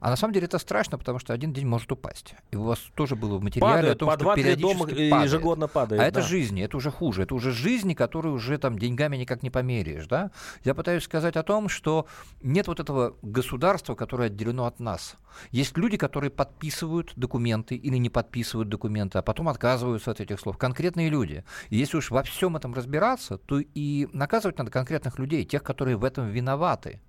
А 0.00 0.10
на 0.10 0.16
самом 0.16 0.34
деле 0.34 0.46
это 0.46 0.58
страшно, 0.58 0.98
потому 0.98 1.18
что 1.18 1.32
один 1.32 1.52
день 1.52 1.66
может 1.66 1.90
упасть. 1.92 2.34
И 2.50 2.56
у 2.56 2.64
вас 2.64 2.78
тоже 2.94 3.16
было 3.16 3.38
в 3.38 3.42
материале 3.42 3.74
падает, 3.74 3.96
о 3.96 3.98
том, 3.98 4.08
по 4.08 4.14
что 4.18 4.34
периодически 4.34 4.62
дома 4.62 4.86
падает. 4.86 5.24
ежегодно 5.24 5.68
падает. 5.68 6.00
А 6.00 6.04
да. 6.04 6.08
это 6.08 6.22
жизни, 6.22 6.62
это 6.62 6.76
уже 6.76 6.90
хуже. 6.90 7.22
Это 7.22 7.34
уже 7.34 7.52
жизни, 7.52 7.94
которые 7.94 8.32
уже 8.32 8.58
там 8.58 8.78
деньгами 8.78 9.16
никак 9.16 9.42
не 9.42 9.50
померяешь. 9.50 10.06
Да? 10.06 10.30
Я 10.64 10.74
пытаюсь 10.74 11.04
сказать 11.04 11.36
о 11.36 11.42
том, 11.42 11.68
что 11.68 12.06
нет 12.42 12.68
вот 12.68 12.80
этого 12.80 13.16
государства, 13.22 13.94
которое 13.94 14.26
отделено 14.26 14.66
от 14.66 14.80
нас. 14.80 15.16
Есть 15.50 15.76
люди, 15.76 15.96
которые 15.96 16.30
подписывают 16.30 17.12
документы 17.16 17.76
или 17.76 17.96
не 17.96 18.10
подписывают 18.10 18.68
документы, 18.68 19.18
а 19.18 19.22
потом 19.22 19.48
отказываются 19.48 20.10
от 20.10 20.20
этих 20.20 20.40
слов. 20.40 20.58
Конкретные 20.58 21.08
люди. 21.08 21.44
И 21.70 21.76
если 21.76 21.96
уж 21.96 22.10
во 22.10 22.22
всем 22.22 22.56
этом 22.56 22.74
разбираться, 22.74 23.38
то 23.38 23.60
и 23.60 24.08
наказывать 24.12 24.58
надо 24.58 24.70
конкретных 24.70 25.18
людей, 25.18 25.44
тех, 25.44 25.62
которые 25.62 25.96
в 25.96 26.04
этом 26.04 26.28
виноваты. 26.28 27.00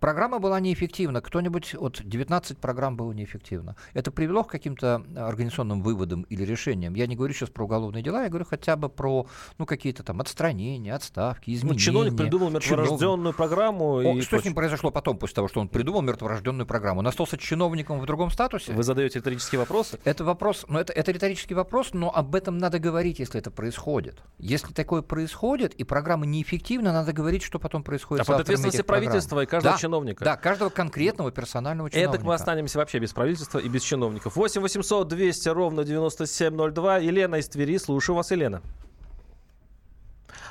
Программа 0.00 0.38
была 0.38 0.60
неэффективна. 0.60 1.20
Кто-нибудь, 1.20 1.74
вот 1.74 2.00
19 2.02 2.58
программ 2.58 2.96
было 2.96 3.12
неэффективно. 3.12 3.76
Это 3.94 4.10
привело 4.10 4.44
к 4.44 4.50
каким-то 4.50 5.02
организационным 5.16 5.82
выводам 5.82 6.22
или 6.22 6.44
решениям. 6.44 6.94
Я 6.94 7.06
не 7.06 7.16
говорю 7.16 7.34
сейчас 7.34 7.50
про 7.50 7.64
уголовные 7.64 8.02
дела, 8.02 8.22
я 8.22 8.28
говорю 8.28 8.44
хотя 8.44 8.76
бы 8.76 8.88
про 8.88 9.26
ну, 9.58 9.66
какие-то 9.66 10.02
там 10.02 10.20
отстранения, 10.20 10.94
отставки, 10.94 11.50
ну, 11.50 11.56
изменения. 11.56 11.74
Ну, 11.74 11.78
чиновник 11.78 12.16
придумал 12.16 12.50
мертворожденную 12.50 13.34
программу. 13.34 13.96
О, 13.96 14.14
и 14.14 14.20
что 14.22 14.40
с 14.40 14.44
ним 14.44 14.54
произошло 14.54 14.90
потом, 14.90 15.18
после 15.18 15.36
того, 15.36 15.48
что 15.48 15.60
он 15.60 15.68
придумал 15.68 16.02
мертворожденную 16.02 16.66
программу? 16.66 17.00
Он 17.00 17.06
остался 17.06 17.38
чиновником 17.38 18.00
в 18.00 18.06
другом 18.06 18.30
статусе? 18.30 18.72
Вы 18.72 18.82
задаете 18.82 19.18
риторические 19.18 19.58
вопросы? 19.58 19.98
Это 20.04 20.24
вопрос, 20.24 20.64
ну, 20.68 20.78
это, 20.78 20.92
это 20.92 21.12
риторический 21.12 21.54
вопрос, 21.54 21.90
но 21.92 22.14
об 22.14 22.34
этом 22.34 22.58
надо 22.58 22.78
говорить, 22.78 23.18
если 23.18 23.40
это 23.40 23.50
происходит. 23.50 24.22
Если 24.38 24.72
такое 24.72 25.02
происходит, 25.02 25.74
и 25.74 25.84
программа 25.84 26.26
неэффективна, 26.26 26.92
надо 26.92 27.12
говорить, 27.12 27.42
что 27.42 27.58
потом 27.58 27.82
происходит. 27.82 28.28
А 28.28 28.32
под 28.32 28.40
ответственности 28.40 28.82
правительства 28.82 29.44
каждого 29.48 29.74
да, 29.74 29.80
чиновника. 29.80 30.24
Да, 30.24 30.36
каждого 30.36 30.70
конкретного 30.70 31.32
персонального 31.32 31.90
чиновника. 31.90 32.16
Это 32.16 32.24
мы 32.24 32.34
останемся 32.34 32.78
вообще 32.78 32.98
без 32.98 33.12
правительства 33.12 33.58
и 33.58 33.68
без 33.68 33.82
чиновников. 33.82 34.36
8 34.36 34.60
800 34.60 35.08
200 35.08 35.48
ровно 35.48 35.84
9702. 35.84 36.98
Елена 36.98 37.36
из 37.36 37.48
Твери. 37.48 37.78
Слушаю 37.78 38.16
вас, 38.16 38.30
Елена. 38.30 38.62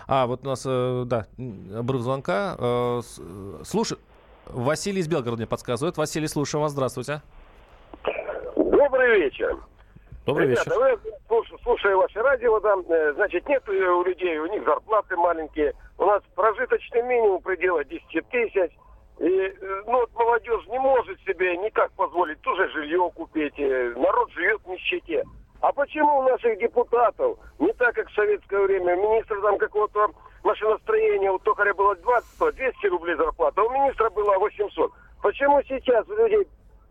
А, 0.07 0.25
вот 0.25 0.45
у 0.45 0.49
нас, 0.49 0.63
э, 0.65 1.03
да, 1.05 1.27
обрыв 1.77 2.01
звонка. 2.01 2.55
Э, 2.57 3.01
слушай, 3.63 3.97
Василий 4.45 5.01
из 5.01 5.07
Белгорода 5.07 5.37
мне 5.37 5.47
подсказывает. 5.47 5.97
Василий, 5.97 6.27
слушаю 6.27 6.61
вас. 6.61 6.71
Здравствуйте. 6.71 7.21
Добрый 8.55 9.19
вечер. 9.19 9.57
Добрый 10.25 10.47
Ребята, 10.47 10.69
вечер. 10.69 10.79
вы, 10.79 11.11
слушаю, 11.27 11.59
слушаю 11.63 11.97
ваше 11.97 12.21
радио, 12.21 12.59
да, 12.59 12.75
э, 12.89 13.13
значит, 13.13 13.47
нет 13.47 13.63
у 13.67 14.03
людей, 14.03 14.37
у 14.39 14.47
них 14.47 14.63
зарплаты 14.65 15.15
маленькие. 15.15 15.73
У 15.97 16.05
нас 16.05 16.21
прожиточный 16.35 17.01
минимум 17.03 17.41
предела 17.41 17.83
10 17.83 18.27
тысяч. 18.29 18.71
И, 19.19 19.25
э, 19.27 19.81
ну, 19.87 19.93
вот 19.93 20.09
молодежь 20.13 20.67
не 20.67 20.79
может 20.79 21.19
себе 21.21 21.57
никак 21.57 21.91
позволить 21.93 22.39
тоже 22.41 22.69
жилье 22.69 23.09
купить. 23.15 23.53
э, 23.57 23.93
Народ 23.95 24.31
живет 24.31 24.61
в 24.63 24.69
нищете. 24.69 25.23
А 25.61 25.71
почему 25.73 26.19
у 26.19 26.23
наших 26.23 26.59
депутатов 26.59 27.37
не 27.57 27.73
так, 27.73 27.95
как 27.95 28.07
в 28.09 28.13
советское 28.13 28.61
время? 28.63 28.95
Министр 28.95 29.41
там 29.41 29.57
какого-то 29.57 30.09
машиностроения, 30.43 31.31
у 31.31 31.39
токаря 31.39 31.73
было 31.73 31.95
20, 31.95 32.55
200 32.55 32.87
рублей 32.87 33.15
зарплата, 33.15 33.61
а 33.61 33.63
у 33.63 33.69
министра 33.71 34.09
было 34.11 34.37
800. 34.37 34.91
Почему 35.23 35.61
сейчас 35.63 36.07
у 36.07 36.15
людей 36.15 36.47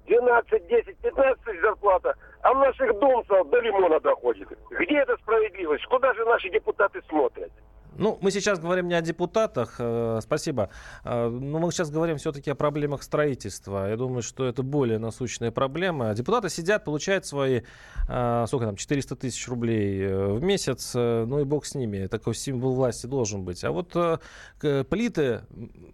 12, 0.09 0.67
10, 0.67 0.99
15 0.99 1.45
тысяч 1.45 1.61
зарплата, 1.61 2.15
а 2.43 2.51
у 2.51 2.55
наших 2.55 2.99
думцев 2.99 3.49
до 3.49 3.61
лимона 3.61 4.01
доходит? 4.01 4.49
Где 4.71 4.99
эта 4.99 5.17
справедливость? 5.19 5.85
Куда 5.87 6.13
же 6.15 6.25
наши 6.25 6.49
депутаты 6.51 7.01
смотрят? 7.09 7.53
Ну, 7.99 8.19
мы 8.21 8.31
сейчас 8.31 8.59
говорим 8.59 8.89
не 8.89 8.95
о 8.95 9.01
депутатах, 9.01 9.77
э, 9.79 10.21
спасибо. 10.23 10.71
Э, 11.05 11.29
но 11.29 11.59
мы 11.59 11.73
сейчас 11.73 11.91
говорим 11.91 12.19
все-таки 12.19 12.51
о 12.51 12.55
проблемах 12.55 13.03
строительства. 13.03 13.89
Я 13.89 13.97
думаю, 13.97 14.23
что 14.23 14.45
это 14.47 14.63
более 14.63 14.99
насущная 14.99 15.51
проблема. 15.51 16.15
Депутаты 16.15 16.49
сидят, 16.51 16.85
получают 16.85 17.25
свои, 17.27 17.63
э, 18.09 18.45
сколько 18.47 18.67
там, 18.67 18.77
400 18.77 19.17
тысяч 19.17 19.49
рублей 19.49 20.03
э, 20.03 20.33
в 20.35 20.43
месяц. 20.43 20.93
э, 20.95 21.25
ну 21.27 21.41
и 21.41 21.45
бог 21.45 21.65
с 21.65 21.75
ними. 21.75 22.07
Такой 22.07 22.35
символ 22.35 22.75
власти 22.75 23.07
должен 23.07 23.45
быть. 23.45 23.65
А 23.65 23.71
вот 23.73 23.97
э, 23.97 24.85
плиты 24.85 25.43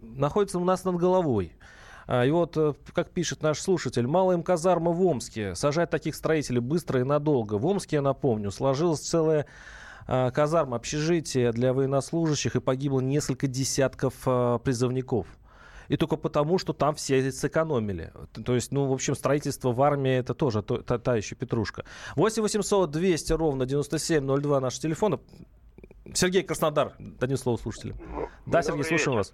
находятся 0.01 0.59
у 0.59 0.63
нас 0.65 0.83
над 0.83 0.97
головой. 0.97 1.53
А, 2.05 2.25
И 2.25 2.31
вот, 2.31 2.57
как 2.93 3.11
пишет 3.11 3.41
наш 3.41 3.59
слушатель, 3.59 4.07
малая 4.07 4.35
им 4.37 4.43
казарма 4.43 4.91
в 4.91 5.01
Омске. 5.05 5.55
Сажать 5.55 5.89
таких 5.89 6.15
строителей 6.15 6.59
быстро 6.59 6.99
и 6.99 7.03
надолго. 7.03 7.55
В 7.55 7.65
Омске, 7.65 7.97
я 7.97 8.01
напомню, 8.01 8.51
сложилась 8.51 8.99
целая 8.99 9.45
а, 10.07 10.31
казарма 10.31 10.75
общежития 10.77 11.51
для 11.51 11.73
военнослужащих 11.73 12.55
и 12.55 12.59
погибло 12.59 12.99
несколько 12.99 13.47
десятков 13.47 14.13
а, 14.25 14.57
призывников. 14.59 15.27
И 15.89 15.97
только 15.97 16.15
потому, 16.15 16.57
что 16.59 16.71
там 16.73 16.95
все 16.95 17.31
сэкономили. 17.31 18.11
То 18.45 18.55
есть, 18.55 18.71
ну, 18.71 18.85
в 18.87 18.93
общем, 18.93 19.15
строительство 19.15 19.73
в 19.73 19.81
армии 19.81 20.13
это 20.13 20.33
тоже 20.33 20.61
то- 20.63 20.77
та, 20.81 20.97
та 20.97 21.15
еще 21.15 21.35
петрушка. 21.35 21.83
8 22.15 22.41
800 22.41 22.89
200 22.89 23.33
ровно 23.33 23.65
9702 23.65 24.59
наш 24.61 24.79
телефон. 24.79 25.19
Сергей 26.13 26.43
Краснодар, 26.43 26.93
дадим 26.99 27.37
слово 27.37 27.57
слушателям. 27.57 27.97
Да, 28.45 28.61
Сергей, 28.61 28.83
Добрый 28.83 28.85
слушаем 28.85 29.17
вечер. 29.17 29.33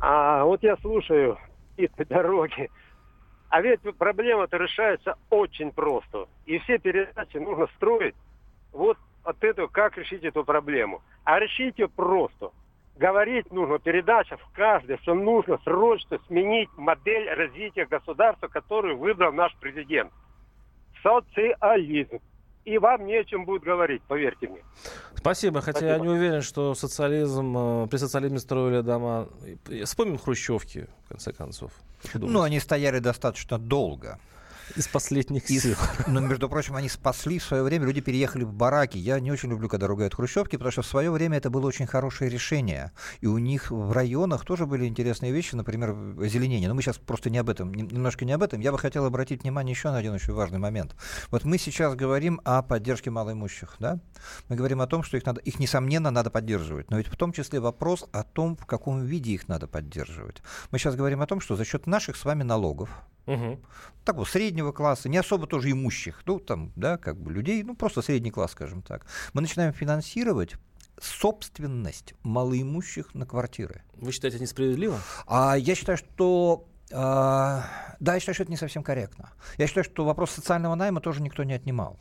А 0.00 0.44
вот 0.44 0.62
я 0.62 0.76
слушаю 0.78 1.38
и 1.76 1.86
по 1.88 2.04
дороге. 2.04 2.68
А 3.48 3.60
ведь 3.62 3.80
проблема-то 3.98 4.56
решается 4.56 5.16
очень 5.30 5.72
просто. 5.72 6.26
И 6.46 6.58
все 6.60 6.78
передачи 6.78 7.36
нужно 7.36 7.66
строить 7.76 8.14
вот 8.72 8.98
от 9.22 9.42
этого, 9.44 9.66
как 9.66 9.96
решить 9.96 10.24
эту 10.24 10.44
проблему. 10.44 11.02
А 11.24 11.38
решить 11.38 11.78
ее 11.78 11.88
просто. 11.88 12.50
Говорить 12.96 13.50
нужно 13.50 13.78
в 13.78 13.82
передачах 13.82 14.40
в 14.40 14.52
каждой, 14.52 14.98
что 14.98 15.14
нужно 15.14 15.58
срочно 15.64 16.18
сменить 16.26 16.68
модель 16.76 17.28
развития 17.30 17.86
государства, 17.86 18.48
которую 18.48 18.98
выбрал 18.98 19.32
наш 19.32 19.54
президент. 19.56 20.12
Социализм. 21.02 22.18
И 22.66 22.76
вам 22.76 23.06
не 23.06 23.16
о 23.16 23.24
чем 23.24 23.46
будет 23.46 23.62
говорить, 23.62 24.02
поверьте 24.02 24.48
мне. 24.48 24.62
Спасибо, 25.14 25.62
хотя 25.62 25.86
я 25.86 25.94
Спасибо. 25.94 26.04
не 26.04 26.18
уверен, 26.18 26.42
что 26.42 26.74
социализм, 26.74 27.56
э, 27.56 27.86
при 27.88 27.96
социализме 27.96 28.38
строили 28.38 28.82
дома. 28.82 29.28
Вспомним 29.84 30.18
хрущевки, 30.18 30.86
в 31.06 31.08
конце 31.08 31.32
концов. 31.32 31.72
Ну, 32.14 32.42
они 32.42 32.60
стояли 32.60 32.98
достаточно 32.98 33.58
долго. 33.58 34.18
Из 34.76 34.88
последних 34.88 35.50
Из- 35.50 35.62
сил. 35.62 35.76
Но, 36.06 36.20
между 36.20 36.48
прочим, 36.48 36.76
они 36.76 36.88
спасли 36.88 37.38
в 37.38 37.44
свое 37.44 37.62
время, 37.62 37.86
люди 37.86 38.00
переехали 38.00 38.44
в 38.44 38.52
бараки. 38.52 38.98
Я 38.98 39.18
не 39.20 39.30
очень 39.30 39.50
люблю, 39.50 39.68
когда 39.68 39.86
ругают 39.86 40.14
хрущевки, 40.14 40.56
потому 40.56 40.72
что 40.72 40.82
в 40.82 40.86
свое 40.86 41.10
время 41.10 41.38
это 41.38 41.50
было 41.50 41.66
очень 41.66 41.86
хорошее 41.86 42.30
решение. 42.30 42.92
И 43.20 43.26
у 43.26 43.38
них 43.38 43.70
в 43.70 43.92
районах 43.92 44.44
тоже 44.44 44.66
были 44.66 44.86
интересные 44.86 45.32
вещи, 45.32 45.54
например, 45.54 45.90
озеленение. 46.20 46.68
Но 46.68 46.74
мы 46.74 46.82
сейчас 46.82 46.98
просто 46.98 47.30
не 47.30 47.38
об 47.38 47.48
этом, 47.50 47.74
нем- 47.74 47.88
немножко 47.88 48.24
не 48.24 48.32
об 48.32 48.42
этом. 48.42 48.60
Я 48.60 48.72
бы 48.72 48.78
хотел 48.78 49.04
обратить 49.04 49.42
внимание 49.42 49.72
еще 49.72 49.90
на 49.90 49.98
один 49.98 50.12
очень 50.12 50.32
важный 50.32 50.58
момент. 50.58 50.94
Вот 51.30 51.44
мы 51.44 51.58
сейчас 51.58 51.94
говорим 51.94 52.40
о 52.44 52.62
поддержке 52.62 53.10
малоимущих, 53.10 53.76
да? 53.78 53.98
Мы 54.48 54.56
говорим 54.56 54.80
о 54.80 54.86
том, 54.86 55.02
что 55.02 55.16
их 55.16 55.24
надо, 55.26 55.40
их 55.40 55.58
несомненно 55.58 56.10
надо 56.10 56.30
поддерживать. 56.30 56.90
Но 56.90 56.98
ведь 56.98 57.08
в 57.08 57.16
том 57.16 57.32
числе 57.32 57.60
вопрос 57.60 58.04
о 58.12 58.22
том, 58.22 58.56
в 58.56 58.66
каком 58.66 59.04
виде 59.04 59.32
их 59.32 59.48
надо 59.48 59.66
поддерживать. 59.66 60.42
Мы 60.70 60.78
сейчас 60.78 60.94
говорим 60.96 61.20
о 61.22 61.26
том, 61.26 61.40
что 61.40 61.56
за 61.56 61.64
счет 61.64 61.86
наших 61.86 62.16
с 62.16 62.24
вами 62.24 62.42
налогов, 62.42 62.90
Мгм. 63.26 63.60
такого 64.04 64.24
среднего 64.24 64.72
класса, 64.72 65.08
не 65.08 65.18
особо 65.18 65.46
тоже 65.46 65.70
имущих, 65.70 66.22
ну, 66.26 66.38
там, 66.40 66.72
да, 66.76 66.96
как 66.96 67.20
бы 67.20 67.32
людей, 67.32 67.62
ну, 67.62 67.76
просто 67.76 68.02
средний 68.02 68.30
класс, 68.30 68.52
скажем 68.52 68.82
так. 68.82 69.06
Мы 69.34 69.42
начинаем 69.42 69.72
финансировать 69.72 70.56
собственность 71.00 72.14
малоимущих 72.22 73.14
на 73.14 73.26
квартиры. 73.26 73.82
Вы 73.94 74.12
считаете 74.12 74.38
несправедливо? 74.38 74.98
А 75.26 75.56
я 75.56 75.74
считаю, 75.74 75.96
что 75.98 76.66
а, 76.92 77.64
да, 78.00 78.14
я 78.14 78.20
считаю, 78.20 78.34
что 78.34 78.42
это 78.42 78.52
не 78.52 78.58
совсем 78.58 78.82
корректно. 78.82 79.30
Я 79.58 79.66
считаю, 79.66 79.84
что 79.84 80.04
вопрос 80.04 80.30
социального 80.30 80.74
найма 80.74 81.00
тоже 81.00 81.22
никто 81.22 81.44
не 81.44 81.52
отнимал. 81.52 81.98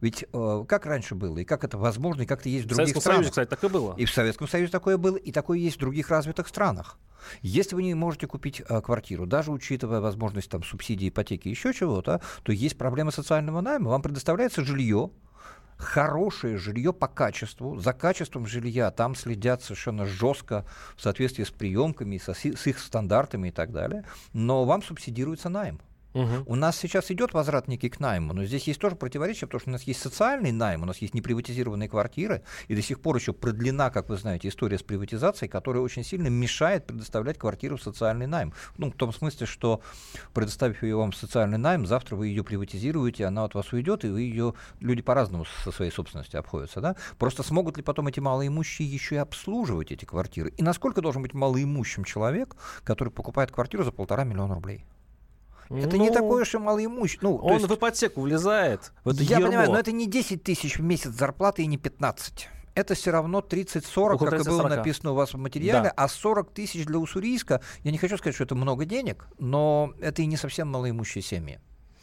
Ведь 0.00 0.26
э, 0.30 0.64
как 0.68 0.86
раньше 0.86 1.14
было, 1.14 1.38
и 1.38 1.44
как 1.44 1.64
это 1.64 1.78
возможно, 1.78 2.22
и 2.22 2.26
как 2.26 2.40
это 2.40 2.50
есть 2.50 2.64
в 2.64 2.66
В 2.66 2.68
других 2.68 2.88
Советском 2.88 3.00
странах. 3.00 3.16
Союзе, 3.16 3.30
кстати, 3.30 3.48
так 3.48 3.64
и 3.64 3.68
было. 3.68 3.94
И 3.96 4.04
в 4.04 4.10
Советском 4.10 4.46
Союзе 4.46 4.70
такое 4.70 4.98
было, 4.98 5.16
и 5.16 5.32
такое 5.32 5.58
есть 5.58 5.76
в 5.76 5.80
других 5.80 6.10
развитых 6.10 6.48
странах. 6.48 6.98
Если 7.42 7.74
вы 7.74 7.82
не 7.82 7.94
можете 7.94 8.26
купить 8.26 8.62
э, 8.68 8.80
квартиру, 8.80 9.26
даже 9.26 9.50
учитывая 9.50 10.00
возможность 10.00 10.50
там, 10.50 10.62
субсидий, 10.62 11.08
ипотеки, 11.08 11.48
еще 11.48 11.72
чего-то, 11.72 12.20
то 12.42 12.52
есть 12.52 12.76
проблема 12.78 13.10
социального 13.10 13.60
найма. 13.60 13.90
Вам 13.90 14.02
предоставляется 14.02 14.64
жилье, 14.64 15.10
хорошее 15.76 16.56
жилье 16.56 16.92
по 16.92 17.06
качеству. 17.06 17.78
За 17.78 17.92
качеством 17.92 18.46
жилья 18.46 18.90
там 18.90 19.14
следят 19.14 19.62
совершенно 19.62 20.06
жестко 20.06 20.64
в 20.96 21.02
соответствии 21.02 21.44
с 21.44 21.50
приемками, 21.50 22.18
со- 22.18 22.34
с 22.34 22.66
их 22.66 22.78
стандартами 22.78 23.48
и 23.48 23.52
так 23.52 23.72
далее. 23.72 24.04
Но 24.32 24.64
вам 24.64 24.82
субсидируется 24.82 25.48
найм. 25.48 25.80
Мгм. 26.16 26.44
У 26.46 26.54
нас 26.54 26.78
сейчас 26.78 27.10
идет 27.10 27.34
возврат 27.34 27.68
некий 27.68 27.90
к 27.90 28.00
найму, 28.00 28.32
но 28.32 28.44
здесь 28.46 28.66
есть 28.66 28.80
тоже 28.80 28.96
противоречие, 28.96 29.46
потому 29.46 29.60
что 29.60 29.68
у 29.68 29.72
нас 29.72 29.82
есть 29.82 30.00
социальный 30.00 30.50
найм, 30.50 30.82
у 30.82 30.86
нас 30.86 30.98
есть 30.98 31.12
неприватизированные 31.12 31.90
квартиры, 31.90 32.42
и 32.68 32.74
до 32.74 32.80
сих 32.80 33.00
пор 33.00 33.16
еще 33.16 33.34
продлена, 33.34 33.90
как 33.90 34.08
вы 34.08 34.16
знаете, 34.16 34.48
история 34.48 34.78
с 34.78 34.82
приватизацией, 34.82 35.50
которая 35.50 35.82
очень 35.82 36.04
сильно 36.04 36.28
мешает 36.28 36.86
предоставлять 36.86 37.38
квартиру 37.38 37.76
в 37.76 37.82
социальный 37.82 38.26
найм. 38.26 38.54
Ну, 38.78 38.90
в 38.90 38.94
том 38.94 39.12
смысле, 39.12 39.46
что 39.46 39.82
предоставив 40.32 40.82
ее 40.82 40.96
вам 40.96 41.10
в 41.10 41.16
социальный 41.16 41.58
найм, 41.58 41.84
завтра 41.84 42.16
вы 42.16 42.28
ее 42.28 42.42
приватизируете, 42.42 43.26
она 43.26 43.44
от 43.44 43.54
вас 43.54 43.70
уйдет, 43.74 44.06
и 44.06 44.08
вы 44.08 44.22
ее, 44.22 44.54
люди 44.80 45.02
по-разному 45.02 45.44
со 45.64 45.70
своей 45.70 45.90
собственностью 45.90 46.40
обходятся, 46.40 46.80
да? 46.80 46.96
Просто 47.18 47.42
смогут 47.42 47.76
ли 47.76 47.82
потом 47.82 48.06
эти 48.08 48.20
малоимущие 48.20 48.88
еще 48.88 49.16
и 49.16 49.18
обслуживать 49.18 49.92
эти 49.92 50.06
квартиры? 50.06 50.54
И 50.56 50.62
насколько 50.62 51.02
должен 51.02 51.20
быть 51.20 51.34
малоимущим 51.34 52.04
человек, 52.04 52.56
который 52.84 53.10
покупает 53.10 53.50
квартиру 53.50 53.84
за 53.84 53.92
полтора 53.92 54.24
миллиона 54.24 54.54
рублей? 54.54 54.86
Это 55.70 55.98
не 55.98 56.08
Ну, 56.08 56.14
такой 56.14 56.42
уж 56.42 56.54
и 56.54 56.58
малоимущий. 56.58 57.18
Ну, 57.22 57.36
Он 57.36 57.54
есть- 57.54 57.66
в 57.68 57.74
ипотеку 57.74 58.20
влезает. 58.20 58.92
В 59.04 59.12
я 59.20 59.36
ермо. 59.38 59.48
понимаю, 59.48 59.70
но 59.72 59.78
это 59.78 59.92
не 59.92 60.06
10 60.06 60.42
тысяч 60.42 60.78
в 60.78 60.82
месяц 60.82 61.10
зарплаты 61.10 61.62
и 61.62 61.66
не 61.66 61.76
15. 61.78 62.48
Это 62.74 62.94
все 62.94 63.10
равно 63.10 63.40
30-40, 63.40 64.16
Около 64.16 64.30
как 64.30 64.40
и 64.40 64.44
было 64.44 64.62
30-40. 64.62 64.76
написано 64.76 65.12
у 65.12 65.14
вас 65.14 65.32
в 65.32 65.38
материале, 65.38 65.84
Да. 65.84 65.92
а 65.96 66.08
40 66.08 66.52
тысяч 66.52 66.84
для 66.84 66.98
уссурийска, 66.98 67.60
я 67.84 67.90
не 67.90 67.96
хочу 67.98 68.18
сказать, 68.18 68.34
что 68.34 68.44
это 68.44 68.54
много 68.54 68.84
денег, 68.84 69.26
но 69.38 69.92
это 70.00 70.20
и 70.22 70.26
не 70.26 70.36
совсем 70.36 70.68
малоимущие 70.68 71.22
семьи. 71.22 71.58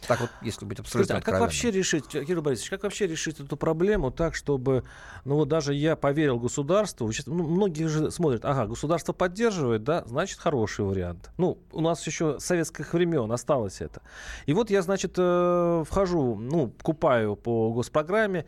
Так 0.07 0.21
вот, 0.21 0.29
если 0.41 0.65
быть 0.65 0.77
Скажите, 0.79 0.99
абсолютно 0.99 1.17
а 1.17 1.21
как 1.21 1.39
вообще 1.39 1.71
решить, 1.71 2.07
Кирилл 2.07 2.41
Борисович, 2.41 2.69
как 2.69 2.83
вообще 2.83 3.07
решить 3.07 3.39
эту 3.39 3.55
проблему 3.57 4.11
так, 4.11 4.35
чтобы, 4.35 4.83
ну 5.25 5.35
вот 5.35 5.47
даже 5.47 5.73
я 5.73 5.95
поверил 5.95 6.39
государству, 6.39 7.11
сейчас- 7.11 7.27
ну, 7.27 7.43
многие 7.43 7.87
же 7.87 8.11
смотрят, 8.11 8.45
ага, 8.45 8.67
государство 8.67 9.13
поддерживает, 9.13 9.83
да, 9.83 10.03
значит 10.05 10.39
хороший 10.39 10.85
вариант. 10.85 11.31
Ну, 11.37 11.57
у 11.71 11.81
нас 11.81 12.05
еще 12.05 12.39
с 12.39 12.45
советских 12.45 12.93
времен 12.93 13.31
осталось 13.31 13.81
это. 13.81 14.01
И 14.45 14.53
вот 14.53 14.69
я, 14.69 14.81
значит, 14.81 15.13
э, 15.17 15.83
вхожу, 15.87 16.35
ну, 16.35 16.73
купаю 16.81 17.35
по 17.35 17.71
госпрограмме, 17.73 18.45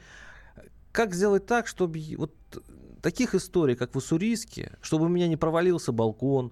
как 0.91 1.13
сделать 1.13 1.45
так, 1.45 1.67
чтобы 1.67 1.99
вот 2.17 2.31
таких 3.01 3.35
историй, 3.35 3.75
как 3.75 3.93
в 3.93 3.97
Уссурийске, 3.97 4.71
чтобы 4.81 5.05
у 5.05 5.09
меня 5.09 5.27
не 5.27 5.37
провалился 5.37 5.91
балкон, 5.91 6.51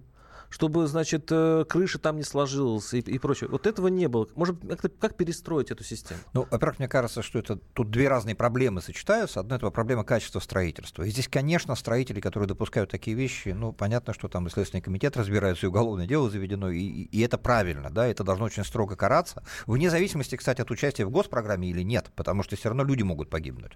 чтобы, 0.53 0.85
значит, 0.85 1.29
э, 1.31 1.65
крыша 1.67 1.97
там 1.97 2.17
не 2.17 2.21
сложилась 2.23 2.93
и, 2.93 2.99
и 2.99 3.17
прочее. 3.17 3.49
Вот 3.49 3.65
этого 3.65 3.87
не 3.87 4.07
было. 4.07 4.27
Может, 4.35 4.57
как, 4.79 4.95
как 4.99 5.17
перестроить 5.17 5.71
эту 5.71 5.83
систему? 5.83 6.19
Ну, 6.33 6.47
во-первых, 6.51 6.77
мне 6.77 6.87
кажется, 6.87 7.23
что 7.23 7.39
это 7.39 7.55
тут 7.73 7.89
две 7.89 8.07
разные 8.07 8.35
проблемы 8.35 8.79
сочетаются. 8.83 9.39
Одна 9.39 9.55
это 9.55 9.71
проблема 9.71 10.03
качества 10.03 10.39
строительства. 10.39 11.01
И 11.01 11.09
здесь, 11.09 11.27
конечно, 11.27 11.73
строители, 11.73 12.19
которые 12.21 12.47
допускают 12.47 12.91
такие 12.91 13.17
вещи, 13.17 13.49
ну, 13.49 13.73
понятно, 13.73 14.13
что 14.13 14.27
там 14.27 14.47
Следственный 14.47 14.83
комитет 14.83 15.17
разбирается, 15.17 15.65
и 15.65 15.69
уголовное 15.69 16.05
дело 16.05 16.29
заведено, 16.29 16.69
и, 16.69 16.79
и- 16.81 17.21
это 17.23 17.39
правильно, 17.39 17.89
да, 17.89 18.05
это 18.05 18.23
должно 18.23 18.45
очень 18.45 18.63
строго 18.63 18.95
караться, 18.95 19.43
вне 19.65 19.89
зависимости, 19.89 20.35
кстати, 20.35 20.61
от 20.61 20.69
участия 20.69 21.05
в 21.05 21.09
госпрограмме 21.09 21.67
или 21.71 21.81
нет, 21.81 22.11
потому 22.15 22.43
что 22.43 22.55
все 22.55 22.69
равно 22.69 22.83
люди 22.83 23.01
могут 23.01 23.31
погибнуть. 23.31 23.71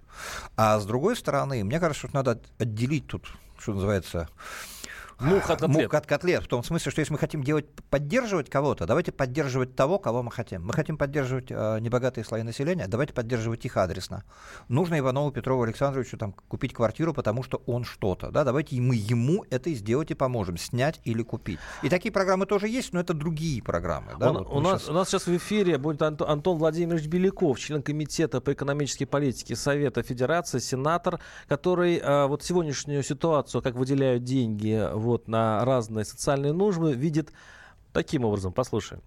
А 0.56 0.78
с 0.78 0.86
другой 0.86 1.16
стороны, 1.16 1.64
мне 1.64 1.80
кажется, 1.80 2.06
что 2.06 2.14
надо 2.16 2.30
от- 2.32 2.46
отделить 2.58 3.08
тут, 3.08 3.26
что 3.58 3.74
называется, 3.74 4.28
Мух 5.20 5.50
от 5.50 5.60
котлет. 5.60 5.82
Мух 5.82 5.94
от 5.94 6.06
котлет. 6.06 6.44
В 6.44 6.48
том 6.48 6.62
смысле, 6.62 6.92
что 6.92 7.00
если 7.00 7.12
мы 7.12 7.18
хотим 7.18 7.42
делать, 7.42 7.66
поддерживать 7.90 8.48
кого-то, 8.48 8.86
давайте 8.86 9.10
поддерживать 9.12 9.74
того, 9.74 9.98
кого 9.98 10.22
мы 10.22 10.30
хотим. 10.30 10.64
Мы 10.64 10.72
хотим 10.72 10.96
поддерживать 10.96 11.46
э, 11.50 11.78
небогатые 11.80 12.24
слои 12.24 12.42
населения, 12.42 12.86
давайте 12.86 13.12
поддерживать 13.14 13.64
их 13.64 13.76
адресно. 13.76 14.24
Нужно 14.68 14.98
Иванову 14.98 15.32
Петрову 15.32 15.62
Александровичу 15.62 16.16
там, 16.16 16.32
купить 16.32 16.72
квартиру, 16.72 17.12
потому 17.14 17.42
что 17.42 17.62
он 17.66 17.84
что-то. 17.84 18.30
Да? 18.30 18.44
Давайте 18.44 18.80
мы 18.80 18.94
ему 18.94 19.44
это 19.50 19.72
сделать 19.74 20.10
и 20.10 20.14
поможем, 20.14 20.56
снять 20.56 21.00
или 21.04 21.22
купить. 21.22 21.58
И 21.82 21.88
такие 21.88 22.12
программы 22.12 22.46
тоже 22.46 22.68
есть, 22.68 22.92
но 22.92 23.00
это 23.00 23.14
другие 23.14 23.62
программы. 23.62 24.12
Да? 24.18 24.30
Он, 24.30 24.36
Вот 24.38 24.48
у, 24.52 24.60
нас, 24.60 24.82
щас- 24.82 24.88
у 24.88 24.92
нас 24.92 25.08
сейчас 25.08 25.26
в 25.26 25.36
эфире 25.36 25.78
будет 25.78 26.00
Анто- 26.02 26.26
Антон 26.28 26.58
Владимирович 26.58 27.06
Беляков, 27.06 27.58
член 27.58 27.82
комитета 27.82 28.40
по 28.40 28.52
экономической 28.52 29.04
политике 29.06 29.56
Совета 29.56 30.02
Федерации, 30.02 30.58
сенатор, 30.58 31.18
который 31.48 31.96
э, 31.98 32.26
вот 32.26 32.42
сегодняшнюю 32.44 33.02
ситуацию, 33.02 33.62
как 33.62 33.74
выделяют 33.74 34.24
деньги 34.24 34.88
вот, 35.08 35.28
на 35.28 35.64
разные 35.64 36.04
социальные 36.04 36.52
нужды, 36.52 36.92
видит 36.92 37.32
таким 37.92 38.24
образом. 38.24 38.52
Послушаем. 38.52 39.02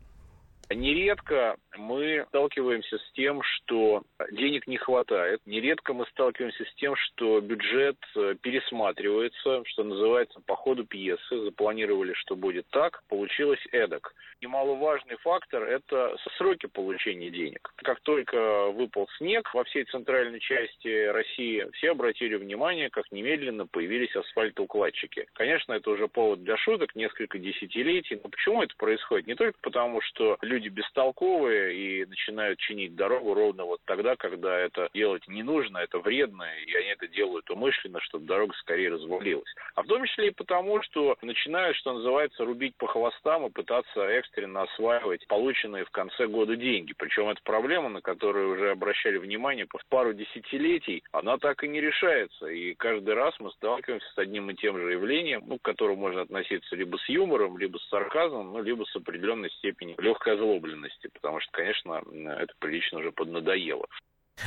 Нередко 0.74 1.58
мы 1.78 2.26
сталкиваемся 2.30 2.98
с 2.98 3.12
тем, 3.14 3.42
что 3.44 4.04
денег 4.32 4.68
не 4.68 4.78
хватает. 4.78 5.42
Нередко 5.46 5.94
мы 5.94 6.06
сталкиваемся 6.08 6.66
с 6.66 6.74
тем, 6.76 6.96
что 6.96 7.40
бюджет 7.42 7.98
э, 8.16 8.36
пересматривается, 8.42 9.64
что 9.66 9.84
называется, 9.84 10.40
по 10.46 10.56
ходу 10.56 10.86
пьесы. 10.86 11.44
Запланировали, 11.44 12.14
что 12.14 12.36
будет 12.36 12.68
так, 12.70 13.04
получилось 13.08 13.60
эдак. 13.72 14.14
Немаловажный 14.42 15.18
фактор– 15.18 15.64
это 15.70 16.16
сроки 16.38 16.66
получения 16.66 17.30
денег. 17.30 17.72
Как 17.78 18.00
только 18.02 18.72
выпал 18.72 19.08
снег 19.18 19.54
во 19.54 19.64
всей 19.66 19.84
центральной 19.86 20.40
части 20.40 21.08
России, 21.08 21.68
все 21.74 21.92
обратили 21.92 22.36
внимание, 22.36 22.90
как 22.90 23.12
немедленно 23.12 23.68
появились 23.68 24.16
асфальтоукладчики. 24.16 25.28
Конечно, 25.34 25.74
это 25.74 25.92
уже 25.92 26.08
повод 26.08 26.44
для 26.44 26.58
шуток, 26.58 26.96
несколько 26.96 27.38
десятилетий. 27.38 28.20
Но 28.24 28.30
почему 28.30 28.64
это 28.64 28.76
происходит? 28.78 29.28
Не 29.28 29.36
только 29.36 29.58
потому, 29.62 30.02
что 30.02 30.38
люди 30.42 30.61
бестолковые 30.70 31.76
и 31.76 32.06
начинают 32.06 32.60
чинить 32.60 32.96
дорогу 32.96 33.34
ровно 33.34 33.66
вот 33.66 33.82
тогда, 33.86 34.16
когда 34.16 34.58
это 34.58 34.90
делать 34.94 35.28
не 35.28 35.44
нужно, 35.44 35.80
это 35.80 36.00
вредно, 36.00 36.46
и 36.66 36.74
они 36.76 36.88
это 36.90 37.08
делают 37.08 37.50
умышленно, 37.50 38.00
чтобы 38.02 38.26
дорога 38.26 38.54
скорее 38.56 38.90
развалилась. 38.90 39.54
А 39.76 39.84
в 39.84 39.88
том 39.88 40.06
числе 40.06 40.28
и 40.28 40.32
потому, 40.32 40.82
что 40.84 41.18
начинают, 41.22 41.78
что 41.78 41.94
называется, 41.94 42.46
рубить 42.46 42.76
по 42.78 42.88
хвостам 42.88 43.46
и 43.46 43.52
пытаться 43.52 44.02
экстренно 44.02 44.64
осваивать 44.64 45.28
полученные 45.28 45.86
в 45.86 45.92
конце 45.92 46.28
года 46.28 46.56
деньги. 46.56 46.94
Причем 46.98 47.30
эта 47.30 47.42
проблема, 47.44 47.90
на 47.90 48.02
которую 48.02 48.54
уже 48.54 48.72
обращали 48.72 49.18
внимание 49.18 49.66
по 49.66 49.80
пару 49.90 50.14
десятилетий, 50.14 51.04
она 51.12 51.38
так 51.38 51.64
и 51.64 51.68
не 51.68 51.82
решается. 51.82 52.48
И 52.48 52.74
каждый 52.76 53.14
раз 53.14 53.34
мы 53.40 53.52
сталкиваемся 53.52 54.08
с 54.14 54.18
одним 54.18 54.50
и 54.50 54.56
тем 54.56 54.78
же 54.78 54.92
явлением, 54.92 55.44
ну, 55.46 55.58
к 55.58 55.64
которому 55.64 55.98
можно 55.98 56.22
относиться 56.22 56.76
либо 56.76 56.98
с 56.98 57.10
юмором, 57.10 57.58
либо 57.58 57.78
с 57.78 57.90
сарказмом, 57.90 58.54
ну, 58.54 58.62
либо 58.62 58.84
с 58.86 58.96
определенной 58.96 59.50
степенью 59.52 59.96
легкой 60.00 60.34
озлобленности, 60.52 61.08
потому 61.14 61.40
что, 61.40 61.52
конечно, 61.52 62.02
это 62.40 62.54
прилично 62.60 63.00
уже 63.00 63.12
поднадоело. 63.12 63.86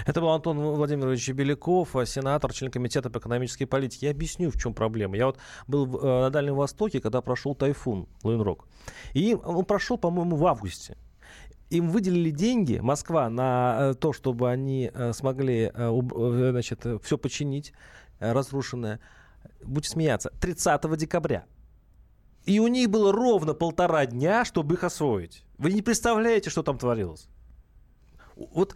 Это 0.06 0.20
был 0.20 0.30
Антон 0.30 0.58
Владимирович 0.58 1.28
Беляков, 1.30 1.94
э, 1.94 2.06
сенатор, 2.06 2.52
член 2.52 2.70
комитета 2.70 3.10
по 3.10 3.18
экономической 3.18 3.66
политике. 3.66 4.06
Я 4.06 4.12
объясню, 4.12 4.50
в 4.50 4.58
чем 4.58 4.74
проблема. 4.74 5.16
Я 5.16 5.26
вот 5.26 5.38
был 5.66 5.86
э, 5.86 6.20
на 6.22 6.30
Дальнем 6.30 6.54
Востоке, 6.54 7.00
когда 7.00 7.20
прошел 7.20 7.54
тайфун 7.54 8.08
Луинрок. 8.22 8.66
И 9.12 9.34
он 9.34 9.64
прошел, 9.64 9.98
по-моему, 9.98 10.36
в 10.36 10.46
августе. 10.46 10.96
Им 11.70 11.90
выделили 11.90 12.30
деньги, 12.30 12.78
Москва, 12.78 13.28
на 13.28 13.76
э, 13.78 13.94
то, 13.94 14.12
чтобы 14.12 14.50
они 14.50 14.90
смогли 15.12 15.70
значит, 15.74 16.84
все 17.02 17.18
починить, 17.18 17.72
разрушенное. 18.18 19.00
Будете 19.62 19.90
смеяться. 19.90 20.30
30 20.40 20.96
декабря. 20.96 21.46
И 22.46 22.58
у 22.58 22.66
них 22.66 22.90
было 22.90 23.12
ровно 23.12 23.54
полтора 23.54 24.04
дня, 24.06 24.44
чтобы 24.44 24.74
их 24.74 24.84
освоить. 24.84 25.44
Вы 25.58 25.72
не 25.72 25.82
представляете, 25.82 26.50
что 26.50 26.62
там 26.62 26.78
творилось. 26.78 27.28
Вот 28.36 28.74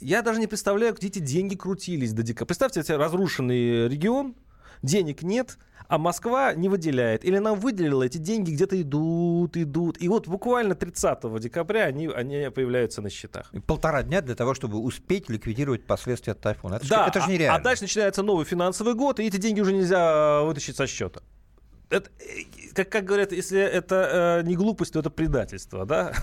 я 0.00 0.22
даже 0.22 0.40
не 0.40 0.46
представляю, 0.46 0.94
где 0.94 1.08
эти 1.08 1.18
деньги 1.18 1.54
крутились 1.54 2.12
до 2.12 2.22
декабря. 2.22 2.46
Представьте 2.46 2.82
себе 2.82 2.96
разрушенный 2.96 3.88
регион, 3.88 4.34
денег 4.82 5.22
нет, 5.22 5.58
а 5.88 5.98
Москва 5.98 6.54
не 6.54 6.68
выделяет. 6.68 7.24
Или 7.24 7.38
нам 7.38 7.58
выделила, 7.58 8.02
эти 8.02 8.18
деньги 8.18 8.50
где-то 8.52 8.80
идут, 8.80 9.56
идут. 9.56 10.00
И 10.00 10.08
вот 10.08 10.26
буквально 10.26 10.74
30 10.74 11.40
декабря 11.40 11.84
они, 11.84 12.08
они 12.08 12.50
появляются 12.50 13.02
на 13.02 13.10
счетах. 13.10 13.52
И 13.52 13.60
Полтора 13.60 14.02
дня 14.02 14.20
для 14.22 14.34
того, 14.34 14.54
чтобы 14.54 14.78
успеть 14.78 15.28
ликвидировать 15.28 15.86
последствия 15.86 16.32
от 16.32 16.40
тайфуна. 16.40 16.76
Это, 16.76 16.88
Да, 16.88 17.06
это 17.08 17.20
же 17.20 17.26
а- 17.26 17.30
нереально. 17.30 17.58
А, 17.58 17.62
дальше 17.62 17.82
начинается 17.82 18.22
новый 18.22 18.44
финансовый 18.44 18.94
год, 18.94 19.20
и 19.20 19.24
эти 19.24 19.36
деньги 19.36 19.60
уже 19.60 19.72
нельзя 19.72 20.40
э, 20.40 20.46
вытащить 20.46 20.76
со 20.76 20.86
счета. 20.86 21.22
Это, 21.92 22.10
э, 22.20 22.72
как, 22.74 22.88
как 22.88 23.04
говорят, 23.04 23.32
если 23.32 23.60
это 23.60 24.40
э, 24.42 24.48
не 24.48 24.56
глупость, 24.56 24.94
то 24.94 25.00
это 25.00 25.10
предательство, 25.10 25.84
да? 25.84 26.14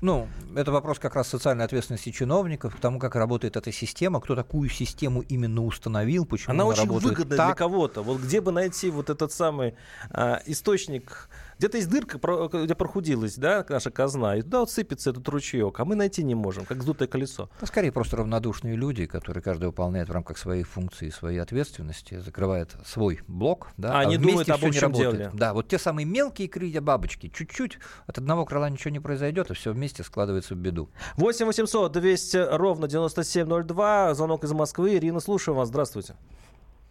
Ну, 0.00 0.26
это 0.56 0.72
вопрос 0.72 0.98
как 0.98 1.14
раз 1.14 1.28
социальной 1.28 1.64
ответственности 1.64 2.10
чиновников, 2.10 2.74
к 2.74 2.80
тому, 2.80 2.98
как 2.98 3.14
работает 3.14 3.56
эта 3.56 3.70
система, 3.70 4.20
кто 4.20 4.34
такую 4.34 4.68
систему 4.70 5.20
именно 5.20 5.62
установил, 5.62 6.24
почему 6.24 6.54
Она 6.54 6.64
она, 6.64 6.70
очень 6.72 6.82
работает 6.82 7.18
выгодна 7.18 7.36
для 7.36 7.46
так. 7.48 7.58
кого-то. 7.58 8.02
Вот 8.02 8.20
где 8.20 8.40
бы 8.40 8.50
найти 8.50 8.90
вот 8.90 9.10
этот 9.10 9.30
самый 9.30 9.76
а, 10.10 10.40
источник 10.46 11.28
Где-то 11.60 11.76
есть 11.76 11.90
дырка, 11.90 12.18
про- 12.18 12.48
где 12.48 12.74
прохудилась, 12.74 13.36
да, 13.36 13.66
наша 13.68 13.90
казна, 13.90 14.34
и 14.36 14.40
туда 14.40 14.60
вот 14.60 14.70
сыпется 14.70 15.10
этот 15.10 15.28
ручеек, 15.28 15.78
а 15.78 15.84
мы 15.84 15.94
найти 15.94 16.22
не 16.22 16.34
можем, 16.34 16.64
как 16.64 16.82
сдутое 16.82 17.06
колесо. 17.06 17.50
Ну, 17.60 17.66
скорее 17.66 17.92
просто 17.92 18.16
равнодушные 18.16 18.76
люди, 18.76 19.04
которые 19.04 19.42
каждый 19.42 19.66
выполняет 19.66 20.08
в 20.08 20.12
рамках 20.12 20.38
своих 20.38 20.66
функций 20.66 21.08
и 21.08 21.10
своей 21.10 21.36
ответственности, 21.36 22.18
закрывает 22.18 22.74
свой 22.86 23.20
блок, 23.28 23.72
да, 23.76 23.92
А 23.92 24.00
они 24.00 24.16
вместе 24.16 24.30
думают 24.30 24.48
об 24.48 24.64
общем 24.64 24.92
деле. 24.92 25.30
Да, 25.34 25.52
вот 25.52 25.68
те 25.68 25.78
самые 25.78 26.06
мелкие 26.06 26.48
крылья 26.48 26.80
бабочки, 26.80 27.28
чуть-чуть 27.28 27.78
от 28.06 28.16
одного 28.16 28.46
крыла 28.46 28.70
ничего 28.70 28.90
не 28.90 29.00
произойдет, 29.00 29.50
и 29.50 29.54
все 29.54 29.72
вместе 29.74 30.02
складывается 30.02 30.54
в 30.54 30.56
беду. 30.56 30.88
8 31.18 31.44
800 31.44 31.92
200 31.92 32.56
ровно 32.56 32.88
9702. 32.88 34.14
Звонок 34.14 34.44
из 34.44 34.52
Москвы. 34.52 34.94
Ирина, 34.94 35.20
слушаю 35.20 35.54
вас. 35.54 35.68
Здравствуйте. 35.68 36.14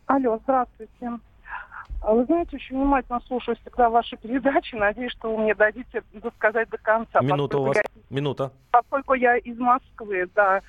Алло, 0.05 0.39
здравствуйте. 0.43 1.19
А 2.01 2.13
Вы 2.13 2.25
знаете, 2.25 2.55
очень 2.55 2.77
внимательно 2.77 3.19
слушаю 3.27 3.57
всегда 3.61 3.89
ваши 3.89 4.15
передачи. 4.17 4.75
Надеюсь, 4.75 5.11
что 5.11 5.35
вы 5.35 5.43
мне 5.43 5.53
дадите 5.55 6.01
досказать 6.13 6.69
до 6.69 6.77
конца. 6.77 7.19
Минута 7.21 7.57
у 7.57 7.63
вас. 7.65 7.77
я- 7.77 7.83
Минута. 8.09 8.51
поскольку 8.71 9.13
я 9.13 9.37
из 9.37 9.57
Москвы, 9.59 10.27
да, 10.33 10.61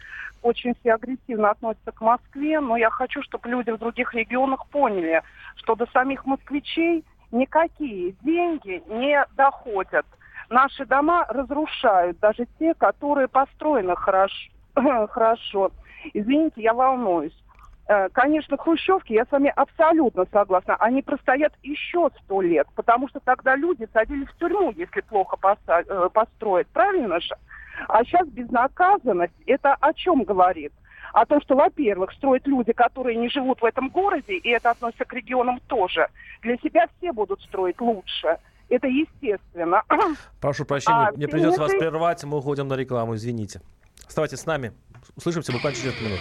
очень 0.43 0.75
все 0.81 0.95
агрессивно 0.95 1.51
относятся 1.51 1.93
к 1.93 2.01
Москве, 2.01 2.61
но 2.61 2.77
я 2.77 2.91
хочу, 2.91 3.23
чтобы 3.23 3.49
люди 3.49 3.71
в 3.71 3.79
других 3.79 4.13
регионах 4.15 4.67
поняли, 4.69 5.23
что 5.57 5.75
до 5.77 5.87
самих 5.93 6.27
москвичей 6.27 7.05
никакие 7.31 8.13
деньги 8.23 8.83
не 8.89 9.25
доходят. 9.37 10.07
Наши 10.49 10.85
дома 10.85 11.25
разрушают, 11.29 12.19
даже 12.19 12.47
те, 12.59 12.75
которые 12.75 13.29
построены 13.29 13.95
хорошо. 13.95 14.51
хорошо. 15.11 15.71
Извините, 16.13 16.63
я 16.63 16.75
волнуюсь. 16.75 17.37
Э, 17.91 18.09
Конечно, 18.13 18.57
хрущевки, 18.57 19.13
я 19.13 19.25
с 19.25 19.33
вами 19.33 19.53
абсолютно 19.57 20.25
согласна, 20.31 20.77
они 20.77 21.03
простоят 21.03 21.53
еще 21.65 22.09
сто 22.23 22.41
лет, 22.41 22.69
потому 22.77 23.09
что 23.09 23.19
тогда 23.19 23.57
люди 23.57 23.89
садились 23.93 24.29
в 24.29 24.37
тюрьму, 24.39 24.71
если 24.77 25.01
плохо 25.01 25.37
э, 25.43 26.09
построят. 26.13 26.69
Правильно 26.69 27.19
же? 27.19 27.35
А 27.89 28.05
сейчас 28.05 28.29
безнаказанность, 28.29 29.35
это 29.45 29.75
о 29.75 29.93
чем 29.93 30.23
говорит? 30.23 30.73
О 31.13 31.27
том, 31.27 31.41
что, 31.41 31.57
во-первых, 31.57 32.13
строят 32.13 32.47
люди, 32.47 32.73
которые 32.73 33.17
не 33.17 33.29
живут 33.29 33.61
в 33.61 33.65
этом 33.65 33.89
городе, 33.89 34.35
и 34.35 34.51
это 34.51 34.71
относится 34.71 35.05
к 35.05 35.13
регионам 35.13 35.59
тоже. 35.67 36.07
Для 36.43 36.57
себя 36.59 36.87
все 36.97 37.13
будут 37.13 37.43
строить 37.43 37.81
лучше. 37.81 38.39
Это 38.69 38.87
естественно. 38.87 39.83
Прошу 40.41 40.65
прощения, 40.65 41.09
А, 41.09 41.11
мне 41.11 41.27
придется 41.27 41.61
вас 41.61 41.73
прервать, 41.73 42.23
мы 42.23 42.39
уходим 42.39 42.69
на 42.69 42.75
рекламу, 42.75 43.17
извините. 43.17 43.61
Оставайтесь 44.07 44.39
с 44.39 44.47
нами. 44.47 44.73
Услышимся 45.17 45.51
буквально 45.51 45.77
через 45.77 45.87
несколько 45.87 46.05
минут. 46.05 46.21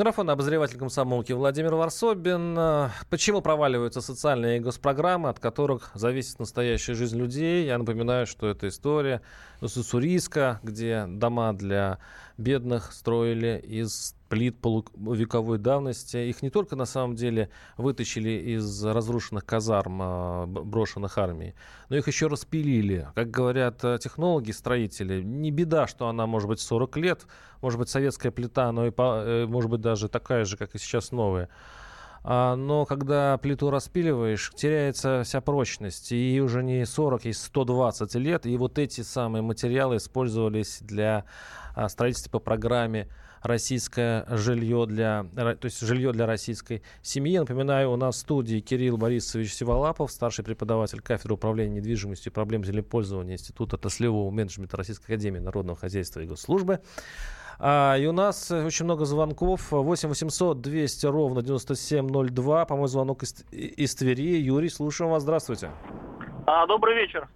Микрофон 0.00 0.30
обозреватель 0.30 0.78
комсомолки 0.78 1.34
Владимир 1.34 1.74
Варсобин. 1.74 2.58
Почему 3.10 3.42
проваливаются 3.42 4.00
социальные 4.00 4.58
госпрограммы, 4.58 5.28
от 5.28 5.38
которых 5.40 5.90
зависит 5.92 6.38
настоящая 6.38 6.94
жизнь 6.94 7.18
людей? 7.18 7.66
Я 7.66 7.76
напоминаю, 7.76 8.26
что 8.26 8.48
это 8.48 8.68
история 8.68 9.20
Уссурийска, 9.60 10.58
где 10.62 11.04
дома 11.06 11.52
для 11.52 11.98
бедных 12.40 12.92
строили 12.92 13.62
из 13.62 14.16
плит 14.28 14.58
полувековой 14.60 15.58
давности. 15.58 16.16
Их 16.16 16.42
не 16.42 16.50
только 16.50 16.76
на 16.76 16.86
самом 16.86 17.16
деле 17.16 17.50
вытащили 17.76 18.30
из 18.30 18.84
разрушенных 18.84 19.44
казарм, 19.44 19.98
а, 20.02 20.46
брошенных 20.46 21.18
армией, 21.18 21.54
но 21.88 21.96
их 21.96 22.06
еще 22.06 22.28
распилили. 22.28 23.08
Как 23.14 23.30
говорят 23.30 23.84
э, 23.84 23.98
технологи, 24.00 24.52
строители, 24.52 25.22
не 25.22 25.50
беда, 25.50 25.86
что 25.86 26.08
она 26.08 26.26
может 26.26 26.48
быть 26.48 26.60
40 26.60 26.96
лет, 26.98 27.26
может 27.60 27.78
быть 27.78 27.88
советская 27.88 28.32
плита, 28.32 28.70
но 28.72 28.86
и 28.86 28.92
э, 28.96 29.46
может 29.46 29.70
быть 29.70 29.80
даже 29.80 30.08
такая 30.08 30.44
же, 30.44 30.56
как 30.56 30.74
и 30.74 30.78
сейчас 30.78 31.10
новая. 31.10 31.48
А, 32.22 32.56
но 32.56 32.84
когда 32.84 33.38
плиту 33.38 33.70
распиливаешь, 33.70 34.52
теряется 34.54 35.22
вся 35.24 35.40
прочность. 35.40 36.12
И 36.12 36.40
уже 36.40 36.62
не 36.62 36.84
40, 36.84 37.24
есть 37.26 37.42
120 37.44 38.14
лет. 38.16 38.46
И 38.46 38.56
вот 38.56 38.78
эти 38.78 39.00
самые 39.00 39.42
материалы 39.42 39.96
использовались 39.96 40.78
для 40.80 41.24
а, 41.74 41.88
строительства 41.88 42.30
по 42.30 42.38
программе 42.38 43.08
российское 43.42 44.26
жилье 44.28 44.86
для, 44.86 45.24
то 45.34 45.64
есть 45.64 45.80
жилье 45.80 46.12
для 46.12 46.26
российской 46.26 46.82
семьи. 47.02 47.38
Напоминаю, 47.38 47.92
у 47.92 47.96
нас 47.96 48.16
в 48.16 48.18
студии 48.18 48.60
Кирилл 48.60 48.98
Борисович 48.98 49.54
Сиволапов, 49.54 50.12
старший 50.12 50.44
преподаватель 50.44 51.00
кафедры 51.00 51.34
управления 51.34 51.76
недвижимостью 51.76 52.32
и 52.32 52.34
проблем 52.34 52.64
землепользования 52.64 53.34
Института 53.34 53.76
отраслевого 53.76 54.30
менеджмента 54.30 54.76
Российской 54.76 55.12
Академии 55.12 55.38
Народного 55.38 55.78
хозяйства 55.78 56.20
и 56.20 56.26
госслужбы. 56.26 56.80
А, 57.58 57.96
и 57.96 58.06
у 58.06 58.12
нас 58.12 58.50
очень 58.50 58.84
много 58.84 59.04
звонков. 59.04 59.72
8 59.72 60.08
800 60.08 60.60
200 60.60 61.06
ровно 61.06 61.42
9702. 61.42 62.64
По-моему, 62.64 62.86
звонок 62.86 63.22
из, 63.22 63.44
из 63.50 63.94
Твери. 63.94 64.36
Юрий, 64.38 64.68
слушаем 64.68 65.10
вас. 65.10 65.22
Здравствуйте. 65.22 65.70
А, 66.46 66.66
добрый 66.66 66.94
вечер. 66.94 67.28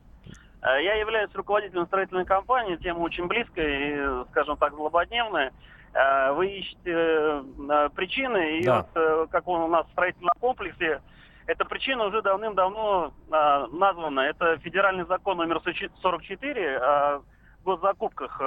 Э, 0.65 0.83
я 0.83 0.95
являюсь 0.95 1.31
руководителем 1.35 1.87
строительной 1.87 2.25
компании. 2.25 2.77
Тема 2.77 3.01
очень 3.01 3.27
близкая 3.27 4.23
и, 4.23 4.25
скажем 4.31 4.57
так, 4.57 4.75
злободневная. 4.75 5.53
Э, 5.93 6.33
вы 6.33 6.49
ищете 6.49 6.91
э, 6.91 7.89
причины, 7.95 8.59
и 8.59 8.65
да. 8.65 8.87
вот 8.95 9.31
как 9.31 9.47
он 9.47 9.61
у 9.61 9.69
нас 9.69 9.87
в 9.87 9.93
строительном 9.93 10.35
комплексе, 10.41 11.01
эта 11.47 11.65
причина 11.67 12.07
уже 12.07 12.23
давным-давно 12.23 13.13
названа. 13.29 14.21
Это 14.21 14.57
федеральный 14.59 15.05
закон 15.05 15.37
номер 15.37 15.61
44 16.01 16.79
о 16.79 17.23
госзакупках 17.65 18.41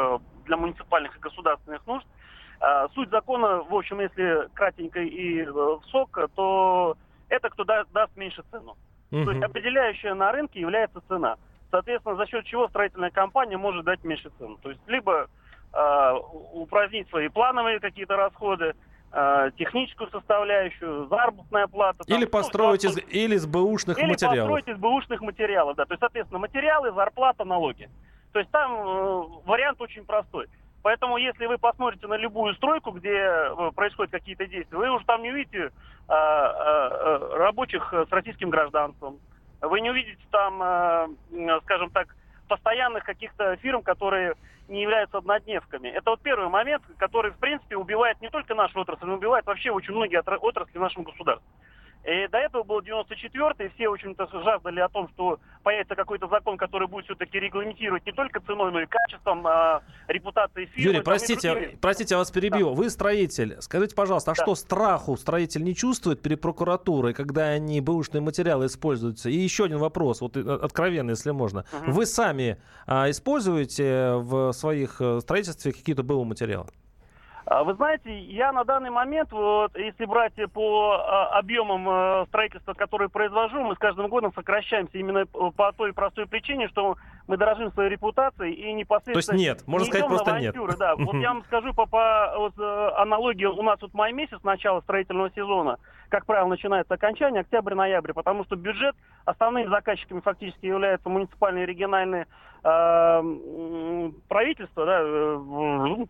для 0.46 0.58
муниципальных 0.58 1.16
и 1.18 1.20
государственных 1.20 1.86
нужд. 1.86 2.08
Суть 2.96 3.10
закона, 3.10 3.64
в 3.64 3.76
общем, 3.76 4.00
если 4.00 4.50
кратенько 4.54 5.00
и 5.00 5.44
в 5.44 5.82
сок, 5.92 6.18
то 6.36 6.96
это 7.30 7.50
кто 7.50 7.64
даст, 7.64 7.92
даст 7.92 8.16
меньше 8.16 8.44
цену. 8.50 8.78
Угу. 9.12 9.26
То 9.26 9.32
есть 9.32 9.44
определяющая 9.44 10.14
на 10.14 10.32
рынке 10.32 10.60
является 10.60 11.02
цена. 11.08 11.38
Соответственно, 11.70 12.16
за 12.16 12.26
счет 12.28 12.46
чего 12.46 12.68
строительная 12.70 13.12
компания 13.12 13.58
может 13.58 13.86
дать 13.86 14.04
меньше 14.04 14.32
цену. 14.38 14.58
То 14.62 14.70
есть 14.70 14.82
либо 14.88 15.28
э, 15.74 16.14
упразднить 16.54 17.10
свои 17.10 17.28
плановые 17.28 17.80
какие-то 17.80 18.16
расходы, 18.16 18.74
э, 19.12 19.52
техническую 19.58 20.10
составляющую, 20.10 21.08
заработная 21.08 21.68
плата. 21.68 22.04
Там, 22.06 22.18
или 22.18 22.26
ну, 22.26 22.32
построить 22.32 22.86
из, 22.86 22.98
или 22.98 23.36
из 23.36 23.46
бэушных 23.46 24.00
или 24.00 24.08
материалов. 24.08 24.36
Или 24.36 24.40
построить 24.40 24.68
из 24.70 24.82
бэушных 24.82 25.22
материалов, 25.22 25.76
да. 25.76 25.86
То 25.86 25.94
есть, 25.94 26.00
соответственно, 26.00 26.40
материалы, 26.40 26.92
зарплата, 26.94 27.44
налоги. 27.44 27.90
То 28.38 28.42
есть 28.42 28.52
там 28.52 28.72
э, 28.72 29.24
вариант 29.46 29.82
очень 29.82 30.06
простой. 30.06 30.46
Поэтому, 30.84 31.18
если 31.18 31.48
вы 31.48 31.58
посмотрите 31.58 32.06
на 32.06 32.18
любую 32.18 32.54
стройку, 32.54 32.92
где 32.92 33.10
э, 33.10 33.72
происходят 33.74 34.12
какие-то 34.12 34.46
действия, 34.46 34.78
вы 34.78 34.92
уже 34.92 35.04
там 35.06 35.24
не 35.24 35.32
увидите 35.32 35.58
э, 35.58 35.70
э, 36.08 37.36
рабочих 37.36 37.92
с 37.92 38.12
российским 38.12 38.52
гражданством, 38.52 39.18
вы 39.60 39.82
не 39.82 39.90
увидите 39.90 40.22
там, 40.30 40.62
э, 40.62 41.08
скажем 41.64 41.90
так, 41.90 42.16
постоянных 42.48 43.06
каких-то 43.06 43.56
фирм, 43.56 43.82
которые 43.82 44.36
не 44.68 44.84
являются 44.84 45.18
однодневками. 45.18 45.88
Это 45.88 46.12
вот 46.12 46.22
первый 46.22 46.50
момент, 46.50 46.84
который, 47.00 47.32
в 47.32 47.38
принципе, 47.40 47.76
убивает 47.76 48.22
не 48.22 48.30
только 48.30 48.54
нашу 48.54 48.82
отрасль, 48.82 49.08
но 49.08 49.16
убивает 49.16 49.48
вообще 49.48 49.72
очень 49.72 49.96
многие 49.96 50.20
отрасли 50.20 50.78
в 50.78 50.82
нашем 50.82 51.02
государстве. 51.02 51.50
И 52.08 52.26
до 52.30 52.38
этого 52.38 52.64
был 52.64 52.80
94-й, 52.80 53.70
все, 53.76 53.90
в 53.90 53.94
общем-то, 53.94 54.30
жаждали 54.32 54.80
о 54.80 54.88
том, 54.88 55.10
что 55.10 55.40
появится 55.64 55.94
какой-то 55.94 56.30
закон, 56.30 56.58
который 56.58 56.88
будет 56.88 57.04
все-таки 57.04 57.38
регламентировать 57.38 58.06
не 58.06 58.14
только 58.14 58.40
ценой, 58.40 58.72
но 58.72 58.80
и 58.80 58.86
качеством, 58.86 59.46
а, 59.46 59.82
репутацией 60.08 60.68
фирмы. 60.68 60.84
Юрий, 60.86 61.02
простите, 61.02 61.78
простите, 61.82 62.14
я 62.16 62.20
вас 62.20 62.32
перебью. 62.32 62.70
Да. 62.70 62.76
Вы 62.76 62.90
строитель. 62.90 63.58
Скажите, 63.60 63.94
пожалуйста, 63.94 64.32
а 64.32 64.36
да. 64.36 64.42
что 64.42 64.56
страху 64.56 65.18
строитель 65.18 65.64
не 65.64 65.76
чувствует 65.76 66.22
перед 66.22 66.40
прокуратурой, 66.40 67.14
когда 67.14 67.48
они 67.48 67.82
бэушные 67.82 68.22
материалы 68.22 68.68
используются? 68.68 69.30
И 69.30 69.36
еще 69.36 69.66
один 69.66 69.80
вопрос, 69.80 70.22
вот 70.22 70.38
э, 70.38 70.40
откровенно, 70.40 71.10
если 71.10 71.32
можно. 71.32 71.66
Угу. 71.74 71.92
Вы 71.92 72.06
сами 72.06 72.58
а, 72.86 73.10
используете 73.10 74.14
в 74.14 74.54
своих 74.54 75.02
э, 75.02 75.20
строительстве 75.20 75.74
какие-то 75.74 76.04
БУ 76.04 76.24
материалы? 76.24 76.70
А, 77.50 77.64
вы 77.64 77.76
знаете, 77.76 78.14
я 78.20 78.52
на 78.52 78.66
данный 78.66 78.90
момент, 78.90 79.32
вот, 79.32 79.72
если 79.78 80.04
брать 80.04 80.34
по 80.52 80.92
а, 80.92 81.40
объемам 81.40 81.88
а, 81.88 82.26
строительства, 82.28 82.74
которые 82.74 83.08
произвожу, 83.08 83.64
мы 83.64 83.76
с 83.76 83.78
каждым 83.78 84.10
годом 84.10 84.34
сокращаемся 84.34 84.98
именно 84.98 85.26
по 85.26 85.72
той 85.72 85.94
простой 85.94 86.28
причине, 86.28 86.68
что 86.68 86.98
мы 87.26 87.38
дорожим 87.38 87.72
своей 87.72 87.90
репутацией 87.90 88.54
и 88.54 88.74
непосредственно... 88.74 89.22
То 89.24 89.32
есть 89.32 89.60
нет, 89.60 89.68
можно 89.68 89.86
не 89.86 89.92
сказать 89.92 90.08
просто 90.08 90.40
нет. 90.40 90.56
Да. 90.78 90.96
Вот 90.98 91.16
я 91.16 91.34
вам 91.34 91.44
скажу 91.46 91.74
по, 91.74 91.86
по 91.86 92.34
вот, 92.38 92.54
э, 92.60 92.90
аналогии, 92.98 93.46
у 93.46 93.62
нас 93.62 93.82
вот 93.82 93.94
май 93.94 94.12
месяц, 94.12 94.40
начало 94.44 94.82
строительного 94.82 95.32
сезона, 95.32 95.78
как 96.10 96.26
правило, 96.26 96.50
начинается 96.50 96.94
окончание 96.94 97.42
октябрь-ноябрь, 97.42 98.12
потому 98.12 98.44
что 98.44 98.58
бюджет, 98.58 98.96
основными 99.24 99.68
заказчиками 99.68 100.20
фактически 100.20 100.66
являются 100.66 101.08
муниципальные 101.08 101.64
и 101.64 101.68
региональные 101.68 102.28
э, 102.64 104.12
правительства, 104.28 104.86
да, 104.86 105.00
э, 105.02 105.38
Э, 105.98 106.06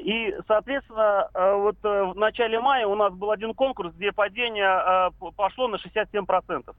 и, 0.00 0.34
соответственно, 0.46 1.28
э, 1.32 1.54
вот 1.54 1.76
э, 1.84 2.04
в 2.04 2.16
начале 2.16 2.60
мая 2.60 2.86
у 2.86 2.94
нас 2.96 3.12
был 3.12 3.30
один 3.30 3.54
конкурс, 3.54 3.94
где 3.94 4.12
падение 4.12 5.10
пошло 5.36 5.68
на 5.68 5.76
67%. 5.76 6.64
То 6.64 6.74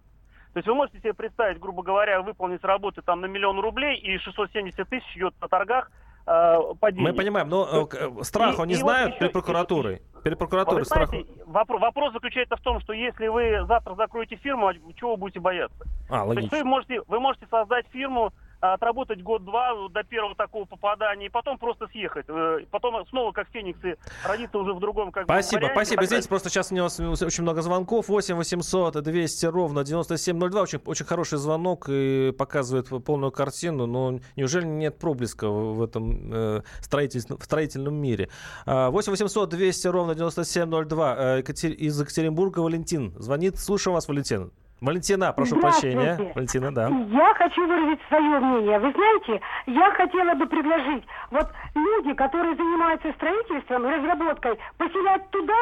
есть 0.56 0.68
вы 0.68 0.74
можете 0.74 1.00
себе 1.00 1.14
представить, 1.14 1.60
грубо 1.60 1.84
говоря, 1.84 2.22
выполнить 2.22 2.64
работы 2.64 3.02
там 3.02 3.22
на 3.22 3.28
миллион 3.28 3.60
рублей 3.60 3.98
и 4.00 4.18
670 4.18 4.90
тысяч 4.90 5.16
идет 5.16 5.34
на 5.40 5.48
торгах 5.48 5.92
падение. 6.26 7.12
Мы 7.12 7.14
понимаем, 7.14 7.50
но 7.50 7.88
страха 8.24 8.64
не 8.64 8.74
и 8.74 8.78
знают 8.78 9.12
вот 9.12 9.20
перед 9.20 9.32
прокуратурой. 9.32 10.02
Перед 10.24 10.38
прокуратурой 10.38 10.86
страх. 10.86 11.12
Вопрос, 11.46 11.82
вопрос 11.82 12.14
заключается 12.14 12.56
в 12.56 12.62
том, 12.62 12.82
что 12.82 12.94
если 12.94 13.28
вы 13.28 13.64
завтра 13.68 13.96
закроете 13.96 14.36
фирму, 14.38 14.68
а 14.68 14.74
чего 14.96 15.12
вы 15.12 15.18
будете 15.18 15.40
бояться? 15.40 15.86
А, 16.10 16.24
логично. 16.24 16.50
То 16.50 16.56
есть 16.56 16.64
вы 16.64 16.70
можете, 16.70 17.02
вы 17.08 17.20
можете 17.20 17.48
создать 17.50 17.86
фирму, 17.92 18.34
отработать 18.60 19.22
год-два 19.24 19.90
до 19.90 20.04
первого 20.04 20.36
такого 20.36 20.66
попадания, 20.66 21.28
и 21.28 21.30
потом 21.30 21.58
просто 21.58 21.88
съехать. 21.88 22.26
Э, 22.28 22.60
потом 22.72 23.06
снова, 23.08 23.32
как 23.32 23.48
фениксы, 23.50 23.98
родиться 24.26 24.58
уже 24.58 24.74
в 24.74 24.80
другом 24.80 25.12
как 25.12 25.26
Спасибо, 25.26 25.62
варианте, 25.62 25.76
спасибо. 25.76 26.04
Извините, 26.04 26.30
просто 26.30 26.50
сейчас 26.50 26.72
у 26.72 26.76
нас 26.76 27.00
очень 27.00 27.44
много 27.44 27.62
звонков. 27.62 28.10
8 28.10 28.36
800 28.36 29.02
200 29.04 29.46
ровно 29.48 29.84
9702. 29.84 30.62
Очень, 30.62 30.80
очень 30.86 31.06
хороший 31.06 31.38
звонок 31.38 31.86
и 31.90 32.34
показывает 32.38 32.90
полную 33.06 33.32
картину, 33.32 33.86
но 33.86 34.20
неужели 34.36 34.66
нет 34.66 34.98
проблеска 35.00 35.50
в 35.50 35.82
этом 35.82 36.32
э, 36.34 36.62
строительном, 36.82 37.40
в 37.40 37.44
строительном 37.44 37.96
мире? 37.96 38.30
8 38.66 39.12
800 39.12 39.50
200 39.50 39.88
ровно 39.88 40.16
9702. 40.16 41.16
Э, 41.18 41.40
из 41.40 42.00
Екатеринбурга 42.00 42.60
Валентин 42.60 43.14
звонит. 43.18 43.58
Слушаю 43.58 43.94
вас, 43.94 44.08
Валентин. 44.08 44.52
Валентина, 44.82 45.34
прошу 45.34 45.60
прощения. 45.60 46.32
Валентина, 46.36 46.74
да. 46.74 46.88
Я 46.88 47.34
хочу 47.36 47.68
выразить 47.68 48.00
свое 48.08 48.40
мнение. 48.40 48.80
Вы 48.80 48.92
знаете, 48.92 49.42
я 49.68 49.92
хотела 49.92 50.34
бы 50.36 50.46
предложить, 50.48 51.04
вот 51.32 51.48
люди, 51.76 52.14
которые 52.14 52.56
занимаются 52.56 53.12
строительством 53.14 53.86
и 53.86 53.96
разработкой, 53.96 54.58
поселять 54.78 55.30
туда, 55.32 55.58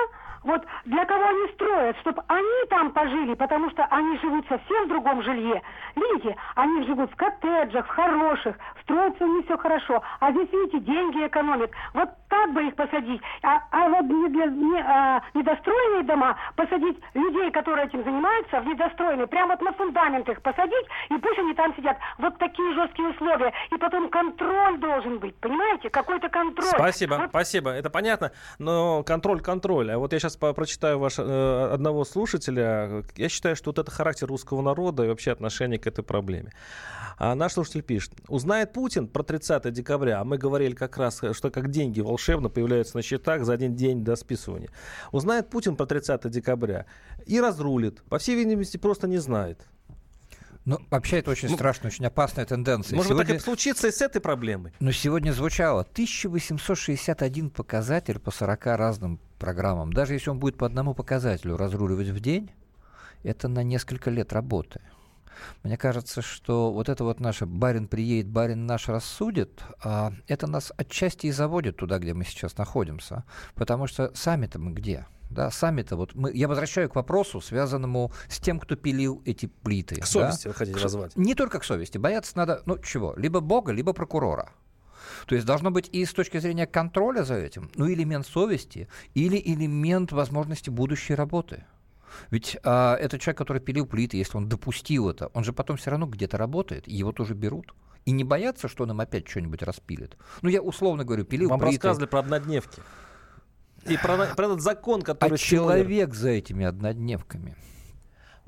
вот 0.47 0.65
для 0.85 1.05
кого 1.05 1.27
они 1.27 1.47
строят, 1.53 1.97
чтобы 1.99 2.23
они 2.27 2.65
там 2.69 2.91
пожили, 2.91 3.33
потому 3.33 3.69
что 3.71 3.85
они 3.91 4.17
живут 4.19 4.47
совсем 4.47 4.85
в 4.85 4.87
другом 4.87 5.21
жилье. 5.21 5.61
Видите, 5.95 6.35
они 6.55 6.83
живут 6.85 7.11
в 7.11 7.15
коттеджах, 7.15 7.85
в 7.85 7.89
хороших, 7.89 8.55
строятся 8.83 9.25
у 9.25 9.35
них 9.35 9.45
все 9.45 9.57
хорошо. 9.57 10.01
А 10.19 10.31
здесь, 10.31 10.49
видите, 10.51 10.79
деньги 10.79 11.27
экономят. 11.27 11.69
Вот 11.93 12.09
так 12.29 12.53
бы 12.53 12.65
их 12.65 12.75
посадить. 12.75 13.21
А, 13.43 13.59
а 13.71 13.89
вот 13.89 14.05
не 14.05 14.29
для 14.29 14.45
не, 14.45 14.79
а, 14.79 15.21
недостроенные 15.33 16.03
дома 16.03 16.37
посадить 16.55 16.97
людей, 17.13 17.51
которые 17.51 17.87
этим 17.87 18.03
занимаются, 18.03 18.61
в 18.61 18.67
недостроенные 18.67 19.27
прямо 19.27 19.51
вот 19.51 19.61
на 19.61 19.73
фундамент 19.73 20.27
их 20.29 20.41
посадить, 20.41 20.85
и 21.09 21.17
пусть 21.17 21.39
они 21.39 21.53
там 21.53 21.75
сидят. 21.75 21.97
Вот 22.17 22.37
такие 22.37 22.73
жесткие 22.73 23.09
условия. 23.09 23.51
И 23.71 23.77
потом 23.77 24.09
контроль 24.09 24.77
должен 24.77 25.19
быть, 25.19 25.35
понимаете? 25.39 25.89
Какой-то 25.89 26.29
контроль. 26.29 26.67
Спасибо, 26.67 27.15
вот. 27.15 27.29
спасибо. 27.29 27.71
Это 27.71 27.89
понятно, 27.89 28.31
но 28.59 29.03
контроль, 29.03 29.41
контроль. 29.41 29.91
А 29.91 29.97
вот 29.97 30.13
я 30.13 30.19
сейчас 30.19 30.36
прочитаю 30.39 30.99
ваш, 30.99 31.19
э, 31.19 31.69
одного 31.73 32.05
слушателя. 32.05 33.03
Я 33.15 33.29
считаю, 33.29 33.55
что 33.55 33.69
вот 33.69 33.79
это 33.79 33.91
характер 33.91 34.27
русского 34.27 34.61
народа 34.61 35.03
и 35.03 35.07
вообще 35.07 35.31
отношение 35.31 35.79
к 35.79 35.87
этой 35.87 36.03
проблеме. 36.03 36.51
А 37.17 37.33
наш 37.33 37.53
слушатель 37.53 37.81
пишет. 37.81 38.13
Узнает 38.27 38.73
Путин 38.73 39.07
про 39.07 39.23
30 39.23 39.71
декабря, 39.71 40.21
а 40.21 40.23
мы 40.23 40.37
говорили 40.37 40.75
как 40.75 40.97
раз, 40.97 41.21
что 41.31 41.49
как 41.49 41.71
деньги 41.71 41.99
волшебно 41.99 42.49
появляются 42.49 42.95
на 42.95 43.01
счетах 43.01 43.43
за 43.43 43.53
один 43.53 43.75
день 43.75 44.03
до 44.03 44.15
списывания. 44.15 44.69
Узнает 45.11 45.49
Путин 45.49 45.75
про 45.75 45.87
30 45.87 46.29
декабря 46.29 46.85
и 47.25 47.41
разрулит. 47.41 48.03
По 48.03 48.19
всей 48.19 48.35
видимости, 48.35 48.77
просто 48.77 49.07
не 49.07 49.17
знает. 49.17 49.65
Ну, 50.67 50.79
вообще, 50.89 51.19
это 51.19 51.31
очень 51.31 51.47
ну, 51.47 51.55
страшная, 51.55 51.89
очень 51.89 52.05
опасная 52.05 52.45
тенденция. 52.45 52.97
Может 52.97 53.11
сегодня... 53.11 53.23
быть, 53.23 53.35
так 53.35 53.41
и 53.41 53.43
случится 53.45 53.87
и 53.87 53.91
с 53.91 54.01
этой 54.01 54.19
проблемой. 54.19 54.73
Но 54.81 54.91
сегодня 54.91 55.31
звучало 55.31 55.83
1861 55.83 57.51
показатель 57.51 58.19
по 58.19 58.31
40 58.31 58.65
разным 58.65 59.21
программам. 59.37 59.93
Даже 59.93 60.13
если 60.13 60.29
он 60.29 60.39
будет 60.39 60.57
по 60.57 60.65
одному 60.65 60.93
показателю 60.93 61.57
разруливать 61.57 62.09
в 62.09 62.19
день, 62.19 62.51
это 63.23 63.47
на 63.47 63.63
несколько 63.63 64.09
лет 64.09 64.33
работы. 64.33 64.81
Мне 65.63 65.77
кажется, 65.77 66.21
что 66.21 66.71
вот 66.71 66.89
это 66.89 67.03
вот 67.03 67.19
наше 67.19 67.45
«барин 67.45 67.87
приедет, 67.87 68.29
барин 68.29 68.65
наш 68.65 68.87
рассудит», 68.87 69.61
а, 69.83 70.13
это 70.27 70.47
нас 70.47 70.73
отчасти 70.77 71.27
и 71.27 71.31
заводит 71.31 71.77
туда, 71.77 71.99
где 71.99 72.13
мы 72.13 72.23
сейчас 72.23 72.57
находимся. 72.57 73.23
Потому 73.55 73.87
что 73.87 74.11
сами-то 74.15 74.59
мы 74.59 74.71
где? 74.71 75.05
Да, 75.29 75.51
сами-то 75.51 75.97
вот 75.97 76.15
мы, 76.15 76.31
я 76.33 76.47
возвращаю 76.47 76.89
к 76.89 76.95
вопросу, 76.95 77.41
связанному 77.41 78.11
с 78.29 78.39
тем, 78.39 78.59
кто 78.59 78.75
пилил 78.75 79.21
эти 79.25 79.45
плиты. 79.45 79.99
К 79.99 80.05
совести 80.05 80.45
да? 80.45 80.49
вы 80.49 80.55
хотите 80.55 80.79
назвать? 80.79 81.15
Не 81.17 81.35
только 81.35 81.59
к 81.59 81.65
совести. 81.65 81.97
Бояться 81.97 82.37
надо, 82.37 82.61
ну 82.65 82.79
чего, 82.79 83.13
либо 83.17 83.41
Бога, 83.41 83.73
либо 83.73 83.93
прокурора. 83.93 84.51
То 85.25 85.35
есть 85.35 85.47
должно 85.47 85.71
быть 85.71 85.89
и 85.91 86.05
с 86.05 86.13
точки 86.13 86.37
зрения 86.39 86.67
контроля 86.67 87.23
за 87.23 87.35
этим, 87.35 87.71
ну, 87.75 87.91
элемент 87.91 88.27
совести 88.27 88.87
или 89.13 89.41
элемент 89.43 90.11
возможности 90.11 90.69
будущей 90.69 91.15
работы. 91.15 91.65
Ведь 92.31 92.57
а, 92.63 92.95
этот 92.95 93.21
человек, 93.21 93.37
который 93.37 93.61
пилил 93.61 93.85
плиты, 93.85 94.17
если 94.17 94.37
он 94.37 94.49
допустил 94.49 95.09
это, 95.09 95.27
он 95.33 95.43
же 95.43 95.53
потом 95.53 95.77
все 95.77 95.91
равно 95.91 96.07
где-то 96.07 96.37
работает, 96.37 96.87
и 96.87 96.93
его 96.93 97.11
тоже 97.11 97.33
берут. 97.33 97.73
И 98.05 98.11
не 98.11 98.23
боятся, 98.23 98.67
что 98.69 98.83
он 98.83 98.91
им 98.91 99.01
опять 99.01 99.27
что-нибудь 99.27 99.61
распилит. 99.63 100.17
Ну, 100.41 100.49
я 100.49 100.61
условно 100.61 101.03
говорю, 101.03 101.25
пилил 101.25 101.49
Вам 101.49 101.59
плиты. 101.59 101.75
рассказывали 101.75 102.07
про 102.07 102.19
однодневки. 102.19 102.81
И 103.85 103.97
про, 103.97 104.17
про 104.27 104.45
этот 104.45 104.61
закон, 104.61 105.01
который... 105.01 105.33
А 105.33 105.37
человек 105.37 106.13
за 106.13 106.29
этими 106.29 106.65
однодневками. 106.65 107.55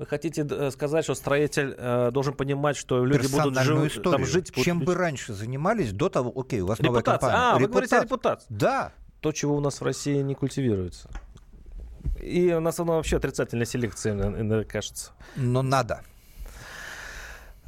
Вы 0.00 0.06
хотите 0.06 0.46
э, 0.48 0.70
сказать, 0.70 1.04
что 1.04 1.14
строитель 1.14 1.74
э, 1.76 2.10
должен 2.10 2.32
понимать, 2.32 2.78
что 2.78 3.04
люди 3.04 3.26
будут 3.26 3.54
жив, 3.62 4.02
там 4.02 4.24
жить? 4.24 4.50
Чем 4.54 4.78
будут... 4.78 4.94
бы 4.94 4.98
раньше 4.98 5.34
занимались 5.34 5.92
до 5.92 6.08
того, 6.08 6.32
окей, 6.34 6.62
у 6.62 6.66
вас 6.68 6.78
новая 6.78 7.02
компания. 7.02 7.34
А, 7.36 7.58
Репутация. 7.58 7.60
вы 7.60 7.68
говорите 7.68 7.96
о 7.98 8.02
репутации. 8.04 8.46
Да. 8.48 8.92
То, 9.20 9.32
чего 9.32 9.56
у 9.56 9.60
нас 9.60 9.78
в 9.78 9.84
России 9.84 10.22
не 10.22 10.34
культивируется. 10.34 11.10
И 12.18 12.50
у 12.50 12.60
нас 12.60 12.80
оно 12.80 12.96
вообще 12.96 13.18
отрицательная 13.18 13.66
селекция, 13.66 14.14
мне 14.14 14.64
кажется. 14.64 15.10
Но 15.36 15.60
надо. 15.60 16.00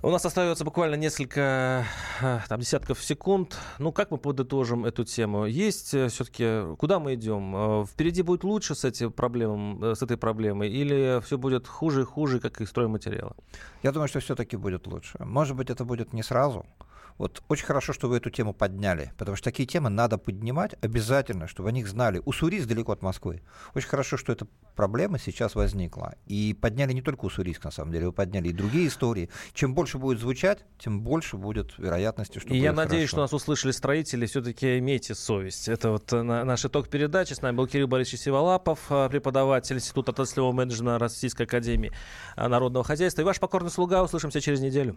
У 0.04 0.10
нас 0.10 0.26
остается 0.26 0.64
буквально 0.64 0.96
несколько 0.96 1.86
э, 2.20 2.40
там, 2.48 2.58
десятков 2.58 3.00
секунд. 3.00 3.56
Ну, 3.78 3.92
как 3.92 4.10
мы 4.10 4.18
подытожим 4.18 4.84
эту 4.84 5.04
тему? 5.04 5.46
Есть 5.46 5.94
э, 5.94 6.08
все-таки, 6.08 6.74
куда 6.76 6.98
мы 6.98 7.14
идем? 7.14 7.54
Э, 7.54 7.86
впереди 7.86 8.22
будет 8.22 8.42
лучше 8.42 8.74
с, 8.74 8.84
этим 8.84 9.12
проблемом, 9.12 9.94
с 9.94 10.02
этой 10.02 10.16
проблемой 10.16 10.70
или 10.70 11.20
все 11.24 11.38
будет 11.38 11.68
хуже 11.68 12.00
и 12.00 12.04
хуже, 12.04 12.40
как 12.40 12.60
и 12.60 12.66
стройматериалы? 12.66 13.34
Я 13.84 13.92
думаю, 13.92 14.08
что 14.08 14.18
все-таки 14.18 14.56
будет 14.56 14.88
лучше. 14.88 15.18
Может 15.20 15.56
быть, 15.56 15.70
это 15.70 15.84
будет 15.84 16.12
не 16.12 16.24
сразу, 16.24 16.66
вот 17.18 17.42
очень 17.48 17.66
хорошо, 17.66 17.92
что 17.92 18.08
вы 18.08 18.16
эту 18.16 18.30
тему 18.30 18.54
подняли, 18.54 19.12
потому 19.18 19.36
что 19.36 19.44
такие 19.44 19.66
темы 19.66 19.90
надо 19.90 20.18
поднимать 20.18 20.74
обязательно, 20.80 21.46
чтобы 21.48 21.68
о 21.68 21.72
них 21.72 21.86
знали. 21.88 22.22
Уссурийск 22.24 22.66
далеко 22.66 22.92
от 22.92 23.02
Москвы. 23.02 23.42
Очень 23.74 23.88
хорошо, 23.88 24.16
что 24.16 24.32
эта 24.32 24.46
проблема 24.74 25.18
сейчас 25.18 25.54
возникла. 25.54 26.14
И 26.26 26.56
подняли 26.60 26.92
не 26.92 27.02
только 27.02 27.26
Уссурийск, 27.26 27.64
на 27.64 27.70
самом 27.70 27.92
деле, 27.92 28.06
вы 28.06 28.12
подняли 28.12 28.48
и 28.48 28.52
другие 28.52 28.88
истории. 28.88 29.30
Чем 29.54 29.74
больше 29.74 29.98
будет 29.98 30.20
звучать, 30.20 30.64
тем 30.78 31.02
больше 31.02 31.36
будет 31.36 31.78
вероятности, 31.78 32.38
что 32.38 32.48
И 32.48 32.58
я 32.58 32.72
надеюсь, 32.72 33.08
что 33.08 33.20
нас 33.20 33.32
услышали 33.32 33.72
строители, 33.72 34.26
все-таки 34.26 34.78
имейте 34.78 35.14
совесть. 35.14 35.68
Это 35.68 35.90
вот 35.90 36.12
э, 36.12 36.22
наш 36.22 36.64
итог 36.64 36.88
передачи. 36.88 37.34
С 37.34 37.42
нами 37.42 37.56
был 37.56 37.66
Кирилл 37.66 37.88
Борисович 37.88 38.20
Сиволапов, 38.20 38.80
э, 38.90 39.08
преподаватель 39.08 39.76
Института 39.76 40.12
отраслевого 40.12 40.52
менеджмента 40.52 40.98
Российской 40.98 41.42
Академии 41.42 41.92
Народного 42.36 42.84
Хозяйства. 42.84 43.22
И 43.22 43.24
ваш 43.24 43.38
покорный 43.40 43.70
слуга. 43.70 44.02
Услышимся 44.02 44.40
через 44.40 44.60
неделю. 44.60 44.96